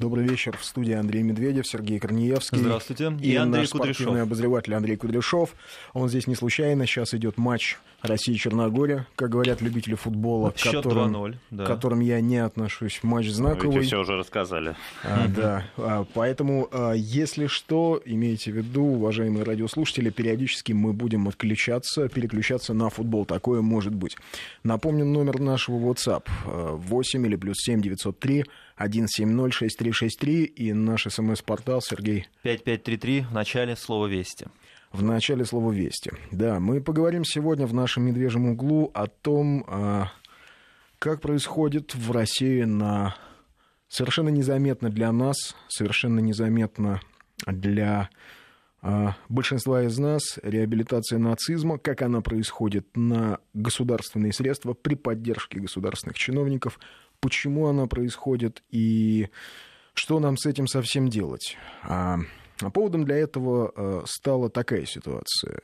Добрый 0.00 0.26
вечер. 0.26 0.56
В 0.56 0.64
студии 0.64 0.94
Андрей 0.94 1.22
Медведев, 1.22 1.66
Сергей 1.66 1.98
Корнеевский. 1.98 2.56
Здравствуйте. 2.56 3.12
И, 3.20 3.32
и 3.32 3.36
Андрей 3.36 3.60
наш 3.60 3.68
Кудряшов. 3.68 3.96
спортивный 3.96 4.22
обозреватель 4.22 4.72
Андрей 4.72 4.96
Кудряшов. 4.96 5.50
Он 5.92 6.08
здесь 6.08 6.26
не 6.26 6.34
случайно. 6.34 6.86
Сейчас 6.86 7.12
идет 7.12 7.36
матч 7.36 7.76
России-Черногория, 8.00 9.06
как 9.14 9.28
говорят 9.28 9.60
любители 9.60 9.94
футбола, 9.94 10.52
к 10.52 10.56
которым, 10.56 11.36
да. 11.50 11.64
к 11.64 11.66
которым 11.66 12.00
я 12.00 12.22
не 12.22 12.38
отношусь. 12.38 13.00
Матч 13.02 13.28
знаковый. 13.28 13.76
Вы 13.76 13.82
все 13.82 14.00
уже 14.00 14.16
рассказали. 14.16 14.74
А, 15.04 15.28
да. 15.28 15.66
А, 15.76 16.06
поэтому, 16.14 16.70
а, 16.72 16.92
если 16.92 17.46
что, 17.46 18.00
имейте 18.02 18.52
в 18.52 18.56
виду, 18.56 18.82
уважаемые 18.82 19.44
радиослушатели, 19.44 20.08
периодически 20.08 20.72
мы 20.72 20.94
будем 20.94 21.28
отключаться, 21.28 22.08
переключаться 22.08 22.72
на 22.72 22.88
футбол. 22.88 23.26
Такое 23.26 23.60
может 23.60 23.94
быть. 23.94 24.16
Напомню 24.64 25.04
номер 25.04 25.38
нашего 25.40 25.76
WhatsApp. 25.76 26.24
8 26.46 27.26
или 27.26 27.36
плюс 27.36 27.58
7 27.58 27.82
903 27.82 28.46
1706363 28.80 30.44
и 30.44 30.72
наш 30.72 31.06
смс-портал 31.08 31.80
Сергей. 31.82 32.28
5533 32.42 33.20
в 33.22 33.32
начале 33.32 33.76
слова 33.76 34.06
«Вести». 34.06 34.46
В 34.92 35.02
начале 35.02 35.44
слова 35.44 35.70
«Вести». 35.70 36.12
Да, 36.32 36.58
мы 36.58 36.80
поговорим 36.80 37.24
сегодня 37.24 37.66
в 37.66 37.74
нашем 37.74 38.04
«Медвежьем 38.04 38.46
углу» 38.46 38.90
о 38.94 39.06
том, 39.06 39.64
а, 39.68 40.12
как 40.98 41.20
происходит 41.20 41.94
в 41.94 42.10
России 42.10 42.62
на 42.62 43.16
совершенно 43.88 44.30
незаметно 44.30 44.90
для 44.90 45.12
нас, 45.12 45.36
совершенно 45.68 46.20
незаметно 46.20 47.00
для 47.46 48.08
а, 48.82 49.14
большинства 49.28 49.82
из 49.82 49.98
нас 49.98 50.38
реабилитация 50.42 51.18
нацизма, 51.18 51.78
как 51.78 52.02
она 52.02 52.22
происходит 52.22 52.86
на 52.96 53.38
государственные 53.52 54.32
средства 54.32 54.72
при 54.72 54.94
поддержке 54.94 55.60
государственных 55.60 56.16
чиновников, 56.16 56.78
почему 57.20 57.66
она 57.66 57.86
происходит 57.86 58.62
и 58.70 59.28
что 59.94 60.18
нам 60.18 60.36
с 60.36 60.46
этим 60.46 60.66
совсем 60.66 61.08
делать. 61.08 61.56
А, 61.82 62.18
а 62.60 62.70
поводом 62.70 63.04
для 63.04 63.16
этого 63.16 63.72
а, 63.74 64.02
стала 64.06 64.48
такая 64.50 64.86
ситуация. 64.86 65.60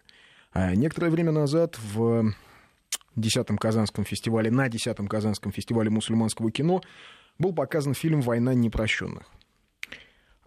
А, 0.52 0.74
некоторое 0.74 1.10
время 1.10 1.32
назад 1.32 1.78
в 1.78 2.34
10-м 3.16 3.58
Казанском 3.58 4.04
фестивале, 4.04 4.50
на 4.50 4.68
10-м 4.68 5.08
Казанском 5.08 5.52
фестивале 5.52 5.90
мусульманского 5.90 6.50
кино 6.50 6.82
был 7.38 7.52
показан 7.52 7.94
фильм 7.94 8.20
«Война 8.20 8.54
непрощенных». 8.54 9.26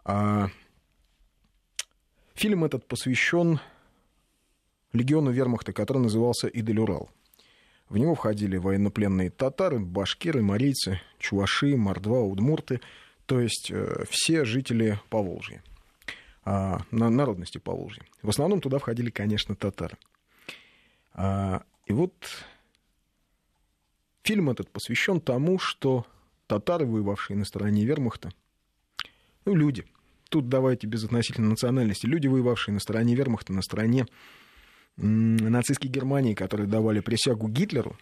А, 0.05 0.49
фильм 2.35 2.63
этот 2.63 2.87
посвящен 2.87 3.59
легиону 4.93 5.31
вермахта, 5.31 5.73
который 5.73 5.99
назывался 5.99 6.47
«Идель-Урал». 6.47 7.09
В 7.89 7.97
него 7.97 8.13
входили 8.13 8.57
военнопленные 8.57 9.31
татары, 9.31 9.79
башкиры, 9.79 10.43
марийцы, 10.43 11.01
чуваши, 11.17 11.75
мордва, 11.75 12.21
удмурты, 12.21 12.81
то 13.25 13.39
есть 13.39 13.71
э, 13.71 14.05
все 14.09 14.45
жители 14.45 14.99
Поволжья, 15.09 15.63
а, 16.45 16.81
народности 16.91 17.57
Поволжья. 17.57 18.03
В 18.21 18.29
основном 18.29 18.61
туда 18.61 18.77
входили, 18.77 19.09
конечно, 19.09 19.55
татары. 19.55 19.97
А, 21.13 21.63
и 21.87 21.93
вот 21.93 22.13
фильм 24.21 24.51
этот 24.51 24.69
посвящен 24.69 25.19
тому, 25.19 25.57
что 25.57 26.05
татары, 26.45 26.85
воевавшие 26.85 27.37
на 27.37 27.45
стороне 27.45 27.85
вермахта, 27.85 28.31
ну, 29.45 29.55
люди, 29.55 29.85
тут 30.29 30.47
давайте 30.47 30.85
без 30.85 31.03
относительно 31.03 31.49
национальности, 31.49 32.05
люди, 32.05 32.27
воевавшие 32.27 32.73
на 32.73 32.79
стороне 32.79 33.15
вермахта, 33.15 33.51
на 33.51 33.63
стороне 33.63 34.05
нацистской 35.01 35.89
Германии, 35.89 36.33
которые 36.33 36.67
давали 36.67 36.99
присягу 36.99 37.47
Гитлеру, 37.47 37.95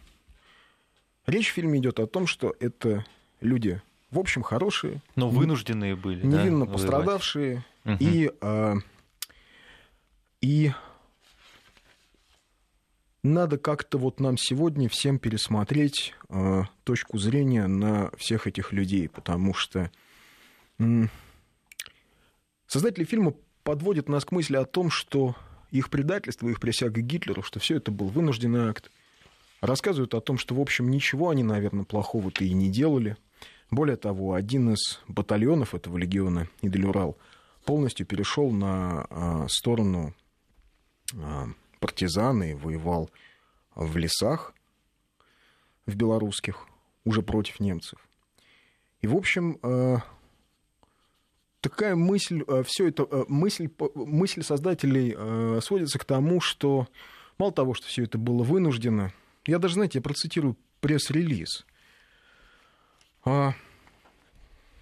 речь 1.26 1.50
в 1.50 1.53
фильме 1.53 1.80
идет 1.80 2.00
о 2.00 2.08
том, 2.08 2.28
что 2.28 2.56
это 2.59 3.06
люди, 3.42 3.81
в 4.12 4.20
общем, 4.20 4.42
хорошие. 4.42 5.02
Но 5.16 5.30
вынужденные 5.30 5.95
были. 5.95 6.25
Невинно 6.25 6.66
да, 6.66 6.72
пострадавшие. 6.73 7.66
Угу. 7.86 7.98
И, 8.00 8.31
э, 8.42 8.75
и 10.42 10.72
надо 13.23 13.58
как-то 13.58 13.97
вот 13.97 14.19
нам 14.19 14.38
сегодня 14.38 14.90
всем 14.90 15.19
пересмотреть 15.19 16.14
э, 16.29 16.64
точку 16.84 17.18
зрения 17.18 17.68
на 17.68 18.12
всех 18.18 18.47
этих 18.47 18.74
людей, 18.74 19.09
потому 19.09 19.53
что 19.53 19.91
э, 20.79 20.84
создатели 22.68 23.03
фильма 23.03 23.34
подводят 23.64 24.09
нас 24.09 24.25
к 24.25 24.31
мысли 24.31 24.56
о 24.56 24.66
том, 24.66 24.90
что 24.90 25.35
их 25.72 25.89
предательство, 25.89 26.47
их 26.47 26.59
присяга 26.59 27.01
Гитлеру, 27.01 27.44
что 27.44 27.59
все 27.59 27.78
это 27.78 27.91
был 27.91 28.07
вынужденный 28.07 28.69
акт. 28.69 28.91
Рассказывают 29.61 30.13
о 30.13 30.22
том, 30.22 30.38
что, 30.38 30.55
в 30.55 30.61
общем, 30.61 30.89
ничего 30.89 31.29
они, 31.29 31.44
наверное, 31.44 31.83
плохого-то 31.83 32.44
и 32.44 32.53
не 32.53 32.69
делали. 32.69 33.17
Более 33.72 33.97
того, 33.97 34.33
один 34.33 34.73
из 34.73 35.01
батальонов 35.07 35.75
этого 35.75 35.97
легиона, 35.97 36.47
Идель-Урал, 36.61 37.17
полностью 37.66 38.05
перешел 38.05 38.51
на 38.51 39.05
а, 39.09 39.47
сторону 39.50 40.13
а, 41.16 41.47
партизан 41.79 42.44
и 42.44 42.53
воевал 42.53 43.09
в 43.75 43.97
лесах, 43.97 44.53
в 45.85 45.95
белорусских, 45.95 46.66
уже 47.03 47.22
против 47.22 47.59
немцев. 47.59 47.99
И, 49.01 49.07
в 49.07 49.16
общем, 49.16 49.59
а, 49.61 49.97
такая 51.62 51.95
мысль, 51.95 52.44
э, 52.47 52.63
все 52.66 52.88
это, 52.88 53.07
э, 53.09 53.25
мысль, 53.28 53.69
мысль 53.95 54.44
создателей 54.44 55.13
э, 55.18 55.59
сводится 55.62 56.00
к 56.00 56.06
тому, 56.06 56.41
что 56.41 56.88
мало 57.38 57.51
того, 57.51 57.73
что 57.73 57.88
все 57.88 58.03
это 58.03 58.18
было 58.18 58.44
вынуждено, 58.44 59.13
я 59.45 59.59
даже, 59.59 59.75
знаете, 59.75 60.00
я 60.00 60.01
процитирую 60.01 60.57
пресс-релиз. 60.81 61.66
А, 63.23 63.53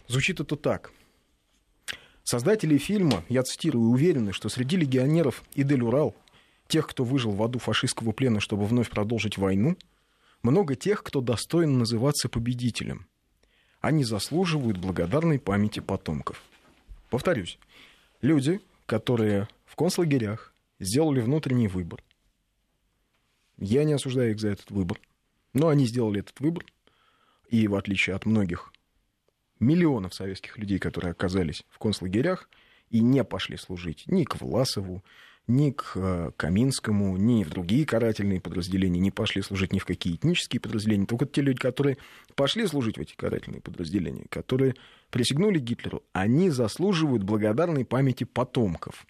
звучит 0.07 0.39
это 0.39 0.55
так. 0.55 0.91
Создатели 2.23 2.77
фильма, 2.77 3.23
я 3.29 3.43
цитирую, 3.43 3.89
уверены, 3.89 4.33
что 4.33 4.49
среди 4.49 4.77
легионеров 4.77 5.43
Идель-Урал, 5.53 6.15
тех, 6.67 6.87
кто 6.87 7.03
выжил 7.03 7.31
в 7.31 7.43
аду 7.43 7.59
фашистского 7.59 8.11
плена, 8.11 8.39
чтобы 8.39 8.65
вновь 8.65 8.89
продолжить 8.89 9.37
войну, 9.37 9.77
много 10.41 10.75
тех, 10.75 11.03
кто 11.03 11.21
достоин 11.21 11.77
называться 11.77 12.27
победителем. 12.27 13.05
Они 13.81 14.03
заслуживают 14.03 14.77
благодарной 14.77 15.37
памяти 15.39 15.79
потомков. 15.79 16.41
Повторюсь, 17.09 17.59
люди, 18.21 18.61
которые 18.85 19.47
в 19.65 19.75
концлагерях 19.75 20.53
сделали 20.79 21.21
внутренний 21.21 21.67
выбор. 21.67 22.03
Я 23.57 23.83
не 23.83 23.93
осуждаю 23.93 24.31
их 24.31 24.39
за 24.39 24.49
этот 24.49 24.69
выбор, 24.71 24.99
но 25.53 25.69
они 25.69 25.85
сделали 25.85 26.19
этот 26.19 26.39
выбор, 26.39 26.65
и 27.49 27.67
в 27.67 27.75
отличие 27.75 28.15
от 28.15 28.25
многих 28.25 28.73
миллионов 29.59 30.13
советских 30.13 30.57
людей, 30.57 30.79
которые 30.79 31.11
оказались 31.11 31.63
в 31.69 31.79
концлагерях 31.79 32.49
и 32.89 32.99
не 32.99 33.23
пошли 33.23 33.57
служить 33.57 34.03
ни 34.07 34.23
к 34.23 34.41
Власову, 34.41 35.03
ни 35.47 35.71
к 35.71 35.91
э, 35.95 36.31
Каминскому, 36.37 37.17
ни 37.17 37.43
в 37.43 37.49
другие 37.49 37.85
карательные 37.85 38.41
подразделения, 38.41 38.99
не 38.99 39.11
пошли 39.11 39.41
служить 39.41 39.73
ни 39.73 39.79
в 39.79 39.85
какие 39.85 40.15
этнические 40.15 40.59
подразделения. 40.59 41.05
Только 41.05 41.25
те 41.25 41.41
люди, 41.41 41.59
которые 41.59 41.97
пошли 42.35 42.65
служить 42.67 42.97
в 42.97 43.01
эти 43.01 43.15
карательные 43.15 43.61
подразделения, 43.61 44.25
которые 44.29 44.75
присягнули 45.11 45.59
Гитлеру, 45.59 46.03
они 46.13 46.49
заслуживают 46.49 47.23
благодарной 47.23 47.85
памяти 47.85 48.23
потомков. 48.23 49.05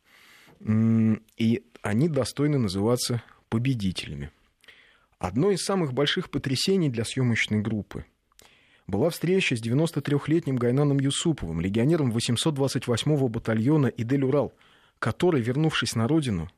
И 0.61 1.63
они 1.81 2.09
достойны 2.09 2.57
называться 2.57 3.21
победителями. 3.49 4.31
Одно 5.19 5.51
из 5.51 5.63
самых 5.63 5.93
больших 5.93 6.29
потрясений 6.29 6.89
для 6.89 7.05
съемочной 7.05 7.61
группы 7.61 8.05
была 8.87 9.09
встреча 9.09 9.55
с 9.55 9.61
93-летним 9.61 10.57
Гайнаном 10.57 10.99
Юсуповым, 10.99 11.61
легионером 11.61 12.11
828-го 12.11 13.27
батальона 13.27 13.87
«Идель-Урал», 13.87 14.53
который, 15.05 15.39
вернувшись 15.39 15.93
на 15.93 16.07
родину, 16.07 16.49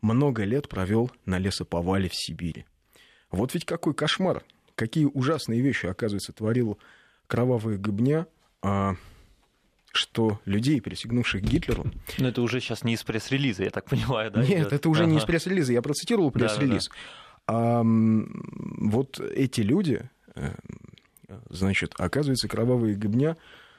много 0.00 0.42
лет 0.42 0.68
провел 0.68 1.12
на 1.24 1.38
лесоповале 1.38 2.08
в 2.08 2.16
Сибири. 2.16 2.66
Вот 3.30 3.54
ведь 3.54 3.64
какой 3.64 3.94
кошмар, 3.94 4.42
какие 4.74 5.04
ужасные 5.04 5.60
вещи, 5.60 5.86
оказывается, 5.86 6.32
творил 6.32 6.78
кровавая 7.28 7.78
гыбня, 7.78 8.26
а, 8.60 8.96
что 9.92 10.40
людей, 10.46 10.80
пересягнувших 10.80 11.42
Гитлеру... 11.42 11.92
Но 12.18 12.26
это 12.26 12.42
уже 12.42 12.58
сейчас 12.58 12.82
не 12.82 12.94
из 12.94 13.04
пресс-релиза, 13.04 13.62
я 13.62 13.70
так 13.70 13.84
понимаю, 13.88 14.32
да? 14.32 14.40
Нет, 14.42 14.62
идет? 14.62 14.72
это 14.72 14.88
уже 14.88 15.04
ага. 15.04 15.12
не 15.12 15.18
из 15.18 15.24
пресс-релиза, 15.24 15.72
я 15.72 15.80
процитировал 15.80 16.32
пресс-релиз. 16.32 16.88
Да, 16.88 16.94
да, 17.46 17.54
да. 17.54 17.78
А, 17.78 17.82
вот 17.84 19.20
эти 19.20 19.60
люди, 19.60 20.10
э, 20.34 20.54
значит, 21.50 21.94
оказывается, 21.98 22.48
кровавая 22.48 22.96
гыбня, 22.96 23.36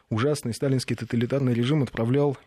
ужасный 0.10 0.54
сталинский 0.54 0.96
тоталитарный 0.96 1.54
режим 1.54 1.84
отправлял 1.84 2.38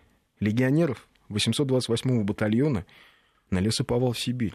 легионеров 0.41 1.07
828-го 1.29 2.25
батальона 2.25 2.87
на 3.51 3.59
лесоповал 3.59 4.13
в 4.13 4.19
Сибирь. 4.19 4.55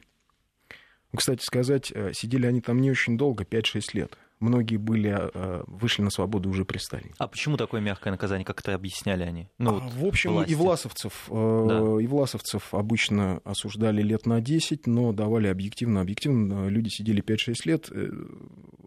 Кстати 1.15 1.43
сказать, 1.43 1.91
э, 1.93 2.13
сидели 2.13 2.45
они 2.45 2.61
там 2.61 2.79
не 2.79 2.89
очень 2.89 3.17
долго, 3.17 3.43
5-6 3.43 3.93
лет. 3.93 4.17
Многие 4.39 4.77
были, 4.77 5.11
э, 5.11 5.63
вышли 5.67 6.01
на 6.01 6.09
свободу 6.09 6.49
уже 6.49 6.65
при 6.65 6.77
Сталине. 6.77 7.13
А 7.17 7.27
почему 7.27 7.57
такое 7.57 7.81
мягкое 7.81 8.11
наказание? 8.11 8.45
Как 8.45 8.61
это 8.61 8.73
объясняли 8.73 9.23
они? 9.23 9.49
Ну, 9.57 9.71
а, 9.71 9.79
вот 9.79 9.93
в 9.93 10.05
общем, 10.05 10.31
власти. 10.31 10.51
и 10.51 10.55
власовцев, 10.55 11.27
э, 11.29 11.65
да. 11.67 12.01
и 12.01 12.07
власовцев 12.07 12.73
обычно 12.73 13.41
осуждали 13.43 14.01
лет 14.01 14.25
на 14.25 14.41
10, 14.41 14.87
но 14.87 15.11
давали 15.11 15.47
объективно. 15.47 16.01
Объективно 16.01 16.69
люди 16.69 16.87
сидели 16.89 17.21
5-6 17.21 17.55
лет. 17.65 17.91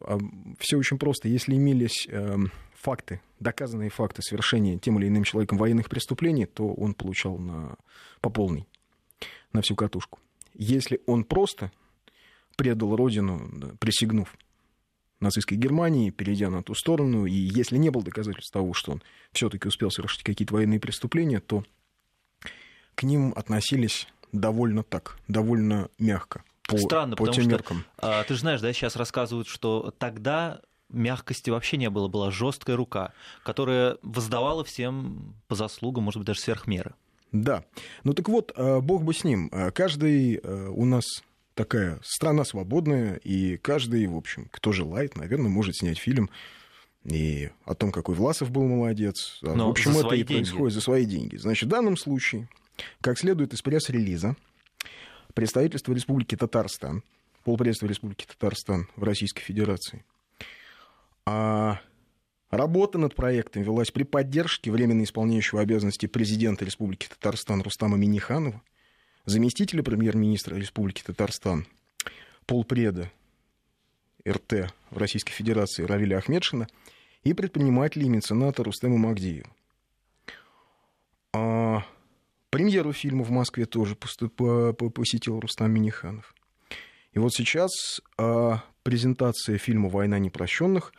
А 0.01 0.19
Все 0.59 0.77
очень 0.77 0.99
просто. 0.99 1.29
Если 1.29 1.55
имелись 1.55 2.09
факты 2.75 3.21
доказанные 3.45 3.91
факты 3.91 4.23
совершения 4.23 4.79
тем 4.79 4.99
или 4.99 5.07
иным 5.07 5.23
человеком 5.23 5.59
военных 5.59 5.89
преступлений, 5.89 6.47
то 6.47 6.73
он 6.73 6.95
получал 6.95 7.39
на, 7.39 7.77
по 8.21 8.31
полной, 8.31 8.67
на 9.53 9.63
всю 9.63 9.77
катушку. 9.77 10.19
Если 10.55 11.01
он 11.07 11.23
просто 11.23 11.71
предал 12.57 12.97
родину, 12.97 13.49
да, 13.53 13.69
присягнув 13.79 14.35
нацистской 15.21 15.57
Германии, 15.57 16.11
перейдя 16.11 16.51
на 16.51 16.63
ту 16.63 16.75
сторону, 16.75 17.27
и 17.27 17.33
если 17.33 17.77
не 17.77 17.91
было 17.91 18.03
доказательств 18.03 18.53
того, 18.53 18.73
что 18.73 18.93
он 18.93 19.03
все-таки 19.33 19.69
успел 19.69 19.91
совершить 19.91 20.23
какие-то 20.23 20.55
военные 20.55 20.81
преступления, 20.81 21.41
то 21.41 21.65
к 22.95 23.03
ним 23.03 23.33
относились 23.37 24.09
довольно 24.33 24.83
так, 24.83 25.19
довольно 25.29 25.89
мягко. 25.99 26.43
По, 26.67 26.79
Странно, 26.79 27.17
по 27.17 27.25
потому 27.25 27.35
тем 27.35 27.45
что 27.45 27.51
меркам. 27.51 27.85
А, 27.99 28.25
ты 28.25 28.35
же 28.35 28.41
знаешь, 28.41 28.61
да, 28.61 28.73
сейчас 28.73 28.97
рассказывают, 28.97 29.49
что 29.49 29.93
тогда 29.99 30.63
мягкости 30.95 31.51
вообще 31.51 31.77
не 31.77 31.91
было, 31.91 32.09
была 32.09 32.31
жесткая 32.31 32.77
рука, 32.77 33.13
которая 33.43 33.99
воздавала 34.03 34.65
всем 34.65 35.35
по 35.49 35.55
заслугам, 35.55 36.05
может 36.05 36.19
быть, 36.19 36.27
даже 36.27 36.41
сверх 36.41 36.67
меры. 36.67 36.95
Да. 37.33 37.65
Ну 38.05 38.15
так 38.15 38.29
вот, 38.29 38.53
а, 38.57 38.81
бог 38.81 39.03
бы 39.03 39.13
с 39.13 39.25
ним. 39.25 39.49
А, 39.53 39.71
каждый 39.71 40.37
а, 40.37 40.71
у 40.71 40.85
нас 40.85 41.05
такая 41.55 41.99
страна 42.03 42.45
свободная, 42.45 43.17
и 43.17 43.57
каждый, 43.57 44.07
в 44.07 44.17
общем, 44.17 44.49
кто 44.51 44.73
желает, 44.73 45.17
наверное, 45.17 45.51
может 45.51 45.77
снять 45.77 45.99
фильм 45.99 46.31
и 47.05 47.51
о 47.65 47.75
том, 47.75 47.93
какой 47.93 48.15
Власов 48.15 48.51
был 48.51 48.65
молодец. 48.65 49.39
Но 49.43 49.67
в 49.67 49.71
общем, 49.71 49.93
это 49.93 50.15
и 50.15 50.19
деньги. 50.19 50.29
происходит 50.29 50.75
за 50.75 50.81
свои 50.81 51.05
деньги. 51.05 51.37
Значит, 51.37 51.69
в 51.69 51.71
данном 51.71 51.97
случае, 51.97 52.49
как 53.01 53.19
следует 53.19 53.53
из 53.53 53.63
пресс-релиза, 53.63 54.37
представительство 55.35 55.93
Республики 55.93 56.37
Татарстан, 56.37 57.03
полпредства 57.43 57.87
Республики 57.87 58.27
Татарстан 58.27 58.89
в 58.97 59.03
Российской 59.03 59.43
Федерации, 59.43 60.05
а 61.27 61.81
Работа 62.57 62.99
над 62.99 63.17
проектом 63.17 63.63
велась 63.63 63.91
при 63.91 64.05
поддержке 64.05 64.71
временно 64.71 65.03
исполняющего 65.03 65.61
обязанности 65.61 66.07
президента 66.07 66.65
Республики 66.65 67.09
Татарстан 67.09 67.63
Рустама 67.63 67.97
Миниханова, 67.97 68.63
заместителя 69.25 69.83
премьер-министра 69.83 70.55
Республики 70.55 71.03
Татарстан, 71.05 71.67
полпреда 72.47 73.11
РТ 74.27 74.73
в 74.91 74.99
Российской 74.99 75.33
Федерации 75.33 75.83
Равиля 75.83 76.19
Ахмедшина 76.19 76.69
и 77.25 77.35
предпринимателя 77.35 78.05
и 78.05 78.09
мецената 78.09 78.63
Рустема 78.63 78.99
Магдиева. 78.99 79.51
А 81.33 81.85
премьеру 82.51 82.93
фильма 82.93 83.25
в 83.25 83.31
Москве 83.31 83.67
тоже 83.67 83.97
посетил 83.97 85.41
Рустам 85.41 85.73
Миниханов. 85.73 86.33
И 87.15 87.19
вот 87.19 87.33
сейчас 87.33 88.01
а, 88.17 88.63
презентация 88.85 89.59
фильма 89.59 89.89
«Война 89.89 90.21
непрощенных» 90.21 90.93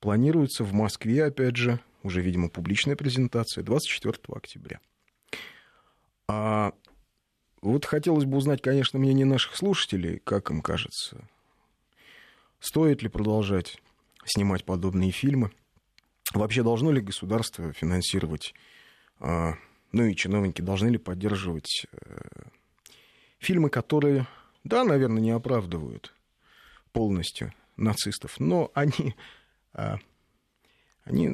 планируется 0.00 0.64
в 0.64 0.72
Москве, 0.72 1.24
опять 1.24 1.56
же, 1.56 1.80
уже, 2.02 2.20
видимо, 2.20 2.48
публичная 2.48 2.96
презентация 2.96 3.64
24 3.64 4.16
октября. 4.28 4.80
А 6.28 6.72
вот 7.60 7.84
хотелось 7.84 8.24
бы 8.24 8.36
узнать, 8.36 8.62
конечно, 8.62 8.98
мнение 8.98 9.26
наших 9.26 9.56
слушателей, 9.56 10.20
как 10.24 10.50
им 10.50 10.60
кажется, 10.60 11.26
стоит 12.60 13.02
ли 13.02 13.08
продолжать 13.08 13.80
снимать 14.24 14.64
подобные 14.64 15.10
фильмы. 15.10 15.50
Вообще 16.34 16.62
должно 16.62 16.92
ли 16.92 17.00
государство 17.00 17.72
финансировать, 17.72 18.54
а, 19.18 19.54
ну 19.92 20.04
и 20.04 20.14
чиновники 20.14 20.60
должны 20.60 20.88
ли 20.88 20.98
поддерживать 20.98 21.86
э, 21.90 22.18
фильмы, 23.38 23.70
которые, 23.70 24.26
да, 24.62 24.84
наверное, 24.84 25.22
не 25.22 25.30
оправдывают 25.30 26.14
полностью 26.92 27.54
нацистов, 27.76 28.38
но 28.38 28.70
они 28.74 29.14
они 31.04 31.30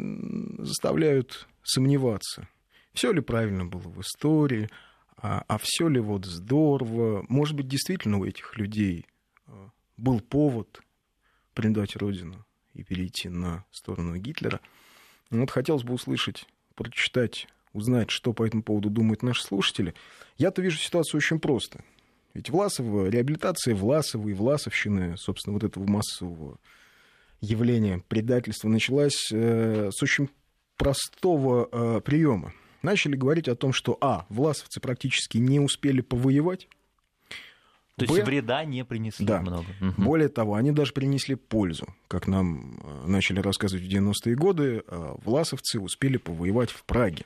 заставляют 0.58 1.48
сомневаться, 1.62 2.48
все 2.92 3.12
ли 3.12 3.20
правильно 3.20 3.66
было 3.66 3.88
в 3.88 4.00
истории, 4.00 4.68
а, 5.16 5.44
а 5.48 5.58
все 5.58 5.88
ли 5.88 6.00
вот 6.00 6.26
здорово. 6.26 7.24
Может 7.28 7.56
быть, 7.56 7.66
действительно 7.66 8.18
у 8.18 8.24
этих 8.24 8.56
людей 8.56 9.06
а, 9.46 9.70
был 9.96 10.20
повод 10.20 10.80
предать 11.54 11.96
родину 11.96 12.44
и 12.74 12.84
перейти 12.84 13.28
на 13.28 13.64
сторону 13.70 14.16
Гитлера. 14.16 14.60
Вот 15.30 15.50
хотелось 15.50 15.82
бы 15.82 15.94
услышать, 15.94 16.46
прочитать, 16.74 17.48
узнать, 17.72 18.10
что 18.10 18.32
по 18.32 18.46
этому 18.46 18.62
поводу 18.62 18.90
думают 18.90 19.22
наши 19.22 19.42
слушатели. 19.42 19.94
Я-то 20.36 20.62
вижу 20.62 20.78
ситуацию 20.78 21.18
очень 21.18 21.40
просто. 21.40 21.84
Ведь 22.34 22.50
Власова, 22.50 23.08
реабилитация 23.08 23.74
Власова 23.74 24.28
и 24.28 24.34
Власовщины, 24.34 25.16
собственно, 25.16 25.54
вот 25.54 25.64
этого 25.64 25.84
массового 25.86 26.58
явление 27.40 28.02
предательства 28.08 28.68
началась 28.68 29.30
э, 29.32 29.90
с 29.92 30.02
очень 30.02 30.28
простого 30.76 31.68
э, 31.70 32.00
приема. 32.00 32.52
Начали 32.82 33.16
говорить 33.16 33.48
о 33.48 33.54
том, 33.54 33.72
что, 33.72 33.96
а, 34.00 34.26
власовцы 34.28 34.80
практически 34.80 35.38
не 35.38 35.60
успели 35.60 36.00
повоевать, 36.00 36.68
то 37.96 38.06
есть 38.06 38.16
Б... 38.16 38.24
вреда 38.24 38.64
не 38.64 38.84
принесли 38.84 39.24
да. 39.24 39.40
много. 39.40 39.66
Угу. 39.80 40.02
Более 40.02 40.28
того, 40.28 40.54
они 40.54 40.72
даже 40.72 40.92
принесли 40.92 41.36
пользу. 41.36 41.86
Как 42.08 42.26
нам 42.26 42.80
э, 42.82 43.06
начали 43.06 43.38
рассказывать 43.38 43.84
в 43.84 43.88
90-е 43.88 44.34
годы, 44.34 44.82
власовцы 44.88 45.78
успели 45.78 46.16
повоевать 46.16 46.70
в 46.70 46.84
Праге 46.84 47.24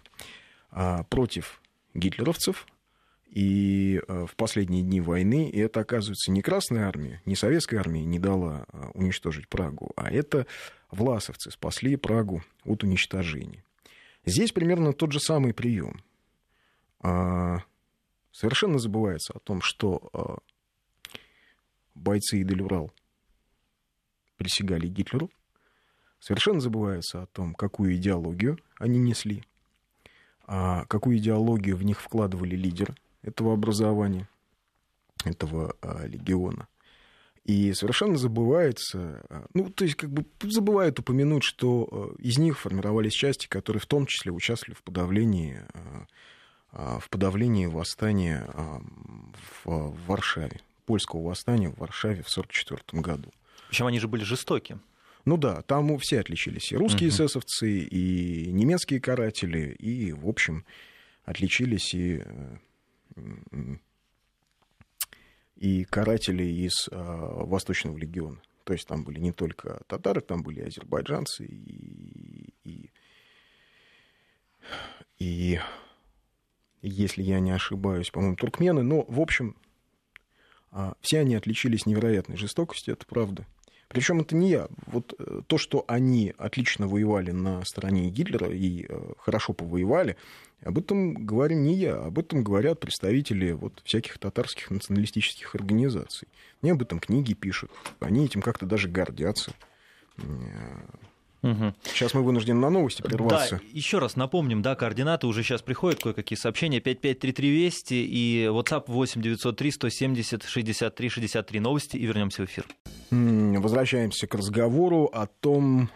против 1.08 1.62
гитлеровцев, 1.94 2.66
и 3.30 4.00
э, 4.08 4.26
в 4.26 4.34
последние 4.36 4.82
дни 4.82 5.00
войны 5.00 5.50
это, 5.54 5.80
оказывается, 5.80 6.32
не 6.32 6.40
Красная 6.40 6.86
армия, 6.88 7.20
не 7.26 7.36
Советская 7.36 7.80
армия 7.80 8.04
не 8.04 8.19
дала 8.19 8.66
э, 8.72 8.90
уничтожить 8.94 9.48
Прагу, 9.48 9.92
а 9.96 10.10
это 10.10 10.46
власовцы 10.90 11.50
спасли 11.50 11.96
Прагу 11.96 12.42
от 12.64 12.82
уничтожения. 12.84 13.62
Здесь 14.25 14.52
примерно 14.52 14.92
тот 14.92 15.12
же 15.12 15.20
самый 15.20 15.52
прием. 15.52 16.02
А, 17.00 17.58
совершенно 18.32 18.78
забывается 18.78 19.34
о 19.34 19.40
том, 19.40 19.60
что 19.60 20.10
а, 20.12 20.38
бойцы 21.94 22.40
Идель-Урал 22.42 22.90
присягали 24.36 24.88
Гитлеру. 24.88 25.30
Совершенно 26.19 26.60
забывается 26.60 27.22
о 27.22 27.26
том, 27.26 27.54
какую 27.54 27.94
идеологию 27.94 28.58
они 28.78 28.98
несли, 28.98 29.44
а, 30.46 30.86
какую 30.86 31.19
идеологию 31.19 31.76
в 31.76 31.84
них 31.84 32.00
вкладывали 32.00 32.56
лидеры– 32.56 32.94
этого 33.22 33.52
образования, 33.52 34.28
этого 35.24 35.76
а, 35.82 36.06
легиона. 36.06 36.68
И 37.44 37.72
совершенно 37.72 38.16
забывается, 38.16 39.24
а, 39.30 39.46
ну, 39.54 39.70
то 39.70 39.84
есть 39.84 39.96
как 39.96 40.10
бы 40.10 40.24
забывают 40.42 40.98
упомянуть, 40.98 41.44
что 41.44 41.88
а, 41.90 42.14
из 42.20 42.38
них 42.38 42.58
формировались 42.58 43.12
части, 43.12 43.46
которые 43.46 43.80
в 43.80 43.86
том 43.86 44.06
числе 44.06 44.32
участвовали 44.32 44.74
в 44.74 44.82
подавлении, 44.82 45.62
в 46.72 47.08
подавлении 47.08 47.64
восстания 47.64 48.46
в 49.64 49.96
Варшаве, 50.06 50.60
польского 50.84 51.22
восстания 51.22 51.70
в 51.70 51.78
Варшаве 51.78 52.22
в 52.22 52.28
1944 52.30 53.02
году. 53.02 53.32
Причем 53.68 53.87
они 53.87 53.98
же 53.98 54.08
были 54.08 54.22
жестоки. 54.22 54.78
Ну 55.25 55.37
да, 55.37 55.62
там 55.62 55.98
все 55.98 56.20
отличились. 56.20 56.72
И 56.72 56.76
русские 56.76 57.08
угу. 57.08 57.16
эсэсовцы, 57.16 57.80
и 57.80 58.50
немецкие 58.50 59.00
каратели, 59.00 59.75
и, 59.78 60.12
в 60.12 60.26
общем, 60.26 60.64
отличились 61.25 61.92
и 61.94 62.22
э, 62.25 62.56
и 65.56 65.84
каратели 65.84 66.44
из 66.44 66.88
а, 66.90 67.44
Восточного 67.44 67.96
легиона. 67.98 68.40
То 68.64 68.75
есть 68.75 68.87
там 68.87 69.02
были 69.02 69.18
не 69.18 69.32
только 69.32 69.82
татары, 69.87 70.20
там 70.20 70.42
были 70.42 70.60
и 70.60 70.66
азербайджанцы, 70.66 71.46
и, 71.46 72.52
и, 72.64 72.90
и 75.18 75.60
если 76.82 77.22
я 77.22 77.40
не 77.40 77.50
ошибаюсь, 77.50 78.10
по-моему, 78.10 78.37
туркмены. 78.37 78.82
Но, 78.82 79.04
в 79.08 79.20
общем, 79.20 79.56
а, 80.70 80.94
все 81.00 81.20
они 81.20 81.34
отличились 81.34 81.87
невероятной 81.87 82.37
жестокостью, 82.37 82.94
это 82.94 83.06
правда. 83.06 83.46
Причем 83.88 84.21
это 84.21 84.37
не 84.37 84.50
я. 84.50 84.68
Вот 84.87 85.14
э, 85.18 85.40
то, 85.47 85.57
что 85.57 85.85
они 85.88 86.35
отлично 86.37 86.87
воевали 86.87 87.30
на 87.30 87.64
стороне 87.64 88.11
Гитлера 88.11 88.49
и 88.50 88.85
э, 88.87 89.12
хорошо 89.18 89.54
повоевали, 89.54 90.16
об 90.62 90.78
этом 90.78 91.14
говорю 91.14 91.57
не 91.57 91.75
я, 91.75 91.97
об 91.97 92.18
этом 92.18 92.45
говорят 92.45 92.80
представители 92.80 93.52
вот 93.52 93.80
всяких 93.85 94.18
татарских 94.18 94.71
националистических 94.71 95.54
организаций. 95.54 96.28
Они 96.61 96.73
об 96.73 96.83
этом 96.83 97.00
книги 97.00 97.33
пишут, 97.33 97.71
они 98.00 98.26
этим 98.26 98.42
как-то 98.42 98.66
даже 98.66 98.88
гордятся. 98.88 99.54
Угу. 101.42 101.75
Сейчас 101.85 102.14
мы 102.14 102.23
вынуждены 102.23 102.61
на 102.61 102.71
новости 102.71 103.02
прерваться. 103.02 103.57
Да, 103.57 103.62
еще 103.73 103.99
раз 103.99 104.16
напомним, 104.16 104.61
да, 104.61 104.75
координаты 104.75 105.26
уже 105.26 105.42
сейчас 105.42 105.62
приходят 105.62 106.02
кое-какие 106.02 106.37
сообщения. 106.37 106.80
5533 106.80 107.50
Вести 107.50 108.04
и 108.04 108.47
WhatsApp 108.47 108.85
8 108.88 109.23
903 109.23 109.71
170 109.71 110.45
63 110.45 111.09
63. 111.09 111.61
Новости 111.61 111.97
и 111.97 112.07
вернемся 112.07 112.42
в 112.42 112.47
эфир. 112.47 112.66
Возвращаемся 113.11 114.26
к 114.26 114.35
разговору 114.35 115.04
о 115.04 115.26
том, 115.26 115.90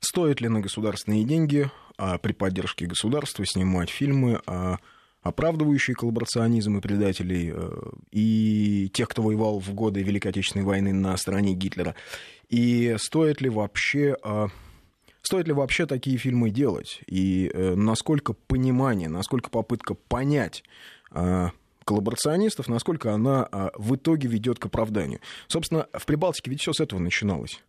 стоит 0.00 0.40
ли 0.40 0.48
на 0.48 0.60
государственные 0.60 1.24
деньги 1.24 1.70
а 1.96 2.18
при 2.18 2.32
поддержке 2.32 2.86
государства 2.86 3.46
снимать 3.46 3.88
фильмы 3.88 4.40
а 4.46 4.78
оправдывающие 5.24 5.96
коллаборационизм 5.96 6.76
и 6.76 6.80
предателей, 6.82 7.50
э, 7.54 7.70
и 8.10 8.90
тех, 8.92 9.08
кто 9.08 9.22
воевал 9.22 9.58
в 9.58 9.72
годы 9.72 10.02
Великой 10.02 10.28
Отечественной 10.28 10.66
войны 10.66 10.92
на 10.92 11.16
стороне 11.16 11.54
Гитлера. 11.54 11.94
И 12.50 12.94
стоит 12.98 13.40
ли 13.40 13.48
вообще 13.48 14.16
а, 14.22 14.48
Стоит 15.24 15.46
ли 15.46 15.54
вообще 15.54 15.86
такие 15.86 16.18
фильмы 16.18 16.50
делать? 16.50 17.00
И 17.06 17.50
э, 17.52 17.74
насколько 17.74 18.34
понимание, 18.34 19.08
насколько 19.08 19.48
попытка 19.48 19.94
понять 19.94 20.62
э, 21.12 21.48
коллаборационистов, 21.86 22.68
насколько 22.68 23.14
она 23.14 23.48
э, 23.50 23.70
в 23.74 23.96
итоге 23.96 24.28
ведет 24.28 24.58
к 24.58 24.66
оправданию? 24.66 25.20
Собственно, 25.48 25.88
в 25.94 26.04
Прибалтике 26.04 26.50
ведь 26.50 26.60
все 26.60 26.74
с 26.74 26.80
этого 26.80 27.00
начиналось. 27.00 27.62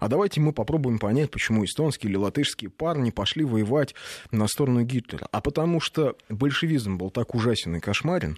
А 0.00 0.08
давайте 0.08 0.40
мы 0.40 0.52
попробуем 0.52 0.98
понять, 0.98 1.30
почему 1.30 1.64
эстонские 1.64 2.10
или 2.10 2.16
латышские 2.16 2.70
парни 2.70 3.10
пошли 3.10 3.44
воевать 3.44 3.94
на 4.32 4.48
сторону 4.48 4.82
Гитлера. 4.82 5.28
А 5.30 5.40
потому 5.40 5.80
что 5.80 6.16
большевизм 6.28 6.98
был 6.98 7.10
так 7.10 7.36
ужасен 7.36 7.76
и 7.76 7.80
кошмарен, 7.80 8.36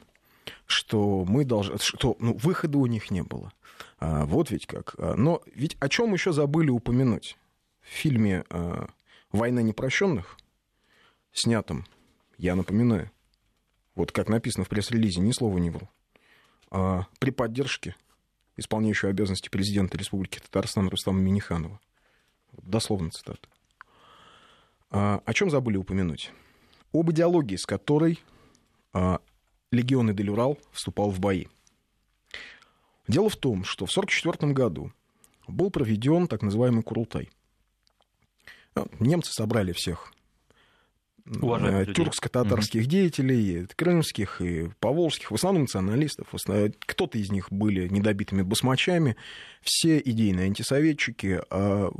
что 0.66 1.24
мы 1.26 1.46
должны, 1.46 1.78
что 1.78 2.18
ну, 2.20 2.36
выхода 2.36 2.76
у 2.76 2.84
них 2.84 3.10
не 3.10 3.22
было. 3.22 3.50
А, 3.98 4.26
вот 4.26 4.50
ведь 4.50 4.66
как. 4.66 4.94
А, 4.98 5.14
но 5.14 5.40
ведь 5.54 5.78
о 5.80 5.88
чем 5.88 6.12
еще 6.12 6.34
забыли 6.34 6.68
упомянуть? 6.68 7.38
В 7.88 7.94
фильме 7.94 8.44
а, 8.50 8.88
«Война 9.32 9.62
непрощенных», 9.62 10.36
снятом, 11.32 11.86
я 12.36 12.54
напоминаю, 12.54 13.10
вот 13.94 14.12
как 14.12 14.28
написано 14.28 14.64
в 14.64 14.68
пресс-релизе, 14.68 15.20
ни 15.20 15.32
слова 15.32 15.58
не 15.58 15.70
вру, 15.70 15.88
а, 16.70 17.06
при 17.18 17.30
поддержке 17.30 17.96
исполняющего 18.56 19.10
обязанности 19.10 19.48
президента 19.48 19.96
Республики 19.96 20.38
Татарстан 20.38 20.88
Рустама 20.88 21.20
Миниханова. 21.20 21.80
Дословно 22.52 23.10
цитата. 23.10 23.48
А, 24.90 25.22
о 25.24 25.32
чем 25.32 25.48
забыли 25.48 25.76
упомянуть? 25.76 26.32
Об 26.92 27.10
идеологии, 27.10 27.56
с 27.56 27.66
которой 27.66 28.20
а, 28.92 29.20
легион 29.70 30.10
Идель-Урал 30.10 30.58
вступал 30.72 31.10
в 31.10 31.20
бои. 31.20 31.46
Дело 33.06 33.30
в 33.30 33.36
том, 33.36 33.64
что 33.64 33.86
в 33.86 33.90
1944 33.90 34.52
году 34.52 34.92
был 35.46 35.70
проведен 35.70 36.26
так 36.26 36.42
называемый 36.42 36.82
Курултай. 36.82 37.30
А, 38.82 38.86
немцы 39.00 39.32
собрали 39.32 39.72
всех 39.72 40.12
Э, 41.30 41.84
тюркско-татарских 41.92 42.82
угу. 42.82 42.88
деятелей, 42.88 43.66
крымских 43.76 44.40
и 44.40 44.70
поволжских, 44.80 45.30
в 45.30 45.34
основном 45.34 45.62
националистов. 45.62 46.28
Кто-то 46.86 47.18
из 47.18 47.30
них 47.30 47.50
были 47.50 47.88
недобитыми 47.88 48.42
басмачами, 48.42 49.16
все 49.62 49.98
идейные 49.98 50.46
антисоветчики, 50.46 51.40
а 51.50 51.90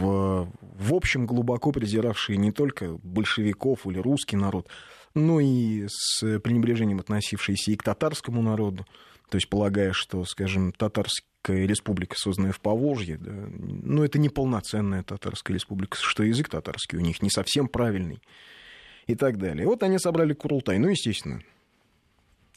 в, 0.00 0.52
в 0.60 0.94
общем 0.94 1.26
глубоко 1.26 1.72
презиравшие 1.72 2.36
не 2.36 2.52
только 2.52 2.92
большевиков 3.02 3.86
или 3.86 3.98
русский 3.98 4.36
народ, 4.36 4.68
но 5.14 5.40
и 5.40 5.86
с 5.88 6.38
пренебрежением 6.38 7.00
относившиеся 7.00 7.72
и 7.72 7.76
к 7.76 7.82
татарскому 7.82 8.42
народу, 8.42 8.86
то 9.30 9.36
есть 9.36 9.48
полагая, 9.48 9.92
что, 9.92 10.24
скажем, 10.24 10.72
татарская 10.72 11.64
республика, 11.66 12.16
созданная 12.18 12.52
в 12.52 12.60
Поволжье, 12.60 13.16
да, 13.16 13.32
ну, 13.32 14.02
это 14.02 14.18
не 14.18 14.28
полноценная 14.28 15.02
татарская 15.04 15.54
республика, 15.54 15.96
что 15.96 16.22
язык 16.24 16.48
татарский 16.48 16.98
у 16.98 17.00
них 17.00 17.22
не 17.22 17.30
совсем 17.30 17.68
правильный 17.68 18.20
и 19.06 19.14
так 19.14 19.38
далее. 19.38 19.66
Вот 19.66 19.82
они 19.82 19.98
собрали 19.98 20.34
Курултай, 20.34 20.78
ну, 20.78 20.88
естественно, 20.88 21.42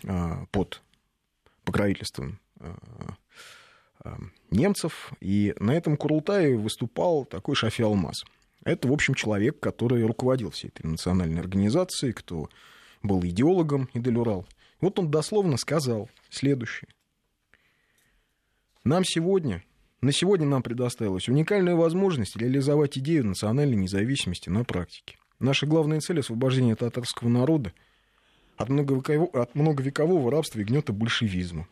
а, 0.06 0.46
под 0.52 0.82
покровительством 1.64 2.40
а, 2.60 2.76
а, 4.00 4.18
немцев, 4.50 5.12
и 5.22 5.54
на 5.60 5.72
этом 5.76 5.96
Курултае 5.96 6.58
выступал 6.58 7.26
такой 7.26 7.56
Шафи 7.56 7.84
Алмаз. 7.84 8.24
Это, 8.66 8.88
в 8.88 8.94
общем, 8.94 9.14
человек, 9.14 9.60
который 9.60 10.04
руководил 10.06 10.50
всей 10.50 10.70
этой 10.70 10.88
национальной 10.88 11.42
организацией, 11.42 12.14
кто 12.14 12.50
был 13.04 13.24
идеологом 13.24 13.90
Идель-Урал. 13.94 14.48
Вот 14.84 15.00
он 15.00 15.10
дословно 15.10 15.56
сказал 15.56 16.10
следующее. 16.30 16.90
Нам 18.84 19.06
сегодня, 19.06 19.64
на 20.02 20.12
сегодня 20.12 20.46
нам 20.46 20.62
предоставилась 20.62 21.30
уникальная 21.30 21.76
возможность 21.76 22.36
реализовать 22.36 22.98
идею 22.98 23.26
национальной 23.26 23.78
независимости 23.78 24.50
на 24.50 24.66
практике. 24.66 25.16
Наша 25.40 25.68
главная 25.68 26.02
цель— 26.02 26.20
освобождение 26.20 26.76
татарского 26.76 27.30
народа 27.30 27.72
от 28.58 28.68
многовекового, 28.68 29.42
от 29.42 29.56
многовекового 29.56 30.30
рабства 30.30 30.60
и 30.60 30.66
гнета 30.66 30.92
большевизма. 30.92 31.66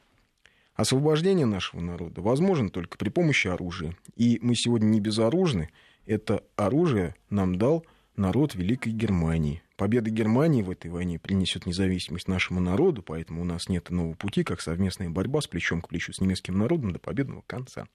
Освобождение 0.76 1.46
нашего 1.46 1.82
народа 1.82 2.22
возможно 2.22 2.70
только 2.70 2.98
при 2.98 3.10
помощи 3.10 3.50
оружия. 3.50 3.94
И 4.16 4.40
мы 4.42 4.56
сегодня 4.56 4.86
не 4.86 5.02
безоружны. 5.02 5.68
Это 6.06 6.46
оружие 6.56 7.16
нам 7.30 7.58
дал 7.58 7.86
народ 8.16 8.56
Великой 8.56 8.92
Германии. 8.92 9.62
Победа 9.78 10.10
Германии 10.10 10.62
в 10.62 10.70
этой 10.70 10.92
войне 10.92 11.18
принесет 11.20 11.66
независимость 11.66 12.28
нашему 12.28 12.60
народу, 12.60 13.02
поэтому 13.02 13.42
у 13.42 13.46
нас 13.46 13.70
нет 13.70 13.92
иного 13.92 14.14
пути, 14.14 14.44
как 14.44 14.62
совместная 14.62 15.10
борьба 15.10 15.42
с 15.42 15.48
плечом 15.48 15.82
к 15.82 15.90
плечу 15.90 16.14
с 16.14 16.22
немецким 16.22 16.58
народом 16.58 16.92
до 16.92 17.00
победного 17.00 17.44
конца. 17.48 17.88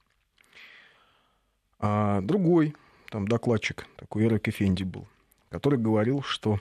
А 1.79 2.21
другой 2.23 2.75
там 3.11 3.29
докладчик, 3.29 3.87
такой 3.97 4.25
Эрик 4.25 4.49
Эфенди 4.49 4.83
был, 4.83 5.07
который 5.51 5.79
говорил, 5.79 6.23
что 6.23 6.61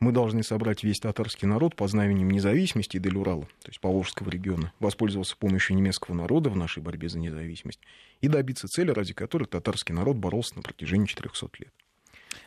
мы 0.00 0.12
должны 0.12 0.42
собрать 0.42 0.84
весь 0.84 1.00
татарский 1.00 1.48
народ 1.48 1.74
по 1.74 1.88
знаменем 1.88 2.30
независимости 2.30 2.98
Дель-Урала, 2.98 3.46
то 3.62 3.68
есть 3.68 3.80
Поволжского 3.80 4.30
региона, 4.30 4.72
воспользоваться 4.78 5.36
помощью 5.36 5.76
немецкого 5.76 6.14
народа 6.14 6.50
в 6.50 6.56
нашей 6.56 6.82
борьбе 6.82 7.08
за 7.08 7.18
независимость 7.18 7.80
и 8.20 8.28
добиться 8.28 8.68
цели, 8.68 8.90
ради 8.90 9.12
которой 9.12 9.44
татарский 9.44 9.94
народ 9.94 10.16
боролся 10.16 10.56
на 10.56 10.62
протяжении 10.62 11.06
400 11.06 11.48
лет. 11.58 11.72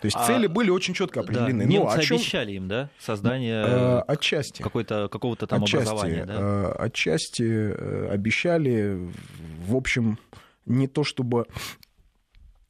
То 0.01 0.07
есть 0.07 0.17
а, 0.17 0.25
цели 0.25 0.47
были 0.47 0.71
очень 0.71 0.95
четко 0.95 1.19
определены. 1.19 1.63
Да, 1.65 1.69
немцы 1.69 1.85
ну, 1.85 2.01
о 2.01 2.01
чем... 2.01 2.17
обещали 2.17 2.51
им, 2.53 2.67
да, 2.67 2.89
создание 2.99 3.63
а, 3.63 4.01
отчасти. 4.07 4.63
Какой-то, 4.63 5.07
какого-то 5.09 5.45
там 5.45 5.63
отчасти, 5.63 5.87
образования. 5.87 6.25
Да? 6.25 6.33
А, 6.37 6.75
отчасти 6.79 7.43
э, 7.43 8.09
обещали, 8.09 8.99
в 9.63 9.75
общем, 9.75 10.17
не 10.65 10.87
то 10.87 11.03
чтобы 11.03 11.45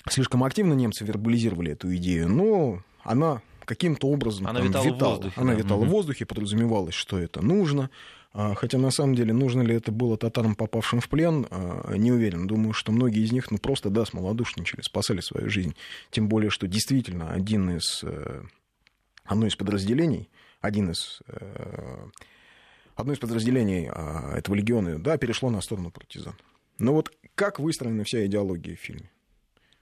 слишком 0.09 0.43
активно 0.43 0.73
немцы 0.73 1.05
вербализировали 1.05 1.71
эту 1.71 1.95
идею, 1.95 2.27
но 2.27 2.81
она 3.03 3.41
каким-то 3.63 4.07
образом 4.07 4.47
она 4.47 4.59
там, 4.59 4.67
витала, 4.67 4.83
витала 4.83 5.09
в 5.09 5.13
воздухе. 5.13 5.41
Она 5.41 5.53
да. 5.53 5.57
витала 5.59 5.79
угу. 5.79 5.85
в 5.85 5.89
воздухе, 5.89 6.25
подразумевалось, 6.25 6.95
что 6.95 7.17
это 7.17 7.41
нужно. 7.41 7.89
А, 8.33 8.55
хотя 8.55 8.77
на 8.77 8.91
самом 8.91 9.15
деле 9.15 9.33
нужно 9.33 9.61
ли 9.61 9.75
это 9.75 9.91
было 9.91 10.17
татарам, 10.17 10.55
попавшим 10.55 11.01
в 11.01 11.09
плен, 11.09 11.47
а, 11.49 11.93
не 11.95 12.11
уверен. 12.11 12.47
Думаю, 12.47 12.73
что 12.73 12.91
многие 12.91 13.23
из 13.23 13.31
них 13.31 13.51
ну, 13.51 13.57
просто, 13.57 13.89
да, 13.89 14.05
смолодушничали, 14.05 14.81
спасали 14.81 15.19
свою 15.19 15.49
жизнь. 15.49 15.75
Тем 16.11 16.27
более, 16.27 16.49
что 16.49 16.67
действительно 16.67 17.31
один 17.31 17.77
из, 17.77 18.03
э, 18.03 18.43
одно 19.25 19.47
из 19.47 19.55
подразделений, 19.55 20.29
один 20.61 20.91
из, 20.91 21.21
э, 21.27 22.07
одно 22.95 23.13
из 23.13 23.19
подразделений 23.19 23.89
а, 23.89 24.37
этого 24.37 24.55
легиона, 24.55 24.97
да, 24.97 25.17
перешло 25.17 25.49
на 25.49 25.61
сторону 25.61 25.91
партизан. 25.91 26.35
Но 26.77 26.93
вот 26.93 27.11
как 27.35 27.59
выстроена 27.59 28.03
вся 28.05 28.25
идеология 28.25 28.75
в 28.75 28.79
фильме? 28.79 29.09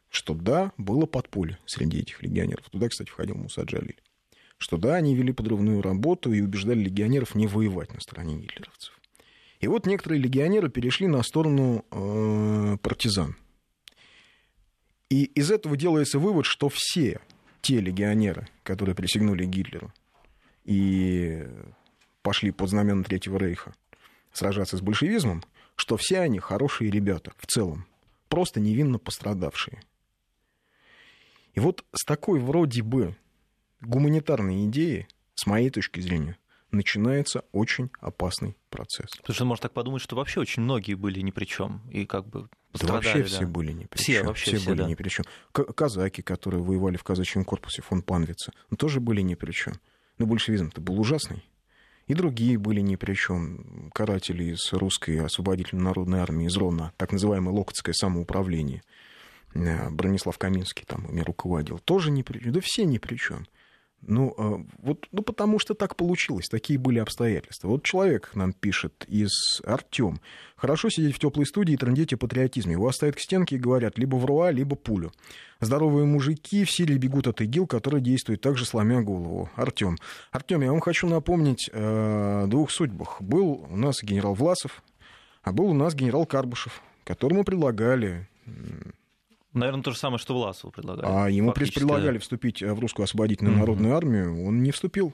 что 0.09 0.33
да, 0.33 0.71
было 0.77 1.05
подполье 1.05 1.57
среди 1.65 1.99
этих 1.99 2.21
легионеров. 2.21 2.69
Туда, 2.69 2.89
кстати, 2.89 3.09
входил 3.09 3.35
Муса 3.35 3.61
Джалиль. 3.61 4.01
Что 4.59 4.77
да, 4.77 4.95
они 4.95 5.15
вели 5.15 5.33
подрывную 5.33 5.81
работу 5.81 6.31
и 6.31 6.41
убеждали 6.41 6.79
легионеров 6.79 7.33
не 7.33 7.47
воевать 7.47 7.93
на 7.93 8.01
стороне 8.01 8.37
гитлеровцев. 8.37 8.99
И 9.59 9.67
вот 9.67 9.87
некоторые 9.87 10.21
легионеры 10.21 10.69
перешли 10.69 11.07
на 11.07 11.23
сторону 11.23 11.83
э, 11.91 12.77
партизан. 12.81 13.35
И 15.09 15.23
из 15.23 15.49
этого 15.49 15.75
делается 15.75 16.19
вывод, 16.19 16.45
что 16.45 16.69
все 16.71 17.19
те 17.61 17.79
легионеры, 17.79 18.47
которые 18.63 18.95
присягнули 18.95 19.45
Гитлеру 19.45 19.91
и 20.65 21.47
пошли 22.21 22.51
под 22.51 22.69
знамена 22.69 23.03
Третьего 23.03 23.37
Рейха 23.37 23.73
сражаться 24.31 24.77
с 24.77 24.81
большевизмом, 24.81 25.43
что 25.75 25.97
все 25.97 26.19
они 26.19 26.39
хорошие 26.39 26.91
ребята 26.91 27.31
в 27.37 27.47
целом, 27.47 27.85
просто 28.27 28.59
невинно 28.59 28.99
пострадавшие. 28.99 29.81
И 31.53 31.59
вот 31.59 31.83
с 31.93 32.05
такой 32.05 32.39
вроде 32.39 32.83
бы 32.83 33.15
гуманитарной 33.81 34.65
идеи, 34.65 35.07
с 35.35 35.45
моей 35.45 35.69
точки 35.69 35.99
зрения, 35.99 36.37
начинается 36.71 37.45
очень 37.51 37.89
опасный 37.99 38.55
процесс. 38.69 39.09
Потому 39.17 39.33
что 39.33 39.45
может 39.45 39.61
так 39.63 39.73
подумать, 39.73 40.01
что 40.01 40.15
вообще 40.15 40.39
очень 40.39 40.63
многие 40.63 40.93
были 40.93 41.21
ни 41.21 41.31
при 41.31 41.45
чем 41.45 41.81
и 41.89 42.05
как 42.05 42.27
бы 42.27 42.49
да 42.79 42.93
вообще 42.93 43.19
да. 43.19 43.25
все 43.25 43.47
были 43.47 43.71
ни 43.71 43.85
при 43.85 43.97
все, 43.97 44.13
чем. 44.17 44.27
Вообще 44.27 44.51
все, 44.51 44.57
все 44.59 44.69
были 44.69 44.77
да. 44.79 44.87
ни 44.87 44.95
при 44.95 45.09
чем. 45.09 45.25
Казаки, 45.51 46.21
которые 46.21 46.61
воевали 46.61 46.97
в 46.97 47.03
казачьем 47.03 47.43
корпусе 47.43 47.81
фон 47.81 48.03
Панвица, 48.03 48.51
ну, 48.69 48.77
тоже 48.77 48.99
были 48.99 49.21
ни 49.21 49.33
при 49.33 49.51
чем. 49.51 49.73
Но 50.19 50.27
большевизм-то 50.27 50.79
был 50.79 50.99
ужасный. 50.99 51.43
И 52.05 52.13
другие 52.13 52.57
были 52.59 52.81
ни 52.81 52.95
при 52.95 53.15
чем. 53.15 53.89
Каратели 53.93 54.53
из 54.53 54.71
русской 54.73 55.19
освободительной 55.23 55.83
народной 55.83 56.19
армии 56.19 56.47
из 56.47 56.55
Рона, 56.57 56.93
так 56.97 57.11
называемое 57.11 57.53
локотское 57.53 57.93
самоуправление– 57.93 58.83
Э, 59.53 59.89
Бронислав 59.89 60.37
Каминский 60.37 60.85
там 60.85 61.05
ими 61.05 61.21
руководил, 61.21 61.79
тоже 61.79 62.11
ни 62.11 62.21
при 62.21 62.39
чем, 62.39 62.53
да 62.53 62.61
все 62.61 62.85
ни 62.85 62.97
при 62.97 63.15
чем. 63.15 63.47
Ну, 64.01 64.33
э, 64.37 64.63
вот, 64.81 65.07
ну, 65.11 65.21
потому 65.21 65.59
что 65.59 65.73
так 65.73 65.95
получилось, 65.95 66.47
такие 66.47 66.79
были 66.79 66.99
обстоятельства. 66.99 67.67
Вот 67.67 67.83
человек 67.83 68.31
нам 68.33 68.53
пишет 68.53 69.05
из 69.07 69.61
Артем. 69.65 70.21
Хорошо 70.55 70.89
сидеть 70.89 71.15
в 71.15 71.19
теплой 71.19 71.45
студии 71.45 71.73
и 71.73 71.77
трындеть 71.77 72.13
о 72.13 72.17
патриотизме. 72.17 72.73
Его 72.73 72.87
оставят 72.87 73.15
к 73.15 73.19
стенке 73.19 73.57
и 73.57 73.59
говорят 73.59 73.97
либо 73.97 74.15
вруа, 74.15 74.51
либо 74.51 74.75
пулю. 74.75 75.11
Здоровые 75.59 76.05
мужики 76.05 76.63
в 76.63 76.71
Сирии 76.71 76.97
бегут 76.97 77.27
от 77.27 77.41
ИГИЛ, 77.41 77.67
который 77.67 78.01
действует 78.01 78.41
также 78.41 78.65
сломя 78.65 79.01
голову. 79.01 79.49
Артем. 79.55 79.97
Артем, 80.31 80.61
я 80.61 80.71
вам 80.71 80.79
хочу 80.79 81.07
напомнить 81.07 81.69
о 81.73 82.47
двух 82.47 82.71
судьбах. 82.71 83.21
Был 83.21 83.67
у 83.69 83.75
нас 83.75 84.01
генерал 84.01 84.33
Власов, 84.33 84.81
а 85.43 85.51
был 85.51 85.65
у 85.65 85.73
нас 85.73 85.93
генерал 85.93 86.25
Карбышев, 86.25 86.81
которому 87.03 87.43
предлагали 87.43 88.27
Наверное, 89.53 89.81
то 89.81 89.91
же 89.91 89.97
самое, 89.97 90.19
что 90.19 90.35
Власову 90.35 90.71
предлагали. 90.71 91.07
А 91.09 91.27
ему 91.27 91.51
предлагали 91.51 92.17
вступить 92.19 92.61
в 92.61 92.79
русскую 92.79 93.05
освободительную 93.05 93.55
mm-hmm. 93.55 93.59
народную 93.59 93.95
армию, 93.95 94.45
он 94.45 94.61
не 94.61 94.71
вступил. 94.71 95.13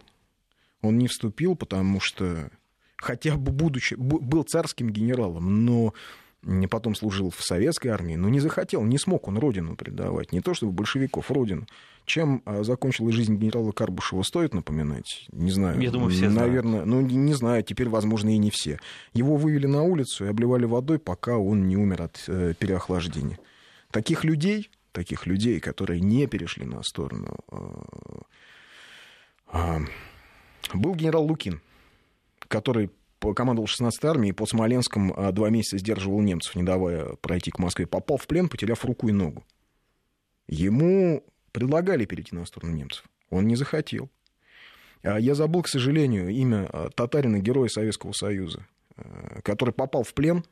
Он 0.81 0.97
не 0.97 1.07
вступил, 1.07 1.55
потому 1.55 1.99
что, 1.99 2.51
хотя 2.97 3.35
бы 3.35 3.51
будучи, 3.51 3.95
был 3.95 4.43
царским 4.43 4.89
генералом, 4.89 5.65
но 5.65 5.93
потом 6.69 6.95
служил 6.95 7.31
в 7.31 7.41
советской 7.43 7.87
армии, 7.87 8.15
но 8.15 8.29
не 8.29 8.39
захотел, 8.39 8.83
не 8.83 8.97
смог 8.97 9.27
он 9.27 9.37
родину 9.37 9.75
предавать, 9.75 10.31
не 10.31 10.41
то 10.41 10.53
чтобы 10.53 10.73
большевиков, 10.73 11.31
родину. 11.31 11.65
Чем 12.05 12.43
а, 12.45 12.63
закончилась 12.63 13.15
жизнь 13.15 13.35
генерала 13.35 13.71
Карбушева, 13.71 14.21
стоит 14.21 14.53
напоминать? 14.53 15.25
Не 15.31 15.49
знаю. 15.49 15.81
Я 15.81 15.89
думаю, 15.89 16.11
все 16.11 16.29
Наверное, 16.29 16.83
знают. 16.83 16.87
ну, 16.87 17.01
не 17.01 17.33
знаю, 17.33 17.63
теперь, 17.63 17.89
возможно, 17.89 18.29
и 18.29 18.37
не 18.37 18.51
все. 18.51 18.79
Его 19.13 19.37
вывели 19.37 19.65
на 19.65 19.81
улицу 19.81 20.25
и 20.25 20.27
обливали 20.27 20.65
водой, 20.65 20.99
пока 20.99 21.37
он 21.37 21.67
не 21.67 21.77
умер 21.77 22.03
от 22.03 22.23
э, 22.27 22.53
переохлаждения. 22.59 23.39
Таких 23.95 24.25
людей, 24.25 24.69
таких 24.91 25.25
людей, 25.25 25.61
которые 25.61 26.01
не 26.01 26.27
перешли 26.27 26.65
на 26.65 26.83
сторону, 26.83 27.37
э, 27.49 27.57
э, 29.53 29.79
был 30.73 30.95
генерал 30.95 31.23
Лукин, 31.23 31.61
который 32.39 32.91
командовал 33.19 33.69
16-й 33.69 34.05
армией, 34.05 34.33
под 34.33 34.49
Смоленском 34.49 35.13
а, 35.15 35.31
два 35.31 35.49
месяца 35.49 35.77
сдерживал 35.77 36.19
немцев, 36.19 36.55
не 36.55 36.63
давая 36.63 37.15
пройти 37.21 37.51
к 37.51 37.57
Москве. 37.57 37.87
Попал 37.87 38.17
в 38.17 38.27
плен, 38.27 38.49
потеряв 38.49 38.83
руку 38.83 39.07
и 39.07 39.13
ногу. 39.13 39.45
Ему 40.49 41.23
предлагали 41.53 42.03
перейти 42.03 42.35
на 42.35 42.45
сторону 42.45 42.73
немцев. 42.73 43.05
Он 43.29 43.47
не 43.47 43.55
захотел. 43.55 44.09
А 45.03 45.17
я 45.17 45.35
забыл, 45.35 45.63
к 45.63 45.69
сожалению, 45.69 46.31
имя 46.31 46.67
татарина, 46.95 47.39
героя 47.39 47.69
Советского 47.69 48.11
Союза, 48.11 48.67
который 49.41 49.73
попал 49.73 50.03
в 50.03 50.13
плен, 50.13 50.43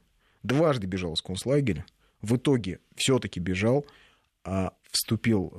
дважды 0.44 0.88
бежал 0.88 1.14
из 1.14 1.22
концлагеря, 1.22 1.86
в 2.24 2.38
итоге 2.38 2.80
все-таки 2.96 3.40
бежал, 3.40 3.86
а 4.44 4.74
вступил 4.90 5.54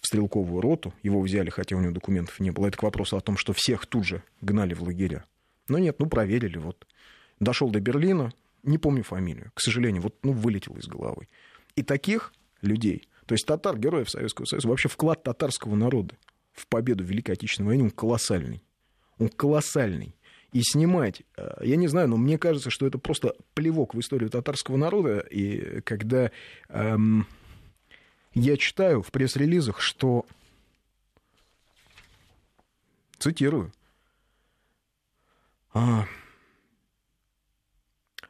в 0.00 0.06
стрелковую 0.06 0.60
роту, 0.60 0.92
его 1.02 1.20
взяли, 1.20 1.50
хотя 1.50 1.76
у 1.76 1.80
него 1.80 1.92
документов 1.92 2.40
не 2.40 2.50
было. 2.50 2.66
Это 2.66 2.78
к 2.78 2.82
вопросу 2.82 3.16
о 3.16 3.20
том, 3.20 3.36
что 3.36 3.52
всех 3.52 3.86
тут 3.86 4.04
же 4.04 4.22
гнали 4.40 4.74
в 4.74 4.82
лагеря. 4.82 5.24
Но 5.68 5.78
нет, 5.78 6.00
ну 6.00 6.06
проверили, 6.06 6.58
вот. 6.58 6.86
Дошел 7.38 7.70
до 7.70 7.80
Берлина, 7.80 8.32
не 8.62 8.78
помню 8.78 9.04
фамилию, 9.04 9.52
к 9.54 9.60
сожалению, 9.60 10.02
вот, 10.02 10.16
ну, 10.22 10.32
вылетел 10.32 10.76
из 10.76 10.86
головы. 10.86 11.28
И 11.74 11.82
таких 11.82 12.32
людей, 12.62 13.08
то 13.26 13.34
есть 13.34 13.46
татар, 13.46 13.76
героев 13.78 14.08
Советского 14.08 14.46
Союза, 14.46 14.68
вообще 14.68 14.88
вклад 14.88 15.22
татарского 15.22 15.74
народа 15.74 16.16
в 16.52 16.66
победу 16.66 17.04
в 17.04 17.06
Великой 17.06 17.32
Отечественной 17.32 17.68
войне, 17.68 17.84
он 17.84 17.90
колоссальный. 17.90 18.62
Он 19.18 19.28
колоссальный. 19.28 20.15
И 20.52 20.62
снимать, 20.62 21.22
э, 21.36 21.58
я 21.62 21.76
не 21.76 21.88
знаю, 21.88 22.08
но 22.08 22.16
мне 22.16 22.38
кажется, 22.38 22.70
что 22.70 22.86
это 22.86 22.98
просто 22.98 23.34
плевок 23.54 23.94
в 23.94 24.00
историю 24.00 24.30
татарского 24.30 24.76
народа. 24.76 25.18
И 25.18 25.80
когда 25.82 26.30
эм, 26.68 27.26
я 28.34 28.56
читаю 28.56 29.02
в 29.02 29.10
пресс-релизах, 29.10 29.80
что, 29.80 30.26
цитирую, 33.18 33.72
а, 35.72 36.06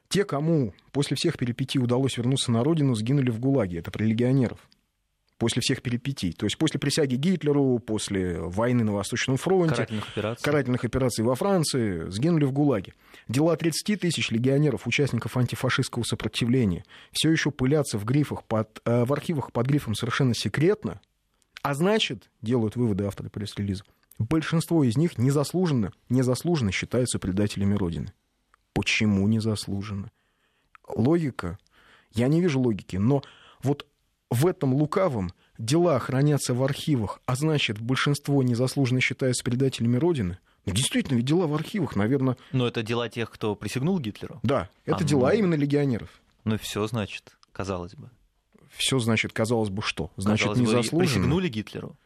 те, 0.09 0.25
кому 0.25 0.75
после 0.93 1.17
всех 1.17 1.37
перипетий 1.37 1.81
удалось 1.81 2.17
вернуться 2.17 2.51
на 2.51 2.65
родину, 2.65 2.95
сгинули 2.95 3.31
в 3.31 3.39
ГУЛАГе. 3.39 3.79
Это 3.79 3.91
про 3.91 4.05
легионеров. 4.05 4.59
После 5.39 5.61
всех 5.61 5.83
перипетий. 5.83 6.33
То 6.33 6.47
есть 6.47 6.57
после 6.57 6.81
присяги 6.81 7.17
Гитлеру, 7.17 7.79
после 7.79 8.41
войны 8.41 8.85
на 8.85 8.93
Восточном 8.93 9.37
фронте, 9.37 9.75
карательных 9.75 10.09
операций, 10.09 10.45
карательных 10.45 10.85
операций 10.85 11.25
во 11.25 11.35
Франции, 11.35 12.09
сгинули 12.09 12.45
в 12.45 12.53
ГУЛАГе. 12.53 12.95
Дела 13.29 13.57
30 13.57 14.01
тысяч 14.01 14.31
легионеров, 14.31 14.87
участников 14.87 15.37
антифашистского 15.37 16.05
сопротивления, 16.05 16.85
все 17.13 17.31
еще 17.31 17.51
пылятся 17.51 17.99
в, 17.99 18.05
грифах 18.05 18.45
под, 18.45 18.81
э, 18.87 19.05
в 19.05 19.13
архивах 19.13 19.53
под 19.53 19.67
грифом 19.67 19.95
совершенно 19.95 20.35
секретно, 20.35 21.01
а 21.63 21.75
значит, 21.75 22.31
делают 22.41 22.77
выводы 22.77 23.05
авторы 23.05 23.29
пресс-релиза, 23.29 23.85
Большинство 24.19 24.83
из 24.83 24.97
них 24.97 25.19
незаслуженно, 25.19 25.93
незаслуженно 26.09 26.73
считаются 26.73 27.19
предателями 27.19 27.75
Родины. 27.75 28.13
Почему 28.73 29.29
незаслуженно? 29.29 30.11
Логика? 30.89 31.59
Я 32.13 32.29
не 32.29 32.41
вижу 32.41 32.61
логики, 32.61 32.97
но 32.97 33.23
вот 33.63 33.87
в 34.31 34.47
этом 34.47 34.75
лукавом 34.75 35.33
дела 35.59 35.99
хранятся 35.99 36.55
в 36.55 36.63
архивах, 36.63 37.21
а 37.27 37.37
значит, 37.37 37.81
большинство 37.81 38.43
незаслуженно 38.43 39.01
считаются 39.01 39.45
предателями 39.45 39.97
Родины. 39.97 40.39
Ну, 40.65 40.73
действительно, 40.73 41.17
ведь 41.17 41.27
дела 41.27 41.47
в 41.47 41.55
архивах, 41.55 41.95
наверное... 41.95 42.37
Но 42.53 42.67
это 42.67 42.83
дела 42.83 43.09
тех, 43.09 43.31
кто 43.31 43.55
присягнул 43.55 44.01
Гитлеру? 44.01 44.41
Да, 44.43 44.69
это 44.85 45.05
а, 45.05 45.05
дела 45.05 45.31
ну... 45.31 45.39
именно 45.39 45.55
легионеров. 45.55 46.21
Ну, 46.45 46.59
все 46.59 46.87
значит, 46.89 47.37
казалось 47.53 47.95
бы. 47.95 48.11
Все 48.71 48.99
значит, 48.99 49.33
казалось 49.33 49.71
бы, 49.71 49.81
что? 49.83 50.11
Значит, 50.17 50.49
казалось 50.49 50.61
незаслуженно. 50.61 50.99
Бы, 50.99 51.07
присягнули 51.07 51.49
Гитлеру, 51.49 51.97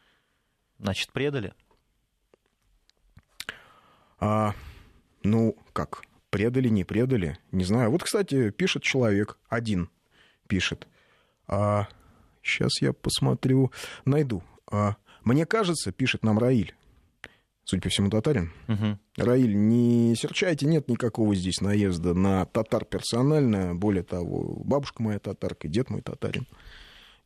значит, 0.79 1.11
предали. 1.11 1.55
А, 4.19 4.55
ну, 5.23 5.57
как, 5.73 6.03
предали, 6.29 6.69
не 6.69 6.85
предали, 6.85 7.39
не 7.53 7.65
знаю. 7.65 7.91
Вот, 7.91 8.05
кстати, 8.05 8.51
пишет 8.51 8.83
человек, 8.83 9.39
один 9.49 9.89
пишет. 10.47 10.87
А, 11.47 11.89
сейчас 12.43 12.81
я 12.81 12.93
посмотрю, 12.93 13.73
найду. 14.05 14.43
А, 14.71 14.97
мне 15.25 15.47
кажется, 15.47 15.93
пишет 15.93 16.25
нам 16.25 16.39
Раиль, 16.39 16.75
судя 17.65 17.83
по 17.83 17.89
всему, 17.89 18.11
татарин. 18.11 18.53
Угу. 18.69 18.99
Раиль, 19.17 19.57
не 19.57 20.15
серчайте, 20.17 20.67
нет 20.67 20.89
никакого 20.89 21.35
здесь 21.35 21.61
наезда 21.61 22.15
на 22.15 22.47
татар 22.47 22.85
персонально. 22.85 23.75
Более 23.75 24.03
того, 24.03 24.63
бабушка 24.65 25.03
моя 25.03 25.19
татарка, 25.19 25.69
дед 25.69 25.91
мой 25.91 26.03
татарин 26.03 26.47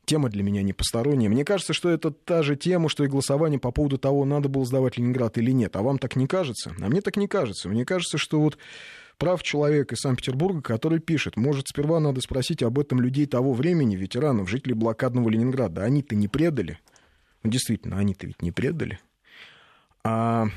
тема 0.05 0.29
для 0.29 0.43
меня 0.43 0.61
не 0.61 0.73
посторонняя. 0.73 1.29
Мне 1.29 1.43
кажется, 1.43 1.73
что 1.73 1.89
это 1.89 2.11
та 2.11 2.43
же 2.43 2.55
тема, 2.55 2.89
что 2.89 3.03
и 3.03 3.07
голосование 3.07 3.59
по 3.59 3.71
поводу 3.71 3.97
того, 3.97 4.23
надо 4.23 4.47
было 4.49 4.65
сдавать 4.65 4.97
Ленинград 4.97 5.37
или 5.37 5.51
нет. 5.51 5.75
А 5.75 5.81
вам 5.81 5.97
так 5.97 6.15
не 6.15 6.27
кажется? 6.27 6.73
А 6.79 6.87
мне 6.87 7.01
так 7.01 7.17
не 7.17 7.27
кажется. 7.27 7.69
Мне 7.69 7.85
кажется, 7.85 8.17
что 8.17 8.39
вот 8.39 8.57
прав 9.17 9.43
человек 9.43 9.93
из 9.93 9.99
Санкт-Петербурга, 9.99 10.61
который 10.61 10.99
пишет, 10.99 11.37
может, 11.37 11.67
сперва 11.67 11.99
надо 11.99 12.21
спросить 12.21 12.63
об 12.63 12.79
этом 12.79 12.99
людей 13.01 13.25
того 13.25 13.53
времени, 13.53 13.95
ветеранов, 13.95 14.49
жителей 14.49 14.73
блокадного 14.73 15.29
Ленинграда. 15.29 15.83
Они-то 15.83 16.15
не 16.15 16.27
предали. 16.27 16.79
Ну, 17.43 17.49
действительно, 17.49 17.97
они-то 17.97 18.27
ведь 18.27 18.41
не 18.41 18.51
предали. 18.51 18.99
А 20.03 20.47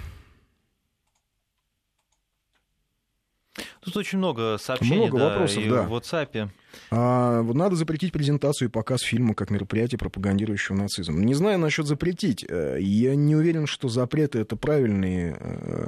Тут 3.81 3.97
очень 3.97 4.18
много 4.18 4.59
сообщений 4.59 5.07
много 5.07 5.18
да, 5.18 5.29
вопросов, 5.31 5.62
и 5.62 5.68
да. 5.68 5.83
в 5.83 5.94
WhatsApp. 5.94 6.51
А, 6.90 7.42
надо 7.42 7.77
запретить 7.77 8.12
презентацию 8.12 8.68
и 8.68 8.71
показ 8.71 9.01
фильма 9.01 9.35
как 9.35 9.51
мероприятие, 9.51 9.99
пропагандирующего 9.99 10.77
нацизм. 10.77 11.21
Не 11.21 11.35
знаю 11.35 11.59
насчет 11.59 11.87
запретить. 11.87 12.44
Э, 12.49 12.79
я 12.81 13.14
не 13.14 13.35
уверен, 13.35 13.66
что 13.66 13.88
запреты 13.88 14.40
это 14.40 14.57
правильные, 14.57 15.37
э, 15.40 15.87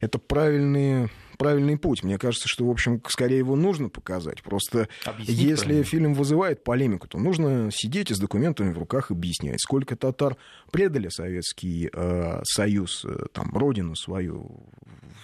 это 0.00 0.18
правильные 0.18 1.10
правильный 1.36 1.76
путь. 1.76 2.02
Мне 2.02 2.18
кажется, 2.18 2.48
что, 2.48 2.66
в 2.66 2.70
общем, 2.70 3.00
скорее 3.08 3.38
его 3.38 3.56
нужно 3.56 3.88
показать. 3.88 4.42
Просто 4.42 4.88
Объяснить 5.04 5.38
если 5.38 5.64
правильно. 5.64 5.84
фильм 5.84 6.14
вызывает 6.14 6.64
полемику, 6.64 7.08
то 7.08 7.18
нужно 7.18 7.70
сидеть 7.72 8.10
и 8.10 8.14
с 8.14 8.18
документами 8.18 8.72
в 8.72 8.78
руках 8.78 9.10
объяснять, 9.10 9.60
сколько 9.60 9.96
татар 9.96 10.36
предали 10.70 11.08
Советский 11.08 11.90
э, 11.92 12.40
Союз, 12.44 13.04
э, 13.04 13.26
там, 13.32 13.56
родину 13.56 13.94
свою, 13.94 14.62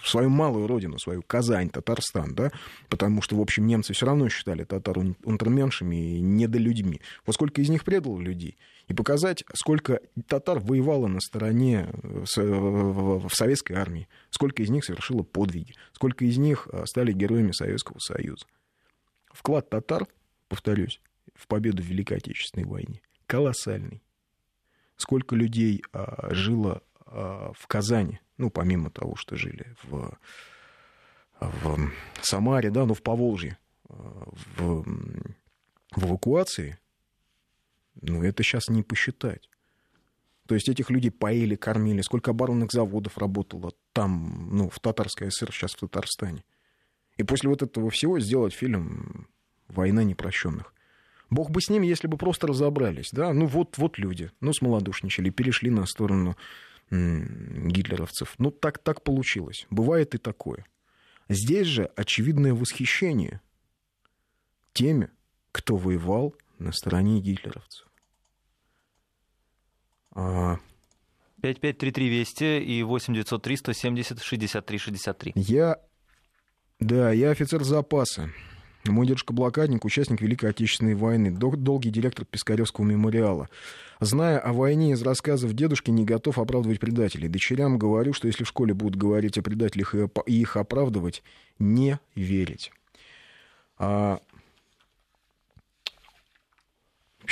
свою 0.03 0.29
малую 0.29 0.67
родину, 0.67 0.97
свою 0.99 1.21
Казань, 1.21 1.69
Татарстан, 1.69 2.35
да, 2.35 2.51
потому 2.89 3.21
что, 3.21 3.35
в 3.35 3.41
общем, 3.41 3.67
немцы 3.67 3.93
все 3.93 4.05
равно 4.05 4.29
считали 4.29 4.63
татар 4.63 4.97
унтерменшами 5.23 6.17
и 6.17 6.21
недолюдьми. 6.21 7.01
Вот 7.25 7.35
сколько 7.35 7.61
из 7.61 7.69
них 7.69 7.83
предало 7.83 8.19
людей, 8.19 8.57
и 8.87 8.93
показать, 8.93 9.43
сколько 9.53 10.01
татар 10.27 10.59
воевало 10.59 11.07
на 11.07 11.19
стороне 11.21 11.87
э, 12.03 12.23
в 12.35 13.29
советской 13.33 13.73
армии, 13.73 14.07
сколько 14.29 14.61
из 14.61 14.69
них 14.69 14.83
совершило 14.83 15.23
подвиги, 15.23 15.73
сколько 16.03 16.25
из 16.25 16.37
них 16.37 16.67
э, 16.69 16.85
стали 16.85 17.13
героями 17.13 17.53
Советского 17.53 17.97
Союза. 17.99 18.45
Вклад 19.31 19.69
татар, 19.69 20.05
повторюсь, 20.49 20.99
в 21.33 21.47
победу 21.47 21.81
в 21.81 21.85
Великой 21.85 22.17
Отечественной 22.17 22.65
войне 22.65 23.01
колоссальный. 23.25 24.03
Сколько 24.97 25.37
людей 25.37 25.81
а, 25.93 26.27
жило 26.33 26.83
а, 27.05 27.53
в 27.53 27.67
Казани, 27.67 28.19
ну, 28.37 28.49
помимо 28.49 28.91
того, 28.91 29.15
что 29.15 29.37
жили 29.37 29.77
в, 29.83 30.17
в 31.39 31.91
Самаре, 32.21 32.69
да, 32.69 32.85
но 32.85 32.93
в 32.93 33.01
Поволжье, 33.01 33.57
а, 33.87 34.27
в, 34.57 34.83
в 35.95 36.05
эвакуации, 36.05 36.79
ну, 38.01 38.23
это 38.23 38.43
сейчас 38.43 38.67
не 38.67 38.83
посчитать. 38.83 39.49
То 40.47 40.55
есть 40.55 40.67
этих 40.67 40.89
людей 40.89 41.11
поили, 41.11 41.55
кормили. 41.55 42.01
Сколько 42.01 42.31
оборонных 42.31 42.71
заводов 42.71 43.17
работало 43.17 43.71
там, 43.93 44.49
ну, 44.51 44.69
в 44.69 44.79
Татарской 44.79 45.31
ССР, 45.31 45.51
сейчас 45.51 45.73
в 45.73 45.79
Татарстане. 45.79 46.43
И 47.17 47.23
после 47.23 47.49
вот 47.49 47.61
этого 47.61 47.89
всего 47.89 48.19
сделать 48.19 48.53
фильм 48.53 49.27
«Война 49.67 50.03
непрощенных». 50.03 50.73
Бог 51.29 51.49
бы 51.49 51.61
с 51.61 51.69
ними, 51.69 51.87
если 51.87 52.07
бы 52.07 52.17
просто 52.17 52.47
разобрались, 52.47 53.09
да, 53.11 53.33
ну 53.33 53.47
вот, 53.47 53.77
вот 53.77 53.97
люди, 53.97 54.31
ну 54.39 54.53
смолодушничали, 54.53 55.31
перешли 55.31 55.71
на 55.71 55.85
сторону 55.85 56.37
гитлеровцев. 56.91 58.35
Ну 58.37 58.51
так, 58.51 58.77
так 58.77 59.03
получилось, 59.03 59.65
бывает 59.71 60.13
и 60.13 60.17
такое. 60.19 60.65
Здесь 61.29 61.67
же 61.67 61.85
очевидное 61.95 62.53
восхищение 62.53 63.41
теми, 64.73 65.09
кто 65.51 65.75
воевал 65.75 66.35
на 66.59 66.71
стороне 66.71 67.19
гитлеровцев. 67.19 67.87
5533 70.13 72.09
Вести 72.09 72.59
и 72.59 72.83
8903 72.83 73.57
170 73.57 74.21
63 74.21 74.77
63. 74.77 75.31
Я, 75.35 75.77
да, 76.79 77.11
я 77.11 77.31
офицер 77.31 77.63
запаса. 77.63 78.29
Мой 78.85 79.07
дедушка-блокадник, 79.07 79.85
участник 79.85 80.21
Великой 80.21 80.49
Отечественной 80.49 80.95
войны, 80.95 81.31
долгий 81.31 81.89
директор 81.89 82.25
Пискаревского 82.25 82.83
мемориала. 82.83 83.47
Зная 84.01 84.39
о 84.39 84.51
войне 84.51 84.91
из 84.91 85.01
рассказов 85.01 85.53
дедушки, 85.53 85.89
не 85.89 86.03
готов 86.03 86.37
оправдывать 86.37 86.81
предателей. 86.81 87.29
Дочерям 87.29 87.77
говорю, 87.77 88.11
что 88.11 88.27
если 88.27 88.43
в 88.43 88.47
школе 88.47 88.73
будут 88.73 88.97
говорить 88.97 89.37
о 89.37 89.41
предателях 89.41 89.95
и 89.95 90.09
их 90.27 90.57
оправдывать, 90.57 91.23
не 91.59 91.97
верить. 92.13 92.71
А... 93.77 94.19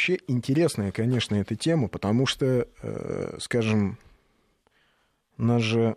Вообще 0.02 0.18
интересная, 0.26 0.92
конечно, 0.92 1.36
эта 1.36 1.56
тема, 1.56 1.88
потому 1.88 2.26
что, 2.26 2.68
э, 2.82 3.38
скажем, 3.40 4.00
нас 5.38 5.62
же 5.62 5.96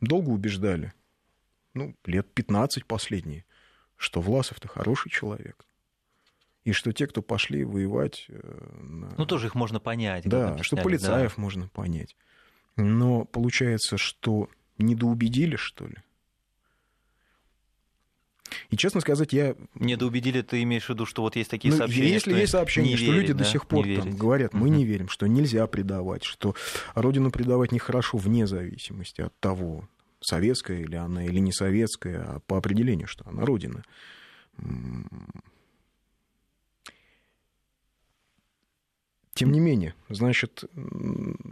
долго 0.00 0.30
убеждали, 0.30 0.94
ну, 1.74 1.94
лет 2.06 2.26
15 2.32 2.86
последние, 2.86 3.44
что 3.98 4.22
Власов-то 4.22 4.66
хороший 4.66 5.10
человек. 5.10 5.66
И 6.64 6.72
что 6.72 6.94
те, 6.94 7.06
кто 7.06 7.20
пошли 7.20 7.64
воевать... 7.64 8.24
Э, 8.30 8.78
на... 8.80 9.12
Ну, 9.18 9.26
тоже 9.26 9.48
их 9.48 9.54
можно 9.54 9.78
понять. 9.78 10.24
Да, 10.24 10.56
что 10.62 10.78
полицаев 10.78 11.36
да. 11.36 11.42
можно 11.42 11.68
понять. 11.68 12.16
Но 12.76 13.26
получается, 13.26 13.98
что 13.98 14.48
недоубедили, 14.78 15.56
что 15.56 15.86
ли? 15.86 15.96
И, 18.70 18.76
честно 18.76 19.00
сказать, 19.00 19.32
я... 19.32 19.54
Недоубедили, 19.74 20.42
ты 20.42 20.62
имеешь 20.62 20.86
в 20.86 20.90
виду, 20.90 21.06
что 21.06 21.22
вот 21.22 21.36
есть 21.36 21.50
такие 21.50 21.72
ну, 21.72 21.78
сообщения, 21.78 22.10
Если 22.10 22.32
есть 22.32 22.52
сообщения, 22.52 22.96
что 22.96 23.06
верить, 23.06 23.20
люди 23.20 23.32
да? 23.32 23.38
до 23.40 23.44
сих 23.44 23.66
пор 23.66 23.86
там 23.86 24.16
говорят, 24.16 24.54
мы 24.54 24.68
угу. 24.68 24.76
не 24.76 24.84
верим, 24.84 25.08
что 25.08 25.26
нельзя 25.26 25.66
предавать, 25.66 26.24
что 26.24 26.54
Родину 26.94 27.30
предавать 27.30 27.72
нехорошо 27.72 28.18
вне 28.18 28.46
зависимости 28.46 29.20
от 29.20 29.38
того, 29.40 29.88
советская 30.20 30.80
или 30.80 30.96
она, 30.96 31.24
или 31.24 31.38
не 31.38 31.52
советская, 31.52 32.22
а 32.22 32.40
по 32.46 32.56
определению, 32.56 33.08
что 33.08 33.24
она 33.26 33.44
Родина. 33.44 33.84
Тем 39.34 39.50
не 39.50 39.60
менее, 39.60 39.94
значит, 40.10 40.64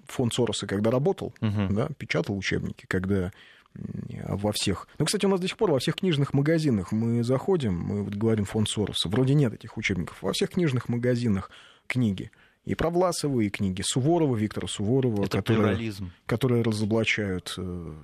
фонд 0.06 0.34
Сороса, 0.34 0.66
когда 0.66 0.90
работал, 0.90 1.34
угу. 1.40 1.66
да, 1.70 1.88
печатал 1.98 2.36
учебники, 2.36 2.84
когда 2.86 3.32
во 3.74 4.52
всех... 4.52 4.88
Ну, 4.98 5.06
кстати, 5.06 5.26
у 5.26 5.28
нас 5.28 5.40
до 5.40 5.48
сих 5.48 5.56
пор 5.56 5.70
во 5.70 5.78
всех 5.78 5.96
книжных 5.96 6.34
магазинах 6.34 6.92
мы 6.92 7.22
заходим, 7.22 7.74
мы 7.74 8.02
вот 8.02 8.14
говорим 8.14 8.44
фонд 8.44 8.68
Сороса, 8.68 9.08
вроде 9.08 9.34
нет 9.34 9.54
этих 9.54 9.76
учебников, 9.76 10.22
во 10.22 10.32
всех 10.32 10.50
книжных 10.50 10.88
магазинах 10.88 11.50
книги. 11.86 12.30
И 12.64 12.74
про 12.74 12.90
Власова, 12.90 13.40
и 13.40 13.48
книги 13.48 13.82
Суворова, 13.82 14.36
Виктора 14.36 14.68
Суворова, 14.68 15.24
Это 15.24 15.38
которые, 15.38 15.92
которые 16.26 16.62
разоблачают 16.62 17.54
э, 17.56 17.94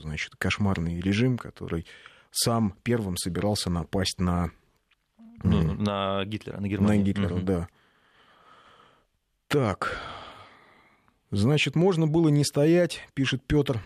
значит, 0.00 0.36
кошмарный 0.36 1.00
режим, 1.00 1.38
который 1.38 1.86
сам 2.30 2.74
первым 2.82 3.16
собирался 3.16 3.70
напасть 3.70 4.20
на... 4.20 4.50
Ну, 5.42 5.74
на 5.74 6.24
Гитлера, 6.24 6.60
на 6.60 6.68
Германию. 6.68 7.00
На 7.00 7.06
Гитлера, 7.06 7.34
угу. 7.34 7.42
да. 7.42 7.68
Так, 9.48 9.98
значит, 11.30 11.76
можно 11.76 12.06
было 12.06 12.28
не 12.28 12.44
стоять, 12.44 13.08
пишет 13.14 13.42
Петр, 13.46 13.80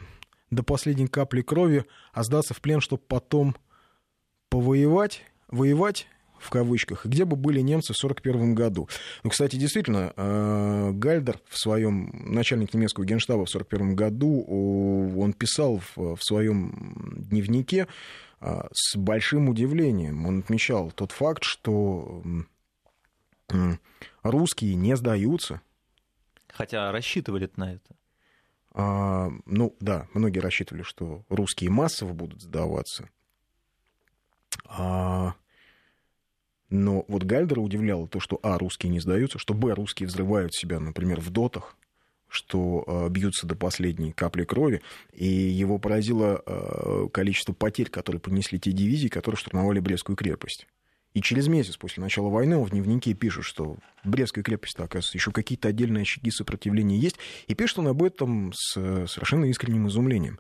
до 0.51 0.63
последней 0.63 1.07
капли 1.07 1.43
крови, 1.43 1.85
а 2.13 2.23
сдаться 2.23 2.55
в 2.55 2.61
плен, 2.61 2.81
чтобы 2.81 3.03
потом 3.07 3.57
повоевать, 4.49 5.23
воевать 5.49 6.07
в 6.41 6.51
кавычках, 6.51 7.07
где 7.07 7.25
бы 7.25 7.37
были 7.37 7.61
немцы 7.61 7.93
в 7.93 7.99
1941 7.99 8.55
году. 8.55 8.89
Ну, 9.23 9.31
кстати, 9.31 9.57
действительно, 9.57 10.13
э, 10.17 10.91
Гальдер 10.93 11.39
в 11.47 11.59
своем, 11.59 12.11
начальник 12.33 12.73
немецкого 12.73 13.05
генштаба 13.05 13.45
в 13.45 13.51
1941 13.51 13.95
году, 13.95 15.15
он 15.19 15.33
писал 15.35 15.79
в, 15.79 16.17
в 16.17 16.25
своем 16.25 17.15
дневнике 17.29 17.87
э, 18.41 18.63
с 18.73 18.97
большим 18.97 19.51
удивлением, 19.51 20.27
он 20.27 20.41
отмечал 20.41 20.91
тот 20.91 21.13
факт, 21.13 21.45
что 21.45 22.23
русские 24.23 24.75
не 24.77 24.97
сдаются. 24.97 25.61
Хотя 26.49 26.91
рассчитывали 26.91 27.51
на 27.57 27.75
это. 27.75 28.00
А, 28.73 29.31
ну 29.47 29.77
да, 29.81 30.07
многие 30.15 30.39
рассчитывали, 30.39 30.83
что 30.83 31.25
русские 31.29 31.71
массово 31.71 32.13
будут 32.13 32.43
сдаваться. 32.43 33.09
А, 34.67 35.35
но 36.69 37.05
вот 37.09 37.25
Гальдера 37.25 37.61
удивляло 37.61 38.07
то, 38.07 38.21
что 38.21 38.39
а, 38.43 38.59
русские 38.59 38.93
не 38.93 39.01
сдаются, 39.01 39.39
что 39.39 39.55
б, 39.55 39.75
русские 39.75 40.07
взрывают 40.07 40.55
себя, 40.55 40.79
например, 40.79 41.21
в 41.21 41.31
дотах, 41.31 41.77
что 42.29 42.85
э, 42.87 43.09
бьются 43.09 43.45
до 43.45 43.57
последней 43.57 44.13
капли 44.13 44.45
крови, 44.45 44.83
и 45.13 45.27
его 45.27 45.79
поразило 45.79 46.41
э, 46.47 47.09
количество 47.13 47.53
потерь, 47.53 47.91
которые 47.91 48.21
понесли 48.21 48.61
те 48.61 48.71
дивизии, 48.71 49.09
которые 49.09 49.37
штурмовали 49.37 49.81
Брестскую 49.81 50.15
крепость. 50.15 50.69
И 51.13 51.21
через 51.21 51.49
месяц 51.49 51.77
после 51.77 52.03
начала 52.03 52.29
войны 52.29 52.57
он 52.57 52.65
в 52.65 52.71
дневнике 52.71 53.15
пишет, 53.15 53.45
что 53.45 53.77
Брестская 54.05 54.45
крепость, 54.45 54.77
оказывается, 54.79 55.17
еще 55.17 55.33
какие-то 55.33 55.69
отдельные 55.69 56.03
очаги 56.03 56.31
сопротивления 56.31 56.97
есть, 56.97 57.17
и 57.49 57.55
пишет 57.55 57.81
он 57.81 57.89
об 57.89 58.03
этом 58.03 58.53
с 58.55 58.73
совершенно 59.07 59.47
искренним 59.47 59.89
изумлением. 59.89 60.39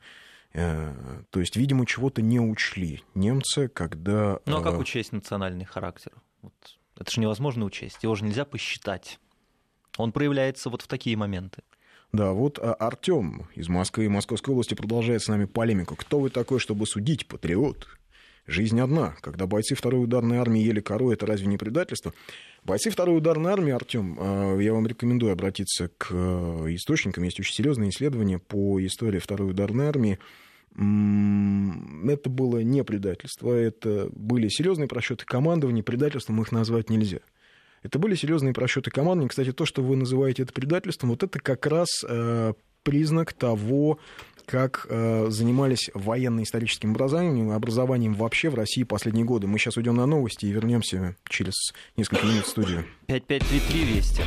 Э, 0.52 0.94
то 1.30 1.40
есть, 1.40 1.56
видимо, 1.56 1.87
чего-то 1.87 2.22
не 2.22 2.40
учли 2.40 3.02
немцы, 3.14 3.68
когда... 3.68 4.40
Ну 4.46 4.59
а 4.59 4.62
как 4.62 4.74
э, 4.74 4.78
учесть 4.78 5.12
национальный 5.12 5.64
характер? 5.64 6.12
Вот. 6.42 6.54
Это 6.96 7.11
же 7.11 7.20
невозможно 7.20 7.64
учесть, 7.64 8.02
его 8.02 8.14
же 8.14 8.24
нельзя 8.24 8.44
посчитать. 8.44 9.18
Он 9.96 10.12
проявляется 10.12 10.70
вот 10.70 10.83
в 10.83 10.87
такие 10.87 11.16
моменты. 11.16 11.62
Да, 12.12 12.33
вот 12.33 12.59
Артем 12.59 13.48
из 13.54 13.68
Москвы 13.68 14.06
и 14.06 14.09
Московской 14.09 14.52
области 14.52 14.74
продолжает 14.74 15.22
с 15.22 15.28
нами 15.28 15.44
полемику. 15.44 15.94
Кто 15.94 16.18
вы 16.18 16.30
такой, 16.30 16.59
чтобы 16.59 16.87
судить, 16.87 17.26
патриот? 17.26 17.87
Жизнь 18.46 18.81
одна. 18.81 19.14
Когда 19.20 19.46
бойцы 19.46 19.74
второй 19.74 20.03
ударной 20.03 20.38
армии 20.38 20.61
ели 20.61 20.81
кору, 20.81 21.12
это 21.12 21.26
разве 21.26 21.46
не 21.46 21.59
предательство? 21.59 22.12
Бойцы 22.64 22.90
второй 22.90 23.16
ударной 23.16 23.53
армии, 23.53 23.72
Артем, 23.72 24.16
а, 24.18 24.59
я 24.59 24.72
вам 24.72 24.87
рекомендую 24.87 25.33
обратиться 25.33 25.88
к 25.96 26.09
э, 26.11 26.14
источникам. 26.74 27.24
Есть 27.24 27.40
очень 27.40 27.55
серьезные 27.55 27.90
исследования 27.90 28.38
по 28.38 28.85
истории 28.85 29.18
второй 29.18 29.50
ударной 29.50 29.87
армии. 29.87 30.18
Это 30.72 32.31
было 32.31 32.62
не 32.62 32.85
предательство, 32.85 33.53
это 33.53 34.09
были 34.12 34.48
серьезные 34.48 34.87
просчеты 34.87 35.24
командования, 35.24 35.83
предательством 35.83 36.40
их 36.40 36.53
назвать 36.53 36.90
нельзя. 36.90 37.18
Это 37.83 37.98
были 37.98 38.14
серьезные 38.14 38.55
просчеты 38.55 38.90
командования. 38.90 39.31
Кстати, 39.31 39.53
то, 39.53 39.64
что 39.64 39.83
вы 39.83 39.96
называете 39.96 40.42
это 40.42 40.53
предательством, 40.53 41.11
вот 41.11 41.22
это 41.22 41.40
как 41.40 41.66
раз 41.66 41.88
э, 42.09 42.53
признак 42.83 43.33
того, 43.33 43.99
как 44.47 44.87
э, 44.88 45.27
занимались 45.31 45.90
военно-историческим 45.95 46.90
образованием, 46.90 47.51
образованием 47.53 48.14
вообще 48.14 48.51
в 48.51 48.57
России 48.57 48.83
последние 48.83 49.25
годы. 49.25 49.47
Мы 49.47 49.59
сейчас 49.59 49.77
уйдем 49.77 49.97
на 49.97 50.07
новости 50.07 50.47
и 50.47 50.51
вернемся 50.51 51.16
через 51.29 51.55
несколько 51.97 52.27
минут 52.27 52.45
в 52.47 52.49
студию. 52.49 52.85
5533 53.07 53.85
Вести. 53.85 54.23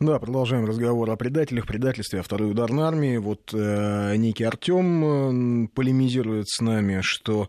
Да, 0.00 0.18
продолжаем 0.18 0.66
разговор 0.66 1.08
о 1.08 1.16
предателях, 1.16 1.66
предательстве, 1.66 2.20
о 2.20 2.22
второй 2.22 2.50
ударной 2.50 2.82
армии. 2.82 3.16
Вот 3.16 3.54
э, 3.54 4.16
некий 4.16 4.44
Артем 4.44 5.64
э, 5.64 5.68
полемизирует 5.68 6.48
с 6.48 6.60
нами, 6.60 7.00
что 7.00 7.48